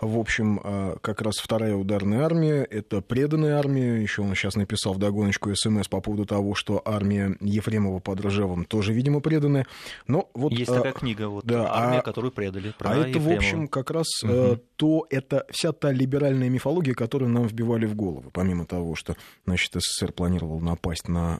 в 0.00 0.18
общем, 0.18 0.60
а, 0.62 0.96
как 1.00 1.22
раз 1.22 1.36
вторая 1.36 1.74
ударная 1.74 2.24
армия— 2.24 2.64
это 2.70 3.00
преданная 3.00 3.58
армия. 3.58 4.00
Еще 4.00 4.22
он 4.22 4.34
сейчас 4.34 4.56
написал 4.56 4.92
в 4.92 4.98
догоночку 4.98 5.54
СМС 5.54 5.88
по 5.88 6.00
поводу 6.00 6.26
того, 6.26 6.54
что 6.54 6.82
армия 6.84 7.36
Ефремова 7.40 7.98
под 8.00 8.20
Ржевом 8.20 8.64
тоже, 8.64 8.92
видимо, 8.92 9.20
преданная. 9.20 9.66
Но 10.06 10.28
вот, 10.34 10.52
Есть 10.52 10.72
такая 10.72 10.92
а, 10.92 10.94
книга, 10.94 11.28
вот, 11.28 11.44
да, 11.44 11.72
армия, 11.72 11.98
а, 11.98 12.02
которую 12.02 12.32
предали. 12.32 12.74
А 12.80 12.96
это, 12.96 13.08
Ефремова. 13.08 13.30
в 13.30 13.36
общем, 13.36 13.68
как 13.68 13.90
раз 13.90 14.06
угу. 14.22 14.60
то, 14.76 15.06
это 15.10 15.46
вся 15.50 15.72
та 15.72 15.92
либеральная 15.92 16.48
мифология, 16.48 16.94
которую 16.94 17.30
нам 17.30 17.46
вбивали 17.46 17.86
в 17.86 17.94
голову. 17.94 18.30
Помимо 18.32 18.66
того, 18.66 18.94
что, 18.94 19.16
значит, 19.46 19.72
СССР 19.74 20.12
планировал 20.12 20.60
напасть 20.60 21.08
на 21.08 21.38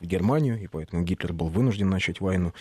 Германию, 0.00 0.60
и 0.60 0.66
поэтому 0.66 1.02
Гитлер 1.02 1.32
был 1.32 1.48
вынужден 1.48 1.88
начать 1.88 2.20
войну, 2.20 2.52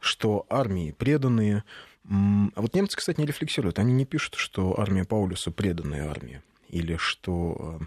что 0.00 0.46
армии 0.48 0.92
преданные, 0.92 1.64
а 2.10 2.60
вот 2.60 2.74
немцы, 2.74 2.96
кстати, 2.96 3.20
не 3.20 3.26
рефлексируют. 3.26 3.78
Они 3.78 3.92
не 3.92 4.06
пишут, 4.06 4.36
что 4.36 4.78
армия 4.80 5.04
Паулюса 5.04 5.50
преданная 5.50 6.08
армия. 6.08 6.42
Или 6.68 6.96
что 6.96 7.80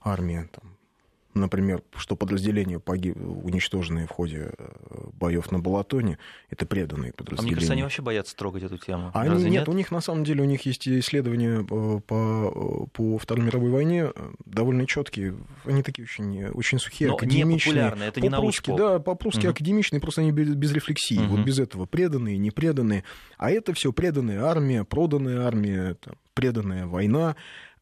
армия, 0.00 0.48
там, 0.52 0.75
например, 1.36 1.82
что 1.96 2.16
подразделения 2.16 2.78
погиб... 2.78 3.16
уничтоженные 3.16 4.06
в 4.06 4.10
ходе 4.10 4.52
э, 4.56 4.68
боев 5.12 5.50
на 5.52 5.58
Балатоне, 5.58 6.18
это 6.50 6.66
преданные 6.66 7.12
подразделения. 7.12 7.40
А 7.40 7.46
мне 7.46 7.54
кажется, 7.54 7.72
они 7.72 7.82
вообще 7.82 8.02
боятся 8.02 8.36
трогать 8.36 8.62
эту 8.62 8.78
тему. 8.78 9.10
Они, 9.14 9.30
Разве 9.30 9.50
нет, 9.50 9.60
нет, 9.60 9.68
у 9.68 9.72
них 9.72 9.90
на 9.90 10.00
самом 10.00 10.24
деле 10.24 10.42
у 10.42 10.46
них 10.46 10.62
есть 10.62 10.88
исследования 10.88 11.66
э, 11.68 12.00
по, 12.00 12.88
по 12.92 13.18
Второй 13.18 13.44
мировой 13.44 13.70
войне 13.70 14.12
довольно 14.44 14.86
четкие. 14.86 15.36
Они 15.64 15.82
такие 15.82 16.04
очень, 16.04 16.46
очень 16.46 16.78
сухие, 16.78 17.10
Но 17.10 17.16
академичные. 17.16 17.94
Не 17.96 18.06
это 18.06 18.20
не 18.20 18.30
по-прусски, 18.30 18.74
да, 18.76 18.98
по-прусски 18.98 19.46
угу. 19.46 19.50
академичные, 19.50 20.00
просто 20.00 20.22
они 20.22 20.32
без, 20.32 20.54
без 20.54 20.72
рефлексии. 20.72 21.18
Угу. 21.18 21.36
Вот 21.36 21.44
без 21.44 21.58
этого 21.58 21.86
преданные, 21.86 22.38
непреданные. 22.38 23.04
А 23.38 23.50
это 23.50 23.72
все 23.74 23.92
преданная 23.92 24.44
армия, 24.44 24.84
проданная 24.84 25.46
армия, 25.46 25.96
преданная 26.34 26.86
война. 26.86 27.36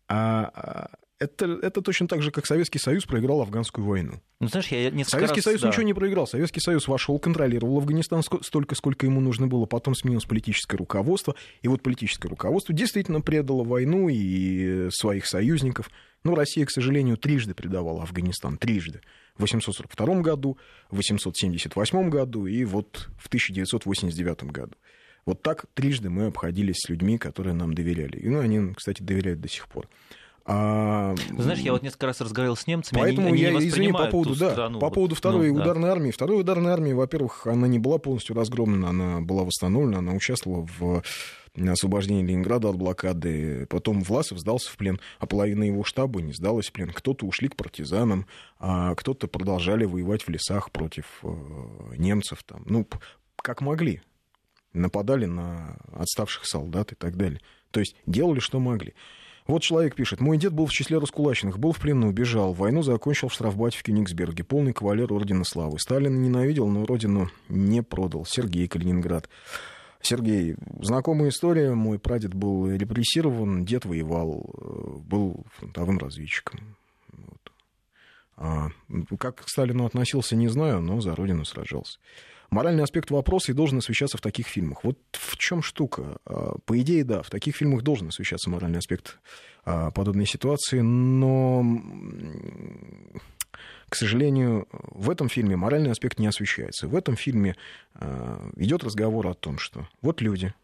А, 0.07 0.51
а 0.55 0.91
это, 1.19 1.59
это 1.63 1.81
точно 1.81 2.09
так 2.09 2.23
же, 2.23 2.31
как 2.31 2.47
Советский 2.47 2.79
Союз 2.79 3.05
проиграл 3.05 3.41
афганскую 3.41 3.87
войну. 3.87 4.21
Ну, 4.41 4.49
знаешь, 4.49 4.69
я 4.69 4.91
Советский 5.05 5.39
раз, 5.39 5.45
Союз 5.45 5.61
да. 5.61 5.69
ничего 5.69 5.83
не 5.83 5.95
проиграл. 5.95 6.27
Советский 6.27 6.61
Союз 6.61 6.89
вошел, 6.89 7.19
контролировал 7.19 7.79
Афганистан 7.79 8.23
столько, 8.23 8.75
сколько 8.75 9.07
ему 9.07 9.21
нужно 9.21 9.47
было. 9.47 9.67
Потом 9.67 9.95
сменилось 9.95 10.25
политическое 10.25 10.77
руководство. 10.77 11.35
И 11.63 11.69
вот 11.69 11.83
политическое 11.83 12.29
руководство 12.29 12.75
действительно 12.75 13.21
предало 13.21 13.65
войну 13.65 14.09
и 14.09 14.89
своих 14.91 15.27
союзников. 15.27 15.91
Но 16.25 16.35
Россия, 16.35 16.67
к 16.67 16.71
сожалению, 16.71 17.17
трижды 17.17 17.55
предавала 17.55 18.03
Афганистан. 18.03 18.59
Трижды. 18.59 19.01
В 19.37 19.43
842 19.43 20.21
году, 20.21 20.59
в 20.91 20.97
878 20.97 22.09
году 22.11 22.47
и 22.47 22.65
вот 22.65 23.09
в 23.19 23.27
1989 23.29 24.45
году. 24.45 24.75
Вот 25.27 25.43
так 25.43 25.65
трижды 25.75 26.11
мы 26.11 26.27
обходились 26.27 26.77
с 26.79 26.89
людьми, 26.89 27.19
которые 27.19 27.55
нам 27.55 27.73
доверяли. 27.73 28.19
И 28.19 28.29
ну, 28.29 28.41
они, 28.41 28.75
кстати, 28.75 29.03
доверяют 29.03 29.41
до 29.41 29.49
сих 29.49 29.69
пор. 29.69 29.89
А... 30.47 31.15
Знаешь, 31.39 31.61
я 31.61 31.73
вот 31.73 31.83
несколько 31.83 32.07
раз 32.07 32.21
разговаривал 32.21 32.57
с 32.57 32.67
немцами, 32.67 32.99
Поэтому 32.99 33.29
они, 33.29 33.39
я, 33.41 33.49
они 33.49 33.67
извини, 33.69 33.93
по 33.93 34.07
поводу, 34.07 34.37
да, 34.37 34.53
страну, 34.53 34.79
по 34.79 34.91
поводу 34.91 35.15
второй 35.15 35.51
ну, 35.51 35.61
ударной 35.61 35.89
да. 35.89 35.93
армии. 35.93 36.11
Второй 36.11 36.41
ударной 36.41 36.73
армии, 36.73 36.93
во-первых, 36.93 37.47
она 37.47 37.67
не 37.67 37.79
была 37.79 37.99
полностью 37.99 38.37
разгромлена, 38.37 38.91
она 38.91 39.21
была 39.21 39.45
восстановлена, 39.45 39.99
она 39.99 40.13
участвовала 40.13 40.69
в 40.79 41.03
освобождении 41.57 42.25
Ленинграда 42.25 42.69
от 42.69 42.77
блокады. 42.77 43.67
Потом 43.67 44.03
Власов 44.03 44.39
сдался 44.39 44.71
в 44.71 44.77
плен, 44.77 45.01
а 45.19 45.27
половина 45.27 45.65
его 45.65 45.83
штаба 45.83 46.21
не 46.21 46.35
сдалась 46.35 46.69
в 46.69 46.73
плен. 46.73 46.91
Кто-то 46.91 47.27
ушли 47.27 47.49
к 47.49 47.57
партизанам, 47.57 48.27
а 48.59 48.95
кто-то 48.95 49.29
продолжали 49.29 49.85
воевать 49.87 50.23
в 50.23 50.29
лесах 50.29 50.71
против 50.73 51.07
э, 51.23 51.29
немцев. 51.97 52.43
Там. 52.43 52.65
Ну, 52.67 52.87
как 53.37 53.61
могли. 53.61 54.03
Нападали 54.73 55.27
на 55.27 55.79
отставших 55.93 56.45
солдат 56.45 56.93
и 56.93 56.97
так 56.97 57.17
далее. 57.17 57.41
То 57.71 57.81
есть 57.81 57.97
делали, 58.07 58.41
что 58.41 58.59
могли. 58.59 58.95
Вот 59.47 59.63
человек 59.63 59.95
пишет. 59.95 60.21
Мой 60.21 60.39
дед 60.39 60.55
был 60.55 60.67
в 60.67 60.73
числе 60.73 60.99
раскулаченных, 60.99 61.59
был 61.59 61.73
в 61.73 61.79
плену, 61.79 62.09
убежал. 62.09 62.55
Войну 62.55 62.83
закончил 62.83 63.29
в 63.29 63.35
штрафбате 63.35 63.79
в 63.79 63.83
Кенигсберге. 63.83 64.43
Полный 64.43 64.73
кавалер 64.73 65.13
Ордена 65.13 65.45
Славы. 65.45 65.79
Сталин 65.79 66.23
ненавидел, 66.23 66.67
но 66.67 66.87
родину 66.87 67.31
не 67.51 67.83
продал. 67.83 68.25
Сергей 68.25 68.69
Калининград. 68.69 69.29
Сергей, 70.01 70.57
знакомая 70.81 71.29
история. 71.29 71.75
Мой 71.75 71.99
прадед 71.99 72.35
был 72.35 72.71
репрессирован, 72.71 73.67
дед 73.67 73.85
воевал, 73.85 74.51
э, 74.55 74.99
был 75.01 75.45
фронтовым 75.57 75.99
разведчиком. 75.99 76.77
Вот. 77.13 77.53
А, 78.37 78.69
как 79.19 79.45
к 79.45 79.49
Сталину 79.49 79.85
относился, 79.85 80.37
не 80.37 80.49
знаю, 80.49 80.81
но 80.81 81.03
за 81.03 81.15
родину 81.15 81.45
сражался. 81.45 81.99
Моральный 82.55 82.85
аспект 82.85 83.11
вопроса 83.11 83.51
и 83.51 83.55
должен 83.55 83.79
освещаться 83.79 84.17
в 84.17 84.21
таких 84.21 84.47
фильмах. 84.47 84.85
Вот 84.85 84.97
в 85.11 85.37
чем 85.39 85.61
штука? 85.61 86.19
А, 86.25 86.57
по 86.65 86.81
идее, 86.81 87.03
да, 87.03 87.21
в 87.21 87.29
таких 87.29 87.57
фильмах 87.57 87.83
должен 87.83 88.09
освещаться 88.09 88.49
моральный 88.49 88.79
аспект 88.79 89.19
а, 89.65 89.91
подобной 89.91 90.25
ситуации, 90.25 90.79
но, 90.79 91.65
к 93.89 93.97
сожалению, 93.97 94.69
в 94.71 95.11
этом 95.11 95.29
фильме 95.29 95.57
моральный 95.57 95.91
аспект 95.91 96.21
не 96.21 96.29
освещается. 96.29 96.87
В 96.87 96.95
этом 96.95 97.17
фильме 97.17 97.57
а, 97.95 98.49
идет 98.55 98.85
разговор 98.85 99.27
о 99.27 99.35
том, 99.35 99.59
что 99.59 99.89
вот 100.01 100.21
люди 100.21 100.55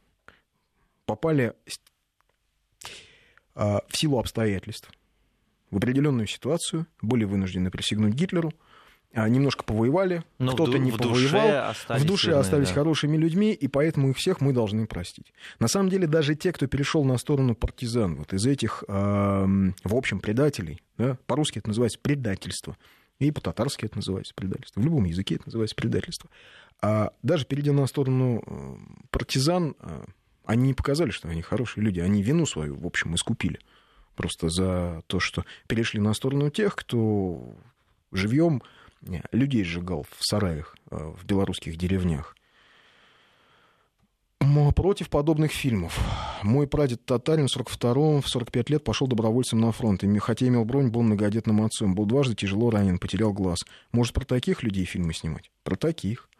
попали 1.06 1.54
в 3.56 3.82
силу 3.90 4.20
обстоятельств 4.20 4.88
в 5.72 5.76
определенную 5.76 6.28
ситуацию, 6.28 6.86
были 7.02 7.24
вынуждены 7.24 7.72
присягнуть 7.72 8.14
Гитлеру– 8.14 8.52
немножко 9.12 9.64
повоевали, 9.64 10.22
Но 10.38 10.52
кто-то 10.52 10.78
не 10.78 10.90
в 10.90 10.96
повоевал, 10.96 11.74
в 11.88 12.04
душе 12.04 12.32
остались 12.32 12.68
да. 12.68 12.74
хорошими 12.74 13.16
людьми, 13.16 13.52
и 13.52 13.66
поэтому 13.66 14.10
их 14.10 14.16
всех 14.16 14.40
мы 14.40 14.52
должны 14.52 14.86
простить. 14.86 15.32
На 15.58 15.68
самом 15.68 15.88
деле 15.88 16.06
даже 16.06 16.36
те, 16.36 16.52
кто 16.52 16.66
перешел 16.66 17.04
на 17.04 17.18
сторону 17.18 17.54
партизан, 17.54 18.16
вот 18.16 18.32
из 18.32 18.46
этих, 18.46 18.84
э, 18.86 18.92
в 18.92 19.94
общем, 19.94 20.20
предателей, 20.20 20.80
да, 20.96 21.18
по-русски 21.26 21.58
это 21.58 21.68
называется 21.68 21.98
предательство, 22.00 22.76
и 23.18 23.30
по-татарски 23.32 23.84
это 23.84 23.96
называется 23.96 24.32
предательство, 24.34 24.80
в 24.80 24.84
любом 24.84 25.04
языке 25.04 25.34
это 25.36 25.44
называется 25.46 25.76
предательство. 25.76 26.30
А 26.80 27.12
даже 27.22 27.44
перейдя 27.44 27.72
на 27.72 27.86
сторону 27.86 28.42
э, 28.46 28.76
партизан, 29.10 29.74
э, 29.80 30.04
они 30.44 30.68
не 30.68 30.74
показали, 30.74 31.10
что 31.10 31.28
они 31.28 31.42
хорошие 31.42 31.84
люди, 31.84 32.00
они 32.00 32.22
вину 32.22 32.46
свою, 32.46 32.76
в 32.76 32.86
общем, 32.86 33.14
искупили 33.14 33.58
просто 34.14 34.48
за 34.48 35.02
то, 35.06 35.18
что 35.18 35.44
перешли 35.66 36.00
на 36.00 36.12
сторону 36.14 36.50
тех, 36.50 36.76
кто 36.76 37.54
живьем 38.12 38.62
людей 39.32 39.64
сжигал 39.64 40.04
в 40.04 40.24
сараях 40.24 40.76
э, 40.90 40.96
в 40.96 41.24
белорусских 41.24 41.76
деревнях. 41.76 42.36
Против 44.74 45.10
подобных 45.10 45.52
фильмов. 45.52 46.00
Мой 46.42 46.66
прадед 46.66 47.04
татарин 47.04 47.46
в 47.46 47.56
42-м, 47.56 48.22
в 48.22 48.28
45 48.28 48.70
лет 48.70 48.84
пошел 48.84 49.06
добровольцем 49.06 49.60
на 49.60 49.70
фронт. 49.70 50.02
И, 50.02 50.18
хотя 50.18 50.48
имел 50.48 50.64
бронь, 50.64 50.88
был 50.88 51.02
многодетным 51.02 51.62
отцом. 51.62 51.94
Был 51.94 52.06
дважды 52.06 52.34
тяжело 52.34 52.70
ранен, 52.70 52.98
потерял 52.98 53.32
глаз. 53.32 53.58
Может, 53.92 54.14
про 54.14 54.24
таких 54.24 54.62
людей 54.62 54.86
фильмы 54.86 55.12
снимать? 55.12 55.50
Про 55.62 55.76
таких. 55.76 56.30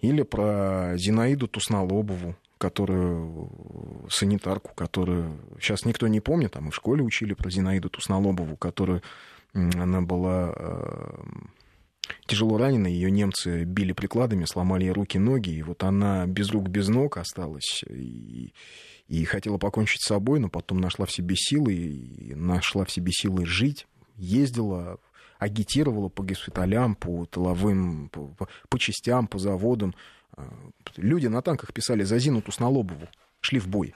Или 0.00 0.22
про 0.22 0.94
Зинаиду 0.96 1.46
Туснолобову, 1.46 2.34
которую 2.58 4.08
санитарку, 4.10 4.74
которую 4.74 5.38
сейчас 5.60 5.84
никто 5.84 6.08
не 6.08 6.20
помнит, 6.20 6.56
а 6.56 6.60
мы 6.60 6.72
в 6.72 6.74
школе 6.74 7.02
учили 7.02 7.34
про 7.34 7.50
Зинаиду 7.50 7.90
Туснолобову, 7.90 8.56
которую 8.56 9.02
она 9.52 10.00
была 10.02 10.52
э, 10.56 11.24
тяжело 12.26 12.58
ранена, 12.58 12.86
ее 12.86 13.10
немцы 13.10 13.64
били 13.64 13.92
прикладами, 13.92 14.44
сломали 14.44 14.84
ей 14.84 14.92
руки, 14.92 15.18
ноги, 15.18 15.50
и 15.50 15.62
вот 15.62 15.82
она 15.82 16.26
без 16.26 16.50
рук, 16.50 16.68
без 16.68 16.88
ног 16.88 17.16
осталась, 17.16 17.82
и, 17.88 18.52
и 19.08 19.24
хотела 19.24 19.58
покончить 19.58 20.02
с 20.02 20.08
собой, 20.08 20.40
но 20.40 20.48
потом 20.48 20.78
нашла 20.78 21.06
в 21.06 21.12
себе 21.12 21.36
силы, 21.36 21.74
и 21.74 22.34
нашла 22.34 22.84
в 22.84 22.90
себе 22.90 23.12
силы 23.12 23.46
жить, 23.46 23.86
ездила, 24.16 24.98
агитировала 25.38 26.08
по 26.08 26.22
госпиталям, 26.22 26.94
по 26.94 27.26
тыловым, 27.26 28.08
по, 28.10 28.26
по, 28.28 28.48
по 28.68 28.78
частям, 28.78 29.26
по 29.26 29.38
заводам. 29.38 29.94
Люди 30.96 31.26
на 31.26 31.42
танках 31.42 31.72
писали 31.72 32.02
за 32.02 32.18
Зину 32.18 32.42
Туснолобову, 32.42 33.08
шли 33.40 33.58
в 33.58 33.68
бой. 33.68 33.94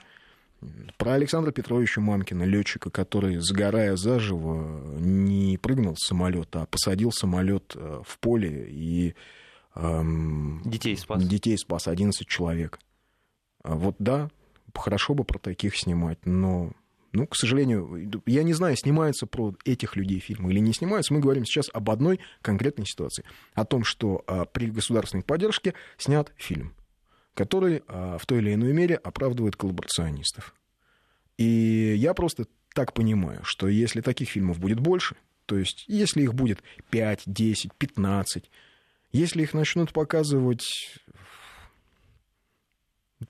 Про 0.96 1.12
Александра 1.12 1.50
Петровича 1.50 2.00
Мамкина, 2.00 2.44
летчика, 2.44 2.90
который, 2.90 3.36
сгорая 3.38 3.96
заживо, 3.96 4.96
не 4.98 5.58
прыгнул 5.58 5.96
с 5.96 6.06
самолета, 6.06 6.62
а 6.62 6.66
посадил 6.66 7.12
самолет 7.12 7.72
э, 7.74 8.02
в 8.04 8.18
поле 8.18 8.66
и 8.68 9.14
эм, 9.74 10.62
детей 10.64 10.96
спас. 10.96 11.24
Детей 11.24 11.58
спас 11.58 11.88
11 11.88 12.26
человек. 12.26 12.78
А 13.62 13.74
вот 13.74 13.96
да, 13.98 14.30
хорошо 14.74 15.14
бы 15.14 15.24
про 15.24 15.38
таких 15.38 15.76
снимать, 15.76 16.24
но 16.24 16.72
ну, 17.14 17.28
к 17.28 17.36
сожалению, 17.36 18.22
я 18.26 18.42
не 18.42 18.54
знаю, 18.54 18.76
снимаются 18.76 19.26
про 19.26 19.54
этих 19.64 19.94
людей 19.94 20.18
фильмы 20.18 20.50
или 20.50 20.58
не 20.58 20.72
снимаются. 20.72 21.14
Мы 21.14 21.20
говорим 21.20 21.44
сейчас 21.44 21.70
об 21.72 21.88
одной 21.90 22.18
конкретной 22.42 22.86
ситуации. 22.86 23.24
О 23.54 23.64
том, 23.64 23.84
что 23.84 24.24
а, 24.26 24.44
при 24.46 24.66
государственной 24.66 25.22
поддержке 25.22 25.74
снят 25.96 26.32
фильм 26.36 26.74
который 27.34 27.82
а, 27.88 28.18
в 28.18 28.26
той 28.26 28.38
или 28.38 28.54
иной 28.54 28.72
мере 28.72 28.96
оправдывает 28.96 29.56
коллаборационистов. 29.56 30.54
И 31.36 31.94
я 31.96 32.14
просто 32.14 32.46
так 32.74 32.92
понимаю, 32.92 33.40
что 33.44 33.68
если 33.68 34.00
таких 34.00 34.30
фильмов 34.30 34.58
будет 34.58 34.80
больше, 34.80 35.16
то 35.46 35.58
есть 35.58 35.84
если 35.88 36.22
их 36.22 36.34
будет 36.34 36.62
5, 36.90 37.22
10, 37.26 37.74
15, 37.74 38.50
если 39.12 39.42
их 39.42 39.52
начнут 39.52 39.92
показывать, 39.92 40.64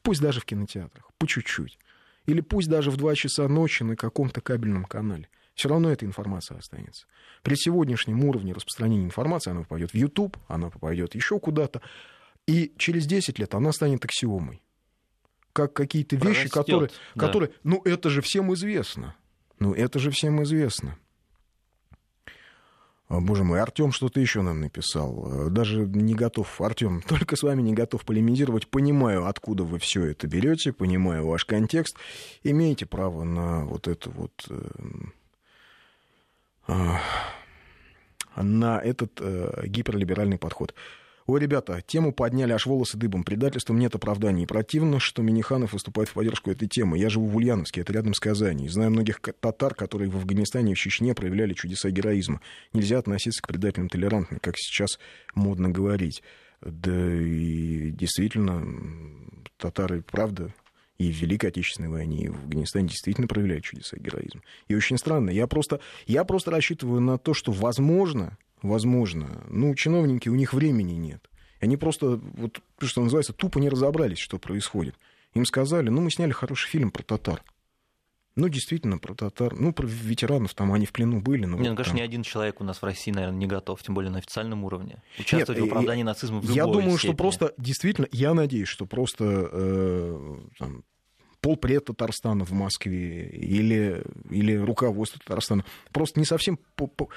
пусть 0.03 0.21
даже 0.21 0.41
в 0.41 0.45
кинотеатрах, 0.45 1.11
по 1.19 1.27
чуть-чуть, 1.27 1.79
или 2.27 2.41
пусть 2.41 2.69
даже 2.69 2.91
в 2.91 2.97
2 2.97 3.15
часа 3.15 3.49
ночи 3.49 3.83
на 3.83 3.97
каком-то 3.97 4.41
кабельном 4.41 4.85
канале, 4.85 5.29
все 5.55 5.69
равно 5.69 5.91
эта 5.91 6.05
информация 6.05 6.59
останется. 6.59 7.07
При 7.43 7.55
сегодняшнем 7.55 8.25
уровне 8.25 8.53
распространения 8.53 9.05
информации 9.05 9.51
она 9.51 9.61
попадет 9.61 9.93
в 9.93 9.95
YouTube, 9.95 10.37
она 10.49 10.71
попадет 10.71 11.15
еще 11.15 11.39
куда-то, 11.39 11.81
и 12.47 12.73
через 12.77 13.07
10 13.07 13.39
лет 13.39 13.55
она 13.55 13.73
станет 13.73 14.05
аксиомой. 14.05 14.63
Как 15.53 15.73
какие-то 15.73 16.17
вещи, 16.17 16.49
которые, 16.49 16.91
да. 17.15 17.27
которые... 17.27 17.53
Ну, 17.63 17.81
это 17.85 18.11
же 18.11 18.23
всем 18.23 18.53
известно. 18.55 19.15
Ну, 19.61 19.73
это 19.73 19.99
же 19.99 20.11
всем 20.11 20.43
известно. 20.43 20.99
Боже 23.09 23.45
мой, 23.45 23.61
Артем 23.61 23.93
что-то 23.93 24.19
еще 24.19 24.43
нам 24.43 24.61
написал. 24.61 25.51
Даже 25.51 25.87
не 25.87 26.15
готов, 26.15 26.61
Артем, 26.61 27.03
только 27.09 27.37
с 27.37 27.43
вами 27.43 27.63
не 27.63 27.75
готов 27.75 28.05
полемизировать. 28.05 28.69
Понимаю, 28.69 29.27
откуда 29.27 29.65
вы 29.65 29.79
все 29.79 30.07
это 30.07 30.27
берете, 30.27 30.73
понимаю 30.73 31.27
ваш 31.27 31.45
контекст. 31.45 31.97
Имеете 32.43 32.87
право 32.87 33.25
на 33.25 33.67
вот 33.67 33.89
это 33.89 34.11
вот 34.11 34.49
э, 34.51 34.71
на 38.37 38.81
этот 38.81 39.21
э, 39.21 39.67
гиперлиберальный 39.67 40.39
подход. 40.39 40.75
Ой, 41.27 41.41
ребята, 41.41 41.81
тему 41.87 42.13
подняли, 42.13 42.53
аж 42.53 42.67
волосы 42.67 42.99
дыбом. 42.99 43.25
Предательством 43.25 43.79
нет 43.79 43.95
оправданий. 43.95 44.47
Противно, 44.47 45.01
что 45.01 45.23
Миниханов 45.23 45.73
выступает 45.73 46.11
в 46.11 46.13
поддержку 46.13 46.51
этой 46.51 46.69
темы. 46.69 46.99
Я 46.99 47.09
живу 47.09 47.27
в 47.27 47.37
Ульяновске, 47.37 47.81
это 47.81 47.95
рядом 47.95 48.13
с 48.13 48.21
Казани. 48.21 48.69
Знаю 48.69 48.91
многих 48.91 49.21
татар, 49.41 49.75
которые 49.75 50.11
в 50.11 50.17
Афганистане 50.17 50.73
и 50.73 50.75
в 50.75 50.79
Чечне 50.79 51.15
проявляли 51.15 51.55
чудеса 51.55 51.91
героизма. 51.91 52.43
Нельзя 52.75 52.99
относиться 52.99 53.41
к 53.41 53.49
предателям 53.49 53.89
толерантно, 53.89 54.39
как 54.39 54.59
сейчас 54.59 54.99
модно 55.35 55.71
говорить. 55.71 56.23
Да 56.61 56.93
и 56.95 57.91
действительно, 57.91 58.63
татары, 59.57 60.03
правда, 60.03 60.53
и 60.99 61.11
в 61.11 61.17
Великой 61.17 61.47
Отечественной 61.47 61.89
войне, 61.89 62.25
и 62.25 62.29
в 62.29 62.37
Афганистане 62.37 62.89
действительно 62.89 63.29
проявляют 63.29 63.65
чудеса 63.65 63.97
героизма. 63.97 64.43
И 64.69 64.75
очень 64.75 64.99
странно. 64.99 65.31
Я 65.31 65.47
просто, 65.47 65.81
я 66.07 66.25
просто 66.25 66.51
рассчитываю 66.51 67.01
на 67.01 67.17
то, 67.17 67.33
что, 67.33 67.51
возможно, 67.51 68.37
возможно. 68.65 69.45
Ну, 69.49 69.75
чиновники, 69.75 70.29
у 70.29 70.35
них 70.35 70.53
времени 70.53 70.93
нет. 70.93 71.29
Они 71.61 71.77
просто, 71.77 72.21
вот, 72.35 72.61
что 72.81 73.03
называется, 73.03 73.33
тупо 73.33 73.59
не 73.59 73.69
разобрались, 73.69 74.19
что 74.19 74.39
происходит. 74.39 74.97
Им 75.35 75.45
сказали, 75.45 75.89
ну, 75.89 76.01
мы 76.01 76.11
сняли 76.11 76.33
хороший 76.33 76.69
фильм 76.69 76.91
про 76.91 77.03
татар. 77.03 77.43
Ну, 78.37 78.49
действительно, 78.49 78.99
про 78.99 79.15
татар. 79.15 79.55
Ну, 79.55 79.73
про 79.73 79.87
ветеранов 79.87 80.55
там 80.55 80.73
они 80.73 80.87
в 80.87 80.93
плену 80.93 81.21
были. 81.21 81.45
Но 81.45 81.57
не, 81.57 81.69
ну, 81.69 81.77
конечно, 81.77 81.93
там... 81.93 81.97
ни 81.97 82.03
один 82.03 82.23
человек 82.25 82.61
у 82.61 82.65
нас 82.65 82.83
в 82.83 82.83
России, 82.83 83.13
наверное, 83.13 83.39
не 83.39 83.47
готов, 83.47 83.81
тем 83.83 83.95
более 83.95 84.11
на 84.11 84.19
официальном 84.19 84.65
уровне. 84.65 85.03
Участвовать 85.19 85.61
Нет, 85.61 85.69
в 85.69 85.73
оправдании 85.73 86.01
я, 86.01 86.05
нацизма 86.05 86.41
в 86.41 86.51
Я 86.51 86.65
думаю, 86.65 86.83
степени. 86.83 86.97
что 86.99 87.13
просто, 87.15 87.55
действительно, 87.59 88.09
я 88.11 88.35
надеюсь, 88.35 88.69
что 88.69 88.87
просто 88.87 89.49
э, 89.53 90.39
там, 90.59 90.83
полпред 91.41 91.85
Татарстана 91.85 92.45
в 92.45 92.53
Москве 92.53 93.29
или, 93.29 94.03
или 94.31 94.57
руководство 94.57 95.21
Татарстана 95.21 95.65
просто 95.93 96.19
не 96.19 96.27
совсем 96.27 96.59
по, 96.75 96.89
по, 96.89 97.11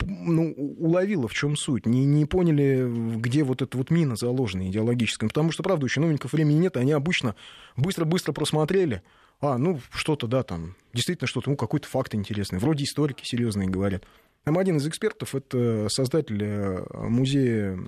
ну, 0.00 0.52
уловило, 0.52 1.28
в 1.28 1.34
чем 1.34 1.56
суть, 1.56 1.86
не, 1.86 2.04
не 2.04 2.24
поняли, 2.24 3.16
где 3.18 3.44
вот 3.44 3.62
эта 3.62 3.76
вот 3.76 3.90
мина 3.90 4.16
заложена 4.16 4.68
идеологическая. 4.68 5.28
Потому 5.28 5.52
что, 5.52 5.62
правда, 5.62 5.86
у 5.86 5.88
чиновников 5.88 6.32
времени 6.32 6.58
нет, 6.58 6.76
они 6.76 6.92
обычно 6.92 7.34
быстро-быстро 7.76 8.32
просмотрели, 8.32 9.02
а, 9.40 9.58
ну, 9.58 9.80
что-то, 9.92 10.26
да, 10.26 10.42
там, 10.42 10.74
действительно 10.92 11.26
что-то, 11.26 11.50
ну, 11.50 11.56
какой-то 11.56 11.88
факт 11.88 12.14
интересный. 12.14 12.58
Вроде 12.58 12.84
историки 12.84 13.22
серьезные 13.24 13.68
говорят. 13.68 14.04
Там 14.44 14.58
один 14.58 14.76
из 14.76 14.86
экспертов, 14.86 15.34
это 15.34 15.88
создатель 15.90 16.40
э, 16.40 16.86
музея 16.94 17.78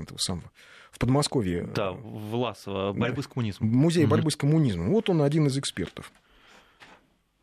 этого 0.00 0.18
самого, 0.18 0.50
в 0.90 0.98
Подмосковье. 0.98 1.70
Да, 1.74 1.92
Власова, 1.92 2.92
борьбы 2.92 3.22
с 3.22 3.28
коммунизмом. 3.28 3.70
Музей 3.70 4.06
борьбы 4.06 4.30
с 4.30 4.36
коммунизмом. 4.36 4.90
Вот 4.90 5.08
он 5.08 5.22
один 5.22 5.46
из 5.46 5.56
экспертов. 5.56 6.12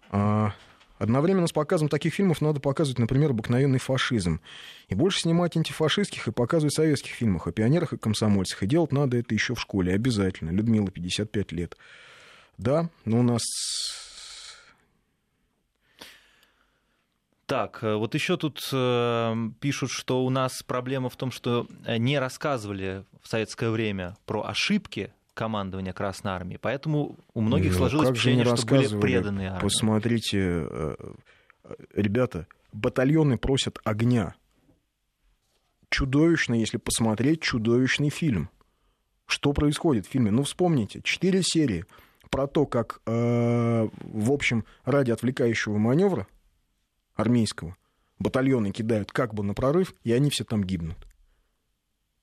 А, 0.09 0.53
Одновременно 0.97 1.47
с 1.47 1.51
показом 1.51 1.89
таких 1.89 2.13
фильмов 2.13 2.41
надо 2.41 2.59
показывать, 2.59 2.99
например, 2.99 3.31
обыкновенный 3.31 3.79
фашизм. 3.79 4.41
И 4.87 4.95
больше 4.95 5.21
снимать 5.21 5.55
антифашистских 5.55 6.27
и 6.27 6.31
показывать 6.31 6.73
советских 6.73 7.11
фильмах 7.11 7.47
о 7.47 7.51
пионерах 7.51 7.93
и 7.93 7.97
комсомольцах. 7.97 8.63
И 8.63 8.67
делать 8.67 8.91
надо 8.91 9.17
это 9.17 9.33
еще 9.33 9.55
в 9.55 9.59
школе, 9.59 9.93
обязательно. 9.93 10.51
Людмила, 10.51 10.89
55 10.89 11.51
лет. 11.51 11.77
Да, 12.57 12.89
но 13.05 13.19
у 13.19 13.23
нас 13.23 13.41
Так, 17.45 17.79
э, 17.81 17.95
вот 17.95 18.13
еще 18.13 18.35
тут 18.35 18.67
э, 18.73 19.35
пишут, 19.61 19.89
что 19.89 20.25
у 20.25 20.29
нас 20.29 20.63
проблема 20.63 21.09
в 21.09 21.15
том, 21.15 21.31
что 21.31 21.65
не 21.87 22.19
рассказывали 22.19 23.05
в 23.23 23.29
советское 23.29 23.69
время 23.69 24.17
про 24.25 24.45
ошибки 24.45 25.13
командования 25.37 25.93
Красной 25.93 26.31
Армии. 26.31 26.57
Поэтому 26.59 27.15
у 27.33 27.41
многих 27.41 27.73
ну, 27.73 27.77
сложилось 27.77 28.09
впечатление, 28.09 28.43
что 28.55 28.65
были 28.65 28.99
преданные 28.99 29.49
армии. 29.49 29.61
Посмотрите, 29.61 30.39
э, 30.41 30.95
ребята, 31.93 32.47
батальоны 32.73 33.37
просят 33.37 33.79
огня. 33.83 34.33
Чудовищно, 35.89 36.55
если 36.55 36.77
посмотреть 36.77 37.41
чудовищный 37.41 38.09
фильм. 38.09 38.49
Что 39.27 39.53
происходит 39.53 40.07
в 40.07 40.09
фильме? 40.09 40.31
Ну, 40.31 40.43
вспомните, 40.43 41.01
четыре 41.03 41.41
серии 41.43 41.85
про 42.31 42.47
то, 42.47 42.65
как, 42.65 43.01
э, 43.05 43.89
в 43.91 44.31
общем, 44.31 44.65
ради 44.85 45.11
отвлекающего 45.11 45.77
маневра 45.77 46.27
армейского 47.15 47.77
батальоны 48.19 48.71
кидают 48.71 49.11
как 49.11 49.35
бы 49.35 49.43
на 49.43 49.53
прорыв, 49.53 49.93
и 50.03 50.11
они 50.13 50.29
все 50.31 50.43
там 50.43 50.63
гибнут 50.63 51.06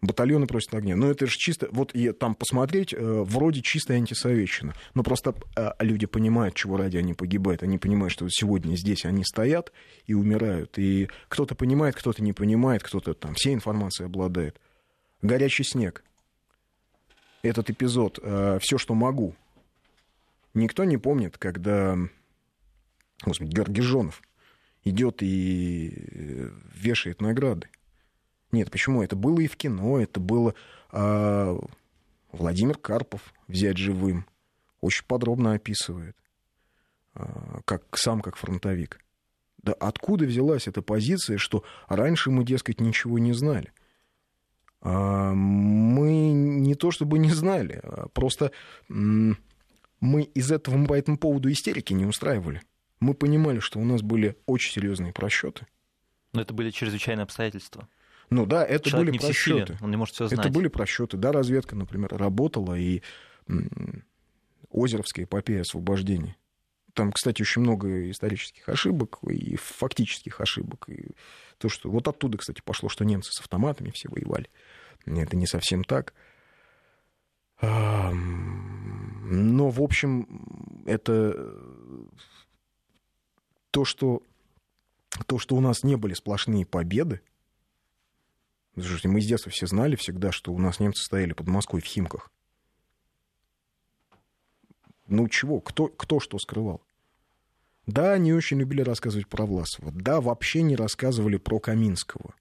батальоны 0.06 0.46
просят 0.46 0.74
огня. 0.74 0.96
Но 0.96 1.10
это 1.10 1.26
же 1.26 1.36
чисто, 1.36 1.68
вот 1.70 1.94
и 1.94 2.12
там 2.12 2.34
посмотреть, 2.34 2.92
э, 2.92 2.98
вроде 2.98 3.62
чистая 3.62 3.98
антисоветчина. 3.98 4.74
Но 4.94 5.02
просто 5.02 5.34
э, 5.56 5.70
люди 5.80 6.06
понимают, 6.06 6.54
чего 6.54 6.76
ради 6.76 6.96
они 6.96 7.14
погибают. 7.14 7.62
Они 7.62 7.78
понимают, 7.78 8.12
что 8.12 8.26
сегодня 8.28 8.76
здесь 8.76 9.04
они 9.04 9.24
стоят 9.24 9.72
и 10.06 10.14
умирают. 10.14 10.78
И 10.78 11.08
кто-то 11.28 11.54
понимает, 11.54 11.94
кто-то 11.96 12.22
не 12.22 12.32
понимает, 12.32 12.82
кто-то 12.82 13.14
там 13.14 13.34
всей 13.34 13.54
информацией 13.54 14.06
обладает. 14.06 14.60
Горячий 15.22 15.64
снег. 15.64 16.04
Этот 17.42 17.70
эпизод, 17.70 18.18
э, 18.22 18.58
все, 18.60 18.78
что 18.78 18.94
могу. 18.94 19.34
Никто 20.54 20.84
не 20.84 20.96
помнит, 20.98 21.36
когда, 21.36 21.98
господи, 23.24 23.50
Георгий 23.50 23.82
Жонов 23.82 24.22
идет 24.84 25.22
и 25.22 26.50
вешает 26.74 27.20
награды. 27.20 27.68
Нет, 28.54 28.70
почему? 28.70 29.02
Это 29.02 29.16
было 29.16 29.40
и 29.40 29.48
в 29.48 29.56
кино, 29.56 29.98
это 29.98 30.20
было... 30.20 30.54
А, 30.92 31.58
Владимир 32.30 32.78
Карпов 32.78 33.34
«Взять 33.48 33.78
живым» 33.78 34.26
очень 34.80 35.04
подробно 35.06 35.54
описывает, 35.54 36.16
а, 37.14 37.62
как, 37.64 37.98
сам 37.98 38.20
как 38.20 38.36
фронтовик. 38.36 39.04
Да 39.60 39.72
откуда 39.72 40.24
взялась 40.24 40.68
эта 40.68 40.82
позиция, 40.82 41.36
что 41.36 41.64
раньше 41.88 42.30
мы, 42.30 42.44
дескать, 42.44 42.80
ничего 42.80 43.18
не 43.18 43.32
знали? 43.32 43.72
А, 44.80 45.32
мы 45.32 46.30
не 46.30 46.76
то 46.76 46.92
чтобы 46.92 47.18
не 47.18 47.30
знали, 47.30 47.82
просто 48.12 48.52
мы 48.88 50.22
из 50.22 50.52
этого 50.52 50.86
по 50.86 50.94
этому 50.94 51.18
поводу 51.18 51.50
истерики 51.50 51.92
не 51.92 52.06
устраивали. 52.06 52.62
Мы 53.00 53.14
понимали, 53.14 53.58
что 53.58 53.80
у 53.80 53.84
нас 53.84 54.02
были 54.02 54.36
очень 54.46 54.74
серьезные 54.74 55.12
просчеты. 55.12 55.66
Но 56.32 56.40
это 56.40 56.54
были 56.54 56.70
чрезвычайные 56.70 57.24
обстоятельства. 57.24 57.88
Ну 58.30 58.46
да, 58.46 58.64
это 58.64 58.90
Человек 58.90 59.12
были 59.12 59.18
просчеты. 59.18 59.76
Он 59.80 59.90
не 59.90 59.96
может 59.96 60.14
все 60.14 60.28
знать. 60.28 60.40
Это 60.40 60.50
были 60.52 60.68
просчеты. 60.68 61.16
Да, 61.16 61.32
разведка, 61.32 61.76
например, 61.76 62.08
работала, 62.16 62.74
и 62.74 63.02
Озеровская 64.70 65.24
эпопея 65.24 65.60
освобождения. 65.60 66.37
Там, 66.94 67.12
кстати, 67.12 67.42
очень 67.42 67.62
много 67.62 68.10
исторических 68.10 68.68
ошибок 68.68 69.18
и 69.28 69.56
фактических 69.56 70.40
ошибок. 70.40 70.88
И 70.88 71.08
то, 71.58 71.68
что... 71.68 71.90
Вот 71.90 72.06
оттуда, 72.06 72.38
кстати, 72.38 72.62
пошло, 72.64 72.88
что 72.88 73.04
немцы 73.04 73.32
с 73.32 73.40
автоматами 73.40 73.90
все 73.90 74.08
воевали. 74.08 74.48
Это 75.04 75.37
не 75.37 75.46
совсем 75.46 75.84
так. 75.84 76.14
Но, 77.60 77.70
в 79.70 79.80
общем, 79.82 80.82
это 80.87 81.56
то, 83.70 83.84
что, 83.84 84.22
то, 85.26 85.38
что 85.38 85.56
у 85.56 85.60
нас 85.60 85.82
не 85.82 85.96
были 85.96 86.14
сплошные 86.14 86.64
победы, 86.64 87.20
Слушайте, 88.74 89.08
мы 89.08 89.20
с 89.20 89.26
детства 89.26 89.50
все 89.50 89.66
знали 89.66 89.96
всегда, 89.96 90.32
что 90.32 90.52
у 90.52 90.58
нас 90.58 90.80
немцы 90.80 91.04
стояли 91.04 91.32
под 91.32 91.46
Москвой 91.48 91.80
в 91.80 91.84
Химках. 91.84 92.30
Ну 95.06 95.28
чего, 95.28 95.60
кто, 95.60 95.88
кто 95.88 96.18
что 96.18 96.38
скрывал? 96.38 96.82
Да, 97.87 98.14
они 98.14 98.32
очень 98.32 98.58
любили 98.58 98.80
рассказывать 98.80 99.28
про 99.28 99.44
Власова. 99.44 99.92
Да, 99.92 100.20
вообще 100.20 100.62
не 100.62 100.74
рассказывали 100.74 101.37
про 101.37 101.60
Каминского. 101.60 102.34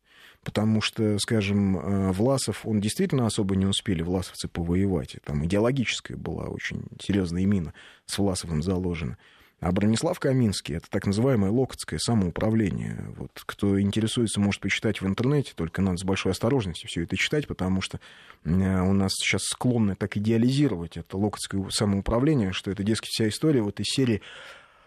Потому 0.44 0.82
что, 0.82 1.18
скажем, 1.20 1.78
э, 1.78 2.12
Власов, 2.12 2.66
он 2.66 2.82
действительно 2.82 3.26
особо 3.26 3.56
не 3.56 3.66
успели, 3.66 4.02
власовцы, 4.02 4.48
повоевать. 4.48 5.18
Там 5.24 5.46
идеологическая 5.46 6.18
была 6.18 6.46
очень 6.46 6.86
серьезная 7.00 7.46
мина 7.46 7.74
с 8.06 8.18
Власовым 8.18 8.62
заложена. 8.62 9.18
А 9.64 9.72
Бронислав 9.72 10.20
Каминский— 10.20 10.76
это 10.78 10.90
так 10.90 11.06
называемое 11.06 11.50
локотское 11.50 11.98
самоуправление. 11.98 13.06
Вот, 13.16 13.32
кто 13.46 13.80
интересуется, 13.80 14.42
может 14.42 14.60
почитать 14.60 15.00
в 15.00 15.08
интернете, 15.08 15.54
только 15.56 15.82
надо 15.82 15.98
с 15.98 16.04
большой 16.04 16.34
осторожностью 16.34 16.90
все 16.90 17.04
это 17.04 17.16
читать, 17.16 17.48
потому 17.48 17.80
что 17.80 18.02
э, 18.44 18.50
у 18.50 18.92
нас 18.92 19.14
сейчас 19.14 19.44
склонны 19.44 19.96
так 19.96 20.18
идеализировать 20.18 20.98
это 20.98 21.18
локотское 21.18 21.66
самоуправление, 21.70 22.52
что 22.52 22.72
это, 22.72 22.84
дескать, 22.84 23.12
вся 23.12 23.30
история 23.30 23.62
вот 23.62 23.80
из 23.80 23.86
серии 23.86 24.22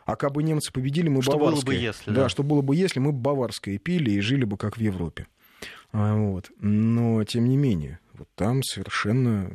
а 0.04 0.14
как 0.14 0.32
бы 0.32 0.42
немцы 0.42 0.70
победили, 0.70 1.08
мы 1.08 1.22
что 1.22 1.32
баварское. 1.32 1.64
Было 1.64 1.74
бы, 1.74 1.74
если, 1.74 2.10
да, 2.10 2.22
да, 2.22 2.28
что 2.28 2.42
было 2.42 2.60
бы, 2.60 2.76
если 2.76 3.00
мы 3.00 3.12
баварское 3.12 3.78
пили 3.78 4.10
и 4.10 4.20
жили 4.20 4.44
бы 4.44 4.58
как 4.58 4.76
в 4.76 4.80
Европе. 4.80 5.26
А, 5.92 6.14
вот. 6.14 6.50
Но, 6.60 7.24
тем 7.24 7.48
не 7.48 7.56
менее, 7.56 7.98
вот 8.12 8.28
там 8.34 8.62
совершенно, 8.62 9.50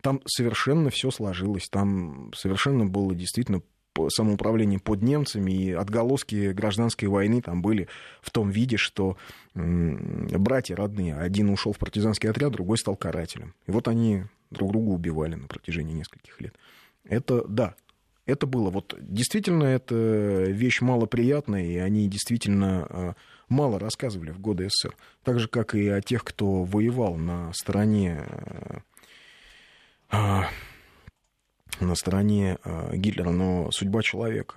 там 0.00 0.22
совершенно 0.24 0.88
все 0.90 1.10
сложилось. 1.10 1.68
Там 1.68 2.32
совершенно 2.34 2.86
было 2.86 3.14
действительно 3.14 3.60
самоуправлением 4.08 4.80
под 4.80 5.02
немцами, 5.02 5.52
и 5.52 5.72
отголоски 5.72 6.52
гражданской 6.52 7.08
войны 7.08 7.40
там 7.40 7.62
были 7.62 7.88
в 8.20 8.30
том 8.30 8.50
виде, 8.50 8.76
что 8.76 9.16
братья 9.54 10.76
родные, 10.76 11.16
один 11.16 11.50
ушел 11.50 11.72
в 11.72 11.78
партизанский 11.78 12.30
отряд, 12.30 12.52
другой 12.52 12.78
стал 12.78 12.96
карателем. 12.96 13.54
И 13.66 13.70
вот 13.70 13.88
они 13.88 14.24
друг 14.50 14.72
друга 14.72 14.90
убивали 14.90 15.34
на 15.34 15.46
протяжении 15.46 15.94
нескольких 15.94 16.40
лет. 16.40 16.54
Это, 17.04 17.44
да, 17.46 17.74
это 18.26 18.46
было. 18.46 18.70
Вот 18.70 18.96
действительно, 18.98 19.64
это 19.64 19.94
вещь 20.48 20.80
малоприятная, 20.80 21.64
и 21.64 21.76
они 21.76 22.08
действительно 22.08 22.86
а, 22.88 23.14
мало 23.48 23.78
рассказывали 23.78 24.32
в 24.32 24.40
годы 24.40 24.68
СССР. 24.68 24.96
Так 25.22 25.38
же, 25.38 25.48
как 25.48 25.74
и 25.74 25.88
о 25.88 26.00
тех, 26.00 26.24
кто 26.24 26.64
воевал 26.64 27.16
на 27.16 27.52
стороне 27.52 28.24
а, 30.10 30.48
на 31.80 31.94
стороне 31.94 32.58
а, 32.64 32.94
Гитлера, 32.94 33.30
но 33.30 33.70
судьба 33.70 34.02
человека. 34.02 34.56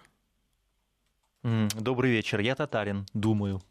Добрый 1.43 2.11
вечер, 2.11 2.39
я 2.39 2.55
татарин, 2.55 3.05
думаю. 3.13 3.61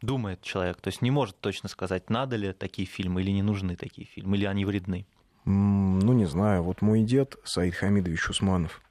Думает 0.00 0.42
человек, 0.42 0.80
то 0.80 0.88
есть 0.88 1.00
не 1.00 1.12
может 1.12 1.38
точно 1.38 1.68
сказать, 1.68 2.10
надо 2.10 2.34
ли 2.34 2.52
такие 2.52 2.86
фильмы 2.86 3.22
или 3.22 3.30
не 3.30 3.42
нужны 3.42 3.76
такие 3.76 4.04
фильмы, 4.04 4.36
или 4.36 4.46
они 4.46 4.64
вредны. 4.64 5.06
Ну, 5.44 6.12
не 6.12 6.24
знаю. 6.24 6.64
Вот 6.64 6.82
мой 6.82 7.02
дед, 7.02 7.36
Саид 7.44 7.74
Хамидович 7.74 8.30
Усманов, 8.30 8.82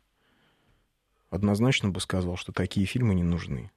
однозначно 1.29 1.89
бы 1.89 1.99
сказал, 1.99 2.37
что 2.37 2.53
такие 2.53 2.85
фильмы 2.85 3.13
не 3.13 3.23
нужны. 3.23 3.71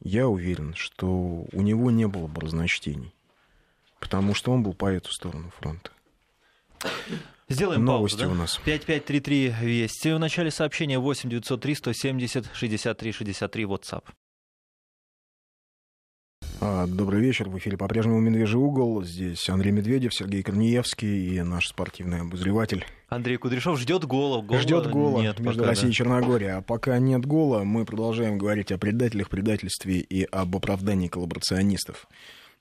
Я 0.00 0.28
уверен, 0.28 0.74
что 0.74 1.46
у 1.52 1.62
него 1.62 1.90
не 1.90 2.06
было 2.06 2.26
бы 2.26 2.40
разночтений, 2.40 3.14
потому 3.98 4.34
что 4.34 4.52
он 4.52 4.62
был 4.62 4.74
по 4.74 4.86
эту 4.86 5.10
сторону 5.12 5.50
фронта. 5.58 5.90
Сделаем 7.52 7.84
Новости 7.84 8.18
паузу, 8.18 8.30
да? 8.30 8.34
у 8.34 8.42
нас. 8.42 8.60
5533 8.64 9.54
Вести. 9.60 10.12
В 10.12 10.18
начале 10.18 10.50
сообщения 10.50 10.98
8 10.98 11.28
903 11.28 11.74
170 11.74 12.46
63 12.54 13.12
63 13.12 13.64
WhatsApp. 13.64 14.04
А, 16.60 16.86
добрый 16.86 17.20
вечер. 17.20 17.48
В 17.48 17.58
эфире 17.58 17.76
по-прежнему 17.76 18.20
«Медвежий 18.20 18.58
угол». 18.58 19.02
Здесь 19.02 19.48
Андрей 19.48 19.72
Медведев, 19.72 20.14
Сергей 20.14 20.42
Корнеевский 20.42 21.34
и 21.36 21.42
наш 21.42 21.68
спортивный 21.68 22.20
обозреватель. 22.20 22.86
Андрей 23.08 23.36
Кудряшов 23.36 23.78
ждет 23.80 24.04
гола. 24.04 24.40
гола 24.42 24.60
ждет 24.60 24.88
гола 24.88 25.20
нет 25.20 25.40
между 25.40 25.60
пока, 25.60 25.70
Россией 25.70 25.88
да. 25.88 25.90
и 25.90 25.94
Черногорией. 25.94 26.52
А 26.52 26.62
пока 26.62 26.98
нет 26.98 27.26
гола, 27.26 27.64
мы 27.64 27.84
продолжаем 27.84 28.38
говорить 28.38 28.70
о 28.70 28.78
предателях, 28.78 29.28
предательстве 29.28 29.98
и 29.98 30.22
об 30.24 30.56
оправдании 30.56 31.08
коллаборационистов 31.08 32.06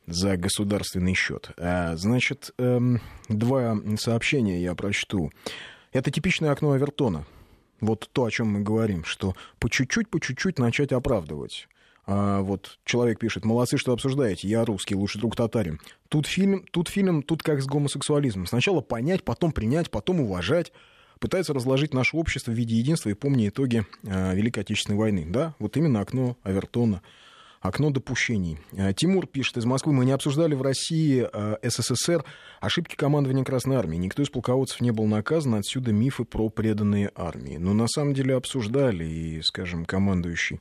за 0.07 0.37
государственный 0.37 1.13
счет. 1.13 1.51
А, 1.57 1.95
значит, 1.95 2.51
эм, 2.57 3.01
два 3.29 3.77
сообщения 3.97 4.61
я 4.61 4.75
прочту. 4.75 5.31
Это 5.93 6.11
типичное 6.11 6.51
окно 6.51 6.71
Авертона. 6.71 7.25
Вот 7.79 8.09
то, 8.13 8.25
о 8.25 8.31
чем 8.31 8.47
мы 8.47 8.61
говорим, 8.61 9.03
что 9.03 9.35
по 9.59 9.69
чуть-чуть, 9.69 10.09
по 10.09 10.19
чуть-чуть 10.19 10.59
начать 10.59 10.91
оправдывать. 10.91 11.67
А, 12.05 12.41
вот 12.41 12.79
человек 12.85 13.19
пишет, 13.19 13.45
молодцы, 13.45 13.77
что 13.77 13.93
обсуждаете, 13.93 14.47
я 14.47 14.65
русский, 14.65 14.95
лучший 14.95 15.19
друг 15.19 15.35
татарин. 15.35 15.79
Тут 16.09 16.27
фильм, 16.27 16.65
тут 16.71 16.89
фильм, 16.89 17.23
тут 17.23 17.43
как 17.43 17.61
с 17.61 17.65
гомосексуализмом. 17.65 18.47
Сначала 18.47 18.81
понять, 18.81 19.23
потом 19.23 19.51
принять, 19.51 19.89
потом 19.89 20.21
уважать. 20.21 20.71
Пытается 21.19 21.53
разложить 21.53 21.93
наше 21.93 22.17
общество 22.17 22.51
в 22.51 22.55
виде 22.55 22.75
единства 22.75 23.09
и 23.09 23.13
помни 23.13 23.47
итоги 23.47 23.85
а, 24.07 24.33
Великой 24.33 24.61
Отечественной 24.61 24.97
войны. 24.97 25.25
Да, 25.27 25.55
вот 25.59 25.77
именно 25.77 26.01
окно 26.01 26.37
Авертона, 26.43 27.01
окно 27.61 27.91
допущений. 27.91 28.57
А, 28.77 28.91
Тимур 28.91 29.27
пишет 29.27 29.57
из 29.57 29.65
Москвы, 29.65 29.93
мы 29.93 30.03
не 30.03 30.11
обсуждали 30.11 30.55
в 30.55 30.61
России 30.61 31.27
а, 31.31 31.57
СССР 31.61 32.25
ошибки 32.59 32.95
командования 32.95 33.43
Красной 33.43 33.77
Армии. 33.77 33.97
Никто 33.97 34.23
из 34.23 34.29
полководцев 34.29 34.81
не 34.81 34.91
был 34.91 35.05
наказан, 35.05 35.55
отсюда 35.55 35.93
мифы 35.93 36.25
про 36.25 36.49
преданные 36.49 37.11
армии. 37.15 37.57
Но 37.57 37.73
на 37.73 37.87
самом 37.87 38.13
деле 38.13 38.35
обсуждали, 38.35 39.05
и, 39.05 39.41
скажем, 39.41 39.85
командующий 39.85 40.59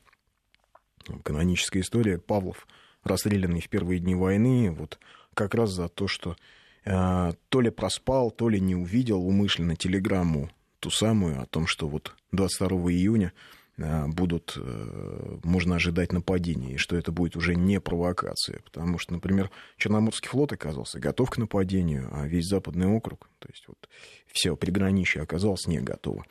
каноническая 1.24 1.82
история. 1.82 2.18
Павлов, 2.18 2.68
расстрелянный 3.02 3.60
в 3.60 3.68
первые 3.68 3.98
дни 3.98 4.14
войны, 4.14 4.70
вот 4.70 4.98
как 5.34 5.54
раз 5.54 5.70
за 5.70 5.88
то, 5.88 6.06
что 6.06 6.36
э, 6.84 7.32
то 7.48 7.60
ли 7.60 7.70
проспал, 7.70 8.30
то 8.30 8.48
ли 8.48 8.60
не 8.60 8.76
увидел 8.76 9.26
умышленно 9.26 9.74
телеграмму 9.74 10.50
ту 10.78 10.90
самую 10.90 11.40
о 11.40 11.46
том, 11.46 11.66
что 11.66 11.88
вот 11.88 12.14
22 12.32 12.92
июня 12.92 13.28
э, 13.28 13.59
будут, 14.08 14.54
э, 14.56 15.38
можно 15.42 15.76
ожидать 15.76 16.12
нападения, 16.12 16.74
и 16.74 16.76
что 16.76 16.96
это 16.96 17.12
будет 17.12 17.36
уже 17.36 17.54
не 17.54 17.80
провокация. 17.80 18.60
Потому 18.64 18.98
что, 18.98 19.14
например, 19.14 19.50
Черноморский 19.76 20.28
флот 20.28 20.52
оказался 20.52 20.98
готов 20.98 21.30
к 21.30 21.38
нападению, 21.38 22.08
а 22.12 22.26
весь 22.26 22.46
Западный 22.46 22.86
округ, 22.86 23.28
то 23.38 23.48
есть 23.48 23.64
вот 23.68 23.88
все 24.26 24.56
приграничье 24.56 25.22
оказалось 25.22 25.66
не 25.66 25.80
готово. 25.80 26.24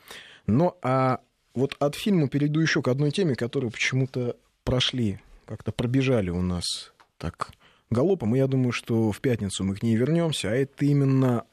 Но 0.46 0.78
а 0.82 1.20
вот 1.54 1.76
от 1.78 1.94
фильма 1.96 2.28
перейду 2.28 2.60
еще 2.60 2.82
к 2.82 2.88
одной 2.88 3.10
теме, 3.10 3.34
которая 3.34 3.70
почему-то 3.70 4.36
прошли, 4.64 5.18
как-то 5.46 5.72
пробежали 5.72 6.30
у 6.30 6.42
нас 6.42 6.92
так 7.18 7.50
галопом, 7.90 8.34
и 8.34 8.38
я 8.38 8.46
думаю, 8.46 8.72
что 8.72 9.10
в 9.10 9.20
пятницу 9.20 9.64
мы 9.64 9.74
к 9.74 9.82
ней 9.82 9.96
вернемся, 9.96 10.50
а 10.50 10.54
это 10.54 10.84
именно 10.84 11.44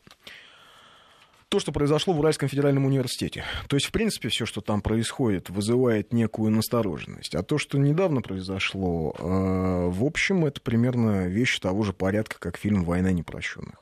то, 1.50 1.60
что 1.60 1.72
произошло 1.72 2.14
в 2.14 2.20
Уральском 2.20 2.50
федеральном 2.50 2.86
университете. 2.86 3.46
То 3.68 3.76
есть, 3.76 3.86
в 3.86 3.92
принципе, 3.92 4.30
все, 4.30 4.46
что 4.46 4.62
там 4.62 4.82
происходит, 4.82 5.50
вызывает 5.50 6.12
некую 6.12 6.52
настороженность. 6.52 7.36
А 7.36 7.44
то, 7.44 7.58
что 7.58 7.78
недавно 7.78 8.22
произошло, 8.22 9.16
э, 9.18 9.24
в 9.24 10.04
общем, 10.04 10.46
это 10.46 10.60
примерно 10.60 11.28
вещь 11.28 11.60
того 11.60 11.84
же 11.84 11.94
порядка, 11.94 12.38
как 12.40 12.58
фильм 12.58 12.84
«Война 12.84 13.12
непрощенных». 13.12 13.82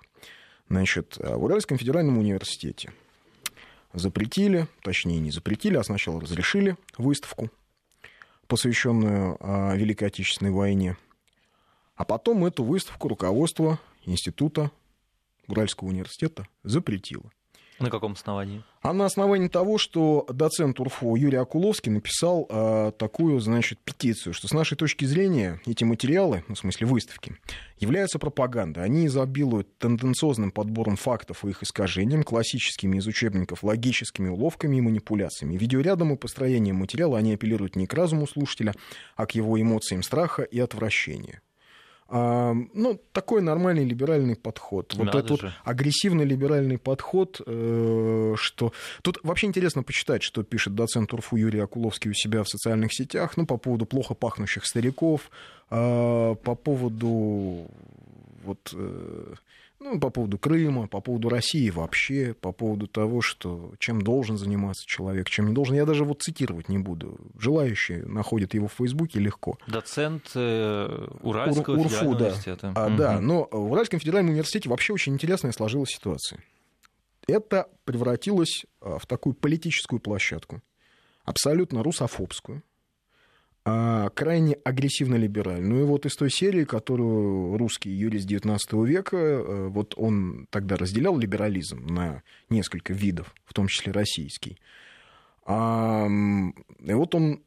Значит, 0.70 1.18
в 1.18 1.44
Уральском 1.44 1.78
федеральном 1.78 2.18
университете 2.18 2.92
запретили, 3.94 4.68
точнее, 4.84 5.20
не 5.20 5.32
запретили, 5.32 5.78
а 5.78 5.84
сначала 5.84 6.22
разрешили 6.22 6.76
выставку 6.98 7.50
посвященную 8.48 9.38
а, 9.40 9.76
Великой 9.76 10.10
Отечественной 10.10 10.52
войне. 10.52 10.98
А 11.96 12.06
потом 12.06 12.46
эту 12.46 12.64
выставку 12.64 13.08
руководство 13.08 13.80
Института 14.06 14.72
Уральского 15.48 15.90
университета 15.90 16.48
запретило. 16.64 17.32
На 17.80 17.90
каком 17.90 18.14
основании? 18.14 18.64
А 18.82 18.94
на 18.94 19.06
основании 19.06 19.50
того, 19.50 19.78
что 19.78 20.26
доцент 20.30 20.80
УРФО 20.80 21.18
Юрий 21.18 21.38
Акуловский 21.38 21.92
написал 21.92 22.48
э, 22.50 22.92
такую, 22.98 23.40
значит, 23.42 23.80
петицию, 23.80 24.34
что 24.34 24.48
с 24.48 24.54
нашей 24.54 24.78
точки 24.78 25.04
зрения 25.04 25.60
эти 25.66 25.84
материалы, 25.84 26.46
ну, 26.48 26.56
в 26.56 26.60
смысле 26.60 26.88
выставки, 26.88 27.36
являются 27.78 28.18
пропагандой. 28.18 28.86
Они 28.86 29.08
изобилуют 29.08 29.78
тенденциозным 29.78 30.52
подбором 30.52 30.96
фактов 30.96 31.44
и 31.44 31.50
их 31.50 31.64
искажением, 31.64 32.24
классическими 32.24 32.98
из 32.98 33.08
учебников 33.08 33.64
логическими 33.64 34.30
уловками 34.30 34.78
и 34.78 34.82
манипуляциями. 34.82 35.58
Видеорядом 35.58 36.14
и 36.14 36.18
построением 36.18 36.78
материала 36.78 37.18
они 37.18 37.34
апеллируют 37.34 37.76
не 37.76 37.88
к 37.88 37.94
разуму 37.94 38.26
слушателя, 38.26 38.74
а 39.18 39.26
к 39.26 39.32
его 39.32 39.60
эмоциям 39.60 40.02
страха 40.02 40.44
и 40.44 40.60
отвращения. 40.60 41.42
А, 42.08 42.54
ну, 42.74 43.02
такой 43.12 43.42
нормальный 43.42 43.84
либеральный 43.84 44.36
подход. 44.36 44.94
Вот 44.94 45.06
Надо 45.06 45.20
этот 45.20 45.42
же. 45.42 45.48
вот 45.48 45.54
агрессивный 45.64 46.26
либеральный 46.26 46.78
подход, 46.78 47.42
э, 47.46 48.36
что... 48.38 48.74
Тут 49.02 49.20
вообще 49.24 49.48
интересно 49.48 49.82
почитать, 49.82 50.22
что 50.22 50.44
пишет 50.44 50.76
доцент 50.76 51.14
УРФУ 51.14 51.36
Юрий 51.36 51.60
Акуловский 51.60 52.12
у 52.12 52.14
себя 52.14 52.44
в 52.44 52.50
социальных 52.50 52.94
сетях, 52.94 53.38
ну, 53.38 53.46
по 53.48 53.58
поводу 53.58 53.86
плохо 53.86 54.14
пахнущих 54.14 54.66
стариков, 54.66 55.32
э, 55.72 56.36
по 56.44 56.56
поводу 56.56 57.68
вот... 58.44 58.76
Ну, 59.80 60.00
по 60.00 60.10
поводу 60.10 60.38
Крыма, 60.38 60.88
по 60.88 61.02
поводу 61.02 61.30
России 61.30 61.70
вообще, 61.70 62.34
по 62.34 62.52
поводу 62.52 62.88
того, 62.88 63.22
что 63.22 63.74
чем 63.78 64.02
должен 64.02 64.38
заниматься 64.38 64.84
человек, 64.86 65.30
чем 65.30 65.48
не 65.48 65.54
должен. 65.54 65.76
Я 65.76 65.86
даже 65.86 66.06
вот 66.06 66.22
цитировать 66.22 66.70
не 66.70 66.78
буду. 66.78 67.20
Желающие 67.38 68.06
находят 68.06 68.54
его 68.54 68.68
в 68.68 68.74
Фейсбуке 68.74 69.20
легко. 69.20 69.58
Доцент 69.68 70.32
э, 70.34 71.08
Уральского 71.22 71.76
Ур, 71.76 71.86
Урфу, 71.86 72.16
да. 72.16 72.26
университета. 72.26 72.74
А, 72.76 72.88
угу. 72.88 72.98
Да, 72.98 73.20
но 73.20 73.48
в 73.52 73.72
Уральском 73.72 74.00
федеральном 74.00 74.32
университете 74.32 74.70
вообще 74.70 74.94
очень 74.94 75.14
интересная 75.14 75.52
сложилась 75.52 75.90
ситуация. 75.90 76.40
Это 77.28 77.68
превратилось 77.84 78.66
а, 78.82 78.98
в 78.98 79.06
такую 79.06 79.34
политическую 79.34 80.00
площадку, 80.00 80.62
абсолютно 81.26 81.84
русофобскую, 81.84 82.60
а, 82.60 82.75
крайне 83.66 84.54
агрессивно-либеральную. 84.64 85.68
Ну 85.68 85.82
и 85.82 85.84
вот 85.84 86.06
из 86.06 86.16
той 86.16 86.30
серии, 86.30 86.66
которую 86.66 87.58
русский 87.58 87.90
юрист 87.90 88.30
XIX 88.30 88.60
века, 88.86 89.18
э, 89.18 89.68
вот 89.70 89.96
он 89.98 90.48
тогда 90.52 90.76
разделял 90.78 91.18
либерализм 91.18 91.84
на 91.88 92.22
несколько 92.50 92.94
видов, 92.94 93.34
в 93.44 93.54
том 93.54 93.68
числе 93.68 93.92
российский. 93.92 94.60
И 95.48 96.94
вот 96.94 97.16
он 97.16 97.42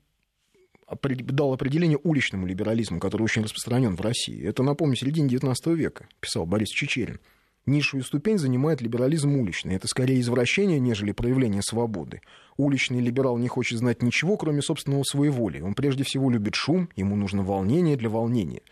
дал 0.89 1.53
определение 1.53 1.99
уличному 2.03 2.47
либерализму, 2.47 3.01
который 3.01 3.23
очень 3.23 3.43
распространен 3.43 3.97
в 3.97 4.01
России. 4.01 4.41
Это, 4.45 4.62
напомню, 4.62 4.95
середине 4.97 5.29
XIX 5.29 5.75
века, 5.75 6.09
писал 6.21 6.47
Борис 6.47 6.69
Чечерин. 6.69 7.19
Низшую 7.66 8.03
ступень 8.03 8.39
занимает 8.39 8.81
либерализм 8.81 9.37
уличный. 9.37 9.75
Это 9.75 9.89
скорее 9.89 10.21
извращение, 10.21 10.81
нежели 10.81 11.12
проявление 11.12 11.61
свободы. 11.62 12.23
Уличный 12.59 13.00
либерал 13.00 13.38
не 13.38 13.46
хочет 13.46 13.78
знать 13.78 14.02
ничего, 14.02 14.36
кроме 14.36 14.62
собственного 14.62 15.04
своеволия. 15.04 15.62
Он 15.62 15.74
прежде 15.74 16.02
всего 16.02 16.28
любит 16.28 16.56
шум, 16.56 16.88
ему 16.96 17.14
нужно 17.14 17.44
волнение 17.44 17.96
для 17.96 18.11
волнения. 18.11 18.62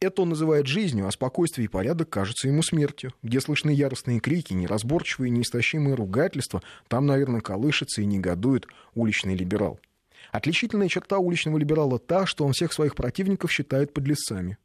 Это 0.00 0.22
он 0.22 0.30
называет 0.30 0.66
жизнью, 0.66 1.06
а 1.06 1.10
спокойствие 1.10 1.66
и 1.66 1.68
порядок 1.68 2.08
кажутся 2.08 2.48
ему 2.48 2.62
смертью. 2.62 3.12
Где 3.22 3.40
слышны 3.40 3.70
яростные 3.70 4.20
крики, 4.20 4.54
неразборчивые, 4.54 5.30
неистощимые 5.30 5.94
ругательства, 5.94 6.62
там, 6.88 7.04
наверное, 7.04 7.42
колышется 7.42 8.00
и 8.00 8.06
негодует 8.06 8.66
уличный 8.94 9.34
либерал. 9.34 9.78
Отличительная 10.32 10.88
черта 10.88 11.18
уличного 11.18 11.58
либерала 11.58 11.98
та, 11.98 12.24
что 12.26 12.46
он 12.46 12.52
всех 12.52 12.72
своих 12.72 12.94
противников 12.94 13.52
считает 13.52 13.92
подлецами. 13.92 14.56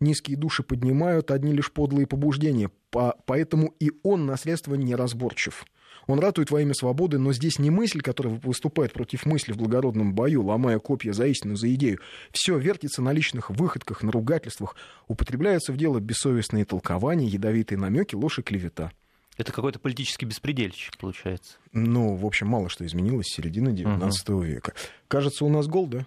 Низкие 0.00 0.36
души 0.36 0.62
поднимают 0.62 1.30
одни 1.30 1.52
лишь 1.52 1.72
подлые 1.72 2.06
побуждения, 2.06 2.70
по, 2.90 3.16
поэтому 3.26 3.74
и 3.80 3.92
он 4.02 4.26
на 4.26 4.36
средства 4.36 4.74
неразборчив. 4.74 5.64
Он 6.06 6.18
ратует 6.18 6.50
во 6.50 6.60
имя 6.60 6.74
свободы, 6.74 7.18
но 7.18 7.32
здесь 7.32 7.58
не 7.58 7.70
мысль, 7.70 8.00
которая 8.00 8.34
выступает 8.42 8.92
против 8.92 9.24
мысли 9.24 9.52
в 9.52 9.56
благородном 9.56 10.14
бою, 10.14 10.44
ломая 10.44 10.78
копья 10.78 11.12
за 11.12 11.26
истину, 11.26 11.56
за 11.56 11.72
идею. 11.74 12.00
Все 12.30 12.58
вертится 12.58 13.00
на 13.02 13.12
личных 13.12 13.50
выходках, 13.50 14.02
на 14.02 14.12
ругательствах. 14.12 14.76
Употребляются 15.08 15.72
в 15.72 15.76
дело 15.76 16.00
бессовестные 16.00 16.64
толкования, 16.64 17.26
ядовитые 17.26 17.78
намеки, 17.78 18.14
ложь 18.14 18.38
и 18.38 18.42
клевета. 18.42 18.92
Это 19.36 19.50
какой-то 19.50 19.80
политический 19.80 20.26
беспредельщик, 20.26 20.96
получается. 20.96 21.54
Ну, 21.72 22.14
в 22.14 22.24
общем, 22.24 22.46
мало 22.46 22.68
что 22.68 22.86
изменилось 22.86 23.26
с 23.26 23.34
середины 23.34 23.70
XIX 23.70 24.10
угу. 24.32 24.42
века. 24.42 24.74
Кажется, 25.08 25.44
у 25.44 25.48
нас 25.48 25.66
гол, 25.66 25.86
да? 25.88 26.06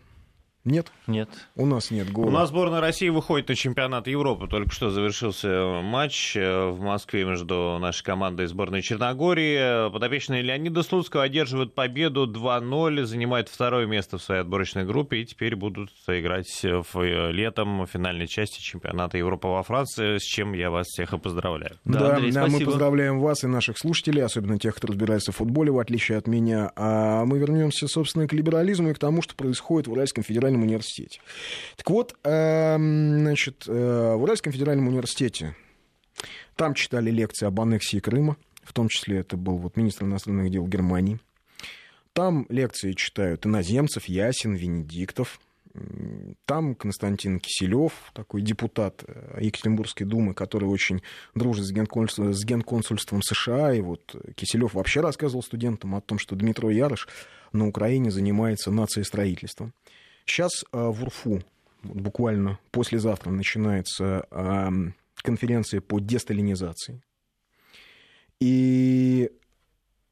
Нет? 0.67 0.91
Нет. 1.07 1.29
У 1.55 1.65
нас 1.65 1.91
нет 1.91 2.11
гола. 2.11 2.27
У 2.27 2.29
нас 2.29 2.49
сборная 2.49 2.81
России 2.81 3.07
выходит 3.07 3.47
на 3.47 3.55
чемпионат 3.55 4.07
Европы. 4.07 4.47
Только 4.47 4.71
что 4.73 4.89
завершился 4.89 5.81
матч 5.81 6.35
э, 6.35 6.69
в 6.69 6.81
Москве 6.81 7.23
между 7.23 7.77
нашей 7.79 8.03
командой 8.03 8.45
и 8.45 8.47
сборной 8.47 8.81
Черногории. 8.81 9.89
Подопечные 9.89 10.41
Леонида 10.41 10.83
Слуцкого 10.83 11.23
одерживают 11.23 11.73
победу 11.73 12.27
2-0, 12.27 13.05
занимают 13.05 13.47
второе 13.47 13.85
место 13.85 14.17
в 14.17 14.23
своей 14.23 14.41
отборочной 14.41 14.83
группе 14.83 15.19
и 15.19 15.25
теперь 15.25 15.55
будут 15.55 15.89
играть 16.07 16.61
в 16.61 16.99
э, 16.99 17.31
летом 17.31 17.85
в 17.85 17.87
финальной 17.87 18.27
части 18.27 18.59
чемпионата 18.59 19.17
Европы 19.17 19.47
во 19.47 19.63
Франции, 19.63 20.17
с 20.17 20.23
чем 20.23 20.51
я 20.51 20.69
вас 20.69 20.87
всех 20.87 21.13
и 21.13 21.17
поздравляю. 21.17 21.77
Да, 21.85 21.99
да 21.99 22.15
Андрей, 22.17 22.33
мы 22.33 22.65
поздравляем 22.65 23.19
вас 23.19 23.45
и 23.45 23.47
наших 23.47 23.77
слушателей, 23.77 24.21
особенно 24.21 24.59
тех, 24.59 24.75
кто 24.75 24.89
разбирается 24.89 25.31
в 25.31 25.37
футболе, 25.37 25.71
в 25.71 25.79
отличие 25.79 26.17
от 26.17 26.27
меня. 26.27 26.73
А 26.75 27.23
мы 27.23 27.39
вернемся, 27.39 27.87
собственно, 27.87 28.27
к 28.27 28.33
либерализму 28.33 28.89
и 28.89 28.93
к 28.93 28.99
тому, 28.99 29.21
что 29.21 29.33
происходит 29.33 29.87
в 29.87 29.93
Уральском 29.93 30.25
федеральном 30.25 30.56
федеральном 30.57 30.63
университете. 30.63 31.21
Так 31.75 31.89
вот, 31.89 32.15
эм, 32.23 33.19
значит, 33.19 33.65
э, 33.67 34.15
в 34.15 34.23
Уральском 34.23 34.51
федеральном 34.51 34.87
университете 34.87 35.55
там 36.55 36.73
читали 36.73 37.11
лекции 37.11 37.45
об 37.45 37.59
аннексии 37.59 37.99
Крыма, 37.99 38.37
в 38.63 38.73
том 38.73 38.89
числе 38.89 39.19
это 39.19 39.37
был 39.37 39.57
вот 39.57 39.77
министр 39.77 40.05
иностранных 40.05 40.51
дел 40.51 40.65
Германии. 40.67 41.19
Там 42.13 42.47
лекции 42.49 42.93
читают 42.93 43.45
иноземцев, 43.45 44.05
Ясин, 44.05 44.55
Венедиктов. 44.55 45.39
Там 46.45 46.73
Константин 46.73 47.39
Киселев, 47.39 47.91
такой 48.13 48.41
депутат 48.41 49.03
э, 49.05 49.37
Екатеринбургской 49.41 50.07
думы, 50.07 50.33
который 50.33 50.67
очень 50.67 51.03
дружит 51.35 51.65
с, 51.65 51.71
генконсульством, 51.71 52.33
с 52.33 52.43
генконсульством 52.43 53.21
США. 53.21 53.75
И 53.75 53.81
вот 53.81 54.15
Киселев 54.33 54.73
вообще 54.73 55.01
рассказывал 55.01 55.43
студентам 55.43 55.93
о 55.93 56.01
том, 56.01 56.17
что 56.17 56.35
Дмитрий 56.35 56.75
Ярыш 56.75 57.07
на 57.53 57.67
Украине 57.67 58.11
занимается 58.11 58.71
нациестроительством. 58.71 59.73
Сейчас 60.27 60.63
э, 60.71 60.77
в 60.77 61.03
УРФУ 61.03 61.41
буквально 61.83 62.59
послезавтра 62.71 63.31
начинается 63.31 64.27
конференция 65.21 65.81
по 65.81 65.99
десталинизации. 65.99 67.01
И 68.39 69.31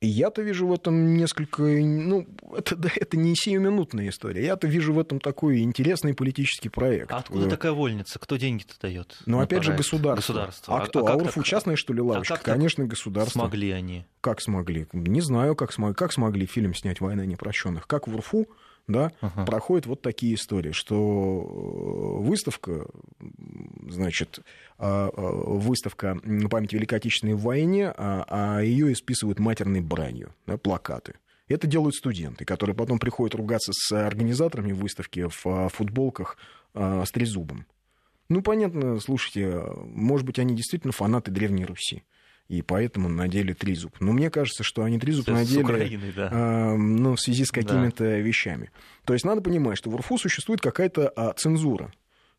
я-то 0.02 0.42
вижу 0.42 0.68
в 0.68 0.74
этом 0.74 1.16
несколько... 1.16 1.64
Ну, 1.64 2.28
это, 2.56 2.76
да, 2.76 2.90
это 2.96 3.18
не 3.18 3.36
сиюминутная 3.36 4.10
история. 4.10 4.44
Я-то 4.44 4.68
вижу 4.68 4.94
в 4.94 5.00
этом 5.00 5.20
такой 5.20 5.62
интересный 5.62 6.14
политический 6.14 6.70
проект. 6.70 7.12
А 7.12 7.18
откуда 7.18 7.50
такая 7.50 7.72
вольница? 7.72 8.20
Кто 8.20 8.38
деньги-то 8.38 8.76
дает? 8.82 9.18
Ну, 9.26 9.40
опять 9.40 9.64
же, 9.64 9.74
государство. 9.74 10.34
государство. 10.34 10.78
А, 10.78 10.82
а 10.82 10.86
кто? 10.86 11.06
А, 11.06 11.14
а 11.14 11.16
УРФУ 11.16 11.42
так... 11.42 11.46
частная, 11.46 11.76
что 11.76 11.94
ли, 11.94 12.02
лавочка? 12.02 12.36
А 12.36 12.38
Конечно, 12.38 12.86
государство. 12.86 13.40
Смогли 13.40 13.72
они? 13.72 14.06
Как 14.22 14.42
смогли? 14.42 14.88
Не 14.94 15.22
знаю, 15.22 15.56
как 15.56 15.72
смогли. 15.72 15.96
Как 15.96 16.14
смогли 16.14 16.46
фильм 16.46 16.74
снять 16.74 17.00
«Война 17.00 17.26
непрощенных». 17.26 17.88
Как 17.88 18.08
в 18.08 18.16
УРФУ 18.16 18.48
да, 18.88 19.12
ага. 19.22 19.46
проходят 19.46 19.86
вот 19.88 20.02
такие 20.02 20.36
истории, 20.36 20.72
что 20.72 20.96
э, 20.96 22.24
выставка, 22.24 22.86
значит, 23.90 24.40
а, 24.78 25.10
а, 25.10 25.22
выставка 25.22 26.20
памяти 26.50 26.76
Великой 26.76 26.96
Отечественной 26.96 27.34
войне, 27.36 27.88
а, 27.90 28.26
а 28.28 28.62
ее 28.62 28.94
исписывают 28.94 29.40
матерной 29.40 29.82
бранью, 29.82 30.34
да, 30.46 30.58
плакаты. 30.58 31.16
Это 31.48 31.68
делают 31.68 31.96
студенты, 31.96 32.44
которые 32.44 32.76
потом 32.76 32.98
приходят 32.98 33.36
ругаться 33.36 33.72
с 33.74 33.92
организаторами 33.92 34.72
выставки 34.72 35.28
в 35.28 35.70
футболках 35.70 36.38
с 36.74 37.12
трезубом. 37.12 37.68
Ну, 38.30 38.42
понятно, 38.42 39.00
слушайте, 39.00 39.62
может 39.84 40.26
быть, 40.26 40.40
они 40.40 40.56
действительно 40.56 40.92
фанаты 40.92 41.30
Древней 41.30 41.66
Руси 41.66 42.04
и 42.48 42.62
поэтому 42.62 43.10
надели 43.10 43.54
тризуб. 43.54 43.96
Но 44.00 44.12
мне 44.12 44.30
кажется, 44.30 44.64
что 44.64 44.84
они 44.84 45.00
тризуб 45.00 45.28
надели 45.28 45.64
Украиной, 45.64 46.14
да. 46.16 46.30
э, 46.32 46.76
ну, 46.78 47.16
в 47.16 47.20
связи 47.20 47.46
с 47.46 47.52
какими-то 47.52 48.04
да. 48.04 48.18
вещами. 48.18 48.72
То 49.06 49.14
есть 49.14 49.26
надо 49.26 49.42
понимать, 49.42 49.78
что 49.78 49.90
в 49.90 49.96
РФУ 49.96 50.18
существует 50.18 50.62
какая-то 50.62 51.10
а, 51.10 51.34
цензура 51.34 51.92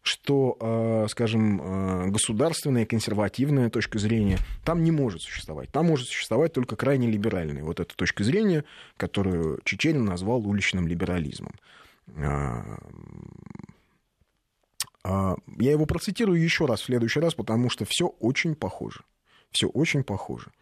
что, 0.07 0.57
а, 0.61 1.07
скажем, 1.09 1.61
а, 1.61 2.07
государственная, 2.07 2.87
консервативная 2.87 3.71
точка 3.71 3.99
зрения 3.99 4.39
там 4.65 4.85
не 4.85 4.93
может 4.93 5.23
существовать. 5.23 5.71
Там 5.73 5.87
может 5.87 6.07
существовать 6.07 6.53
только 6.53 6.77
крайне 6.77 7.11
либеральная. 7.11 7.65
Вот 7.65 7.81
эта 7.81 7.95
точка 7.97 8.23
зрения, 8.23 8.65
которую 8.97 9.61
Чечерин 9.65 10.05
назвал 10.05 10.47
уличным 10.47 10.87
либерализмом. 10.87 11.55
А, 15.03 15.37
я 15.59 15.71
его 15.73 15.87
процитирую 15.87 16.41
еще 16.41 16.67
раз 16.67 16.83
в 16.83 16.85
следующий 16.85 17.21
раз, 17.21 17.35
потому 17.35 17.69
что 17.69 17.85
все 17.89 18.07
очень 18.07 18.55
похоже. 18.55 19.01
Все 19.57 19.69
очень 19.69 20.05
похоже. 20.05 20.53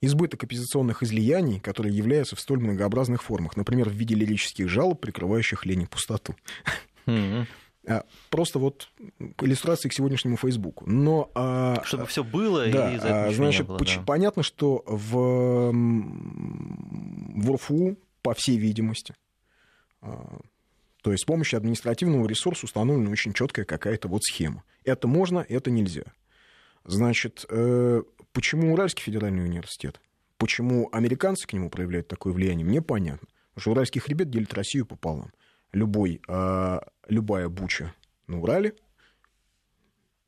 Избыток 0.00 0.44
оппозиционных 0.44 1.02
излияний, 1.02 1.58
которые 1.58 1.96
являются 1.96 2.36
в 2.36 2.40
столь 2.40 2.60
многообразных 2.60 3.20
формах, 3.20 3.56
например, 3.56 3.88
в 3.88 3.92
виде 3.92 4.14
лирических 4.14 4.68
жалоб, 4.68 5.00
прикрывающих 5.00 5.66
лень 5.66 5.82
и 5.82 5.86
пустоту. 5.86 6.36
Mm-hmm. 7.06 7.46
Просто 8.30 8.60
вот 8.60 8.90
иллюстрации 9.40 9.88
к 9.88 9.92
сегодняшнему 9.92 10.36
Фейсбуку. 10.36 10.88
Но, 10.88 11.32
а, 11.34 11.82
Чтобы 11.84 12.06
все 12.06 12.22
было 12.22 12.64
да, 12.68 12.94
и 12.94 12.98
за 12.98 13.08
это 13.08 13.32
значит, 13.34 13.66
было, 13.66 13.78
да. 13.80 14.02
понятно, 14.06 14.44
что 14.44 14.84
в, 14.86 15.72
в 15.72 17.54
РФУ, 17.54 17.98
по 18.22 18.34
всей 18.34 18.56
видимости, 18.56 19.16
а, 20.00 20.38
то 21.02 21.10
есть 21.10 21.24
с 21.24 21.26
помощью 21.26 21.56
административного 21.56 22.28
ресурса 22.28 22.66
установлена 22.66 23.10
очень 23.10 23.32
четкая 23.32 23.64
какая-то 23.64 24.06
вот 24.06 24.22
схема. 24.22 24.62
Это 24.84 25.08
можно, 25.08 25.44
это 25.48 25.72
нельзя. 25.72 26.04
Значит, 26.84 27.46
э, 27.48 28.02
почему 28.32 28.72
Уральский 28.72 29.02
федеральный 29.02 29.44
университет? 29.44 30.00
Почему 30.42 30.88
американцы 30.90 31.46
к 31.46 31.52
нему 31.52 31.70
проявляют 31.70 32.08
такое 32.08 32.32
влияние, 32.32 32.66
мне 32.66 32.82
понятно. 32.82 33.28
Потому 33.54 33.60
что 33.60 33.70
уральский 33.72 34.00
хребет 34.00 34.28
делит 34.30 34.52
Россию 34.54 34.86
пополам. 34.86 35.30
Любой, 35.72 36.20
э, 36.26 36.80
любая 37.08 37.48
буча 37.48 37.94
на 38.26 38.40
Урале. 38.40 38.74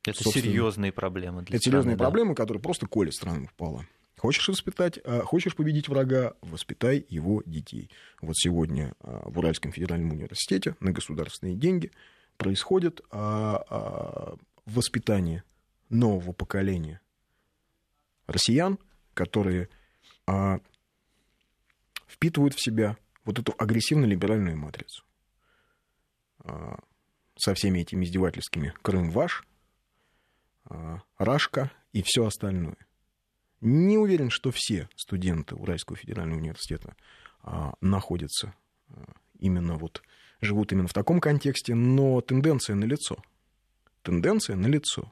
Это 0.07 0.23
серьезные 0.23 0.93
проблемы 0.93 1.43
для 1.43 1.57
Это 1.57 1.63
страны, 1.63 1.73
серьезные 1.73 1.97
да. 1.97 2.05
проблемы, 2.05 2.35
которые 2.35 2.63
просто 2.63 2.87
колят 2.87 3.15
страну 3.15 3.47
пополам. 3.57 3.89
Хочешь 4.19 4.47
воспитать, 4.47 5.01
э, 5.03 5.21
хочешь 5.23 5.57
победить 5.57 5.89
врага, 5.89 6.35
воспитай 6.43 7.05
его 7.09 7.43
детей. 7.47 7.91
Вот 8.21 8.37
сегодня 8.37 8.95
в 9.01 9.39
Уральском 9.39 9.73
федеральном 9.73 10.13
университете 10.13 10.77
на 10.81 10.93
государственные 10.93 11.57
деньги 11.57 11.91
происходит 12.37 13.01
воспитание 14.67 15.43
нового 15.89 16.33
поколения 16.33 17.01
россиян, 18.27 18.79
которые 19.15 19.69
а, 20.27 20.59
впитывают 22.07 22.55
в 22.55 22.63
себя 22.63 22.97
вот 23.25 23.39
эту 23.39 23.55
агрессивно-либеральную 23.59 24.57
матрицу 24.57 25.05
а, 26.41 26.79
со 27.37 27.55
всеми 27.55 27.81
этими 27.81 28.05
издевательскими 28.05 28.75
«Крым 28.83 29.11
ваш», 29.11 29.47
а, 30.67 31.01
«Рашка» 31.19 31.71
и 31.93 32.03
все 32.05 32.27
остальное. 32.27 32.77
Не 33.61 33.97
уверен, 33.99 34.31
что 34.31 34.51
все 34.53 34.89
студенты 34.97 35.55
Уральского 35.55 35.97
федерального 35.97 36.39
университета 36.39 36.97
а, 37.43 37.75
находятся 37.81 38.55
а, 38.89 39.13
именно 39.39 39.77
вот, 39.77 40.03
живут 40.41 40.73
именно 40.73 40.89
в 40.89 40.93
таком 40.93 41.21
контексте, 41.21 41.75
но 41.75 42.21
тенденция 42.21 42.77
налицо. 42.77 43.17
Тенденция 44.03 44.57
налицо 44.57 45.09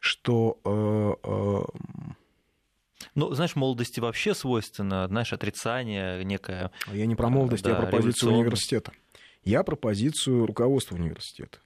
что... 0.00 0.58
Э, 0.64 1.28
э, 1.28 2.10
ну, 3.14 3.32
знаешь, 3.32 3.56
молодости 3.56 4.00
вообще 4.00 4.34
свойственно, 4.34 5.06
знаешь, 5.08 5.32
отрицание 5.32 6.24
некое. 6.24 6.70
А 6.86 6.94
я 6.94 7.06
не 7.06 7.14
про 7.14 7.28
молодость, 7.28 7.64
да, 7.64 7.70
я 7.70 7.76
про 7.76 7.86
позицию 7.86 8.32
университета. 8.32 8.92
Я 9.44 9.62
про 9.62 9.76
позицию 9.76 10.46
руководства 10.46 10.96
университета. 10.96 11.58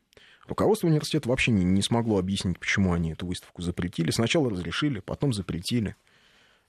Руководство 0.46 0.86
университета 0.86 1.28
вообще 1.28 1.52
не, 1.52 1.64
не 1.64 1.82
смогло 1.82 2.18
объяснить, 2.18 2.58
почему 2.58 2.92
они 2.92 3.12
эту 3.12 3.26
выставку 3.26 3.62
запретили. 3.62 4.10
Сначала 4.10 4.50
разрешили, 4.50 5.00
потом 5.00 5.32
запретили. 5.32 5.96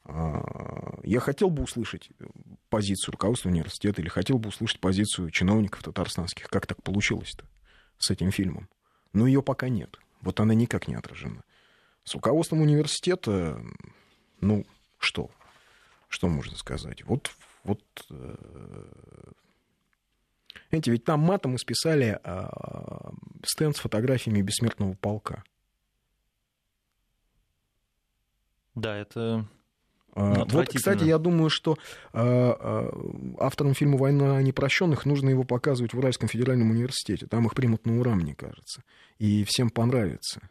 А, 0.06 1.00
я 1.04 1.20
хотел 1.20 1.50
бы 1.50 1.64
услышать 1.64 2.10
позицию 2.70 3.14
руководства 3.14 3.50
университета 3.50 4.02
или 4.02 4.08
хотел 4.08 4.40
бы 4.40 4.50
услышать 4.50 4.80
позицию 4.80 5.30
чиновников 5.30 5.84
татарстанских. 5.84 6.48
Как 6.48 6.68
так 6.68 6.82
получилось-то 6.84 7.46
с 7.98 8.10
этим 8.10 8.32
фильмом? 8.32 8.70
Но 9.14 9.28
ее 9.28 9.42
пока 9.42 9.68
нет. 9.68 10.00
Вот 10.22 10.40
она 10.40 10.54
никак 10.54 10.88
не 10.88 10.96
отражена. 10.96 11.44
С 12.04 12.14
руководством 12.14 12.62
университета, 12.62 13.62
ну, 14.42 14.66
что? 15.00 15.30
Что 16.08 16.28
можно 16.28 16.56
сказать? 16.58 17.04
Вот, 17.06 17.32
вот 17.64 17.82
э, 18.10 18.36
Понимаете, 20.70 20.92
ведь 20.92 21.06
там 21.06 21.20
матом 21.20 21.56
исписали 21.56 22.08
э, 22.08 22.20
а, 22.24 23.12
стенд 23.44 23.78
с 23.78 23.80
фотографиями 23.80 24.42
бессмертного 24.42 24.94
полка. 24.94 25.44
Да, 28.74 28.96
это. 28.96 29.48
Э, 30.16 30.44
вот, 30.48 30.70
кстати, 30.70 31.04
я 31.04 31.18
думаю, 31.18 31.50
что 31.50 31.78
э, 32.14 32.20
э, 32.22 32.92
авторам 33.40 33.74
фильма 33.74 33.98
«Война 33.98 34.42
непрощенных» 34.42 35.06
нужно 35.06 35.30
его 35.30 35.44
показывать 35.44 35.94
в 35.94 35.98
Уральском 35.98 36.28
федеральном 36.28 36.72
университете. 36.72 37.28
Там 37.28 37.46
их 37.46 37.54
примут 37.54 37.86
на 37.86 38.00
ура, 38.00 38.16
мне 38.16 38.36
кажется. 38.36 38.84
И 39.18 39.44
всем 39.46 39.70
понравится. 39.70 40.42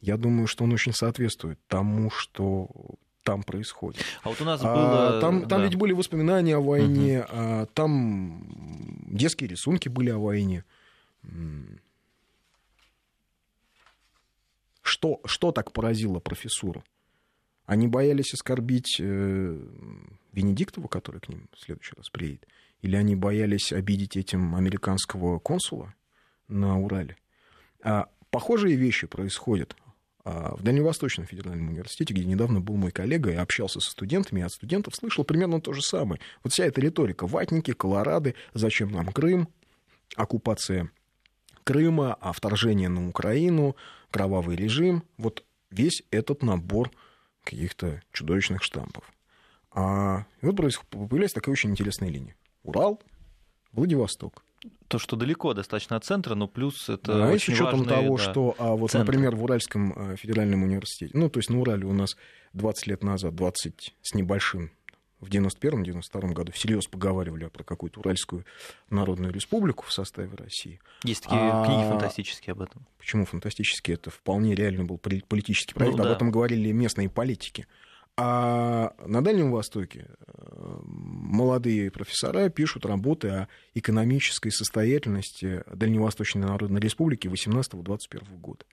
Я 0.00 0.16
думаю, 0.16 0.46
что 0.46 0.64
он 0.64 0.72
очень 0.72 0.92
соответствует 0.92 1.58
тому, 1.68 2.10
что 2.10 2.68
там 3.22 3.42
происходит. 3.42 4.04
А 4.22 4.28
вот 4.28 4.40
у 4.40 4.44
нас 4.44 4.60
а, 4.62 4.74
было... 4.74 5.18
А, 5.18 5.20
там, 5.20 5.40
там 5.48 5.60
да. 5.60 5.64
ведь 5.64 5.76
были 5.76 5.92
воспоминания 5.92 6.56
о 6.56 6.60
войне, 6.60 7.20
угу. 7.20 7.28
а, 7.30 7.66
там 7.66 8.44
детские 9.06 9.48
рисунки 9.48 9.88
были 9.88 10.10
о 10.10 10.18
войне. 10.18 10.64
Что, 14.82 15.20
что 15.24 15.52
так 15.52 15.72
поразило 15.72 16.18
профессуру? 16.18 16.84
Они 17.66 17.86
боялись 17.86 18.34
оскорбить 18.34 18.96
э, 18.98 19.66
Венедиктова, 20.32 20.88
который 20.88 21.20
к 21.20 21.28
ним 21.28 21.48
в 21.52 21.60
следующий 21.60 21.94
раз 21.96 22.10
приедет? 22.10 22.46
Или 22.80 22.96
они 22.96 23.14
боялись 23.14 23.72
обидеть 23.72 24.16
этим 24.16 24.56
американского 24.56 25.38
консула 25.38 25.94
на 26.48 26.80
Урале? 26.80 27.16
А, 27.84 28.08
похожие 28.30 28.76
вещи 28.76 29.06
происходят 29.06 29.76
в 30.24 30.62
Дальневосточном 30.62 31.26
федеральном 31.26 31.68
университете, 31.68 32.14
где 32.14 32.24
недавно 32.24 32.60
был 32.60 32.76
мой 32.76 32.92
коллега 32.92 33.30
и 33.30 33.36
общался 33.36 33.80
со 33.80 33.90
студентами, 33.90 34.40
и 34.40 34.44
от 34.44 34.52
студентов 34.52 34.94
слышал 34.94 35.24
примерно 35.24 35.60
то 35.60 35.72
же 35.72 35.82
самое. 35.82 36.20
Вот 36.44 36.52
вся 36.52 36.66
эта 36.66 36.80
риторика, 36.80 37.26
ватники, 37.26 37.72
колорады, 37.72 38.34
зачем 38.54 38.92
нам 38.92 39.08
Крым, 39.12 39.48
оккупация 40.16 40.90
Крыма, 41.64 42.14
а 42.20 42.32
вторжение 42.32 42.88
на 42.88 43.08
Украину, 43.08 43.76
кровавый 44.10 44.56
режим, 44.56 45.04
вот 45.16 45.44
весь 45.70 46.02
этот 46.10 46.42
набор 46.42 46.90
каких-то 47.44 48.02
чудовищных 48.12 48.62
штампов. 48.62 49.04
А 49.72 50.26
вот 50.40 50.56
появляется 50.90 51.36
такая 51.36 51.52
очень 51.52 51.70
интересная 51.70 52.10
линия. 52.10 52.36
Урал, 52.62 53.00
Владивосток. 53.72 54.44
То, 54.88 54.98
что 54.98 55.16
далеко 55.16 55.54
достаточно 55.54 55.96
от 55.96 56.04
центра, 56.04 56.34
но 56.34 56.46
плюс 56.46 56.88
это 56.88 57.14
да, 57.14 57.28
очень 57.30 57.54
с 57.54 57.56
учетом 57.56 57.80
важные, 57.80 58.02
того, 58.02 58.16
да, 58.16 58.22
что, 58.22 58.54
а 58.58 58.76
вот, 58.76 58.90
центры. 58.90 59.06
например, 59.06 59.36
в 59.36 59.44
Уральском 59.44 60.12
э, 60.12 60.16
федеральном 60.16 60.62
университете, 60.62 61.16
ну, 61.16 61.28
то 61.28 61.40
есть 61.40 61.50
на 61.50 61.60
Урале 61.60 61.84
у 61.84 61.92
нас 61.92 62.16
20 62.52 62.86
лет 62.86 63.02
назад, 63.02 63.34
20 63.34 63.94
с 64.00 64.14
небольшим, 64.14 64.70
в 65.22 65.28
91-92 65.28 66.32
году 66.32 66.52
всерьез 66.52 66.86
поговаривали 66.88 67.46
про 67.46 67.62
какую-то 67.62 68.00
Уральскую 68.00 68.44
Народную 68.90 69.32
Республику 69.32 69.84
в 69.86 69.92
составе 69.92 70.34
России. 70.34 70.80
Есть 71.04 71.22
такие 71.22 71.40
а... 71.40 71.64
книги 71.64 71.88
фантастические 71.88 72.52
об 72.52 72.62
этом. 72.62 72.86
Почему 72.98 73.24
фантастические? 73.24 73.94
Это 73.94 74.10
вполне 74.10 74.54
реально 74.54 74.84
был 74.84 74.98
политический 74.98 75.74
проект, 75.74 75.96
ну, 75.96 76.02
да. 76.02 76.10
об 76.10 76.16
этом 76.16 76.30
говорили 76.32 76.72
местные 76.72 77.08
политики. 77.08 77.66
А 78.16 78.92
на 79.06 79.24
Дальнем 79.24 79.50
Востоке 79.50 80.06
э, 80.26 80.76
молодые 80.84 81.90
профессора 81.90 82.50
пишут 82.50 82.84
работы 82.84 83.28
о 83.28 83.48
экономической 83.74 84.50
состоятельности 84.50 85.64
Дальневосточной 85.72 86.42
Народной 86.42 86.80
Республики 86.80 87.28
18-21 87.28 88.38
года. 88.38 88.64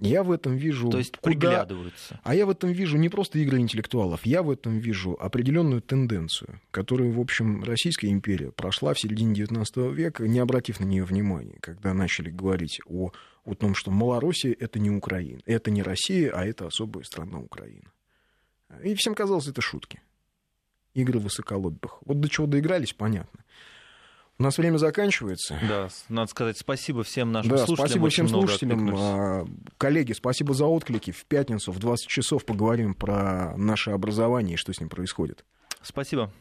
Я 0.00 0.22
в 0.22 0.30
этом 0.30 0.56
вижу... 0.56 0.90
То 0.90 0.98
есть 0.98 1.16
куда... 1.16 1.30
приглядываются. 1.30 2.20
А 2.22 2.34
я 2.34 2.46
в 2.46 2.50
этом 2.50 2.70
вижу 2.70 2.98
не 2.98 3.08
просто 3.08 3.38
игры 3.40 3.58
интеллектуалов, 3.58 4.24
я 4.24 4.42
в 4.42 4.50
этом 4.50 4.78
вижу 4.78 5.16
определенную 5.18 5.82
тенденцию, 5.82 6.60
которую, 6.70 7.12
в 7.12 7.20
общем, 7.20 7.64
Российская 7.64 8.08
империя 8.08 8.52
прошла 8.52 8.94
в 8.94 9.00
середине 9.00 9.34
XIX 9.34 9.92
века, 9.92 10.28
не 10.28 10.38
обратив 10.38 10.78
на 10.78 10.84
нее 10.84 11.04
внимания, 11.04 11.56
когда 11.60 11.94
начали 11.94 12.30
говорить 12.30 12.80
о, 12.86 13.10
о 13.44 13.54
том, 13.54 13.74
что 13.74 13.90
Малороссия— 13.90 14.54
это 14.60 14.78
не 14.78 14.90
Украина, 14.90 15.40
это 15.46 15.70
не 15.70 15.82
Россия, 15.82 16.30
а 16.32 16.44
это 16.44 16.66
особая 16.66 17.02
страна 17.02 17.40
Украина. 17.40 17.90
И 18.82 18.94
всем 18.94 19.14
казалось, 19.14 19.48
это 19.48 19.60
шутки. 19.60 20.00
Игры 20.94 21.18
высоколобых. 21.18 21.98
Вот 22.04 22.20
до 22.20 22.28
чего 22.28 22.46
доигрались, 22.46 22.92
понятно. 22.92 23.44
У 24.38 24.44
нас 24.44 24.56
время 24.56 24.76
заканчивается. 24.76 25.58
Да, 25.68 25.88
надо 26.08 26.30
сказать 26.30 26.56
спасибо 26.58 27.02
всем 27.02 27.32
нашим 27.32 27.50
да, 27.50 27.58
слушателям. 27.58 27.88
Спасибо 27.88 28.08
всем 28.08 28.28
слушателям. 28.28 28.94
А, 28.96 29.46
коллеги, 29.78 30.12
спасибо 30.12 30.54
за 30.54 30.66
отклики. 30.66 31.10
В 31.10 31.24
пятницу 31.24 31.72
в 31.72 31.78
20 31.80 32.06
часов 32.06 32.44
поговорим 32.44 32.94
про 32.94 33.56
наше 33.56 33.90
образование 33.90 34.54
и 34.54 34.56
что 34.56 34.72
с 34.72 34.78
ним 34.78 34.88
происходит. 34.88 35.44
Спасибо. 35.82 36.32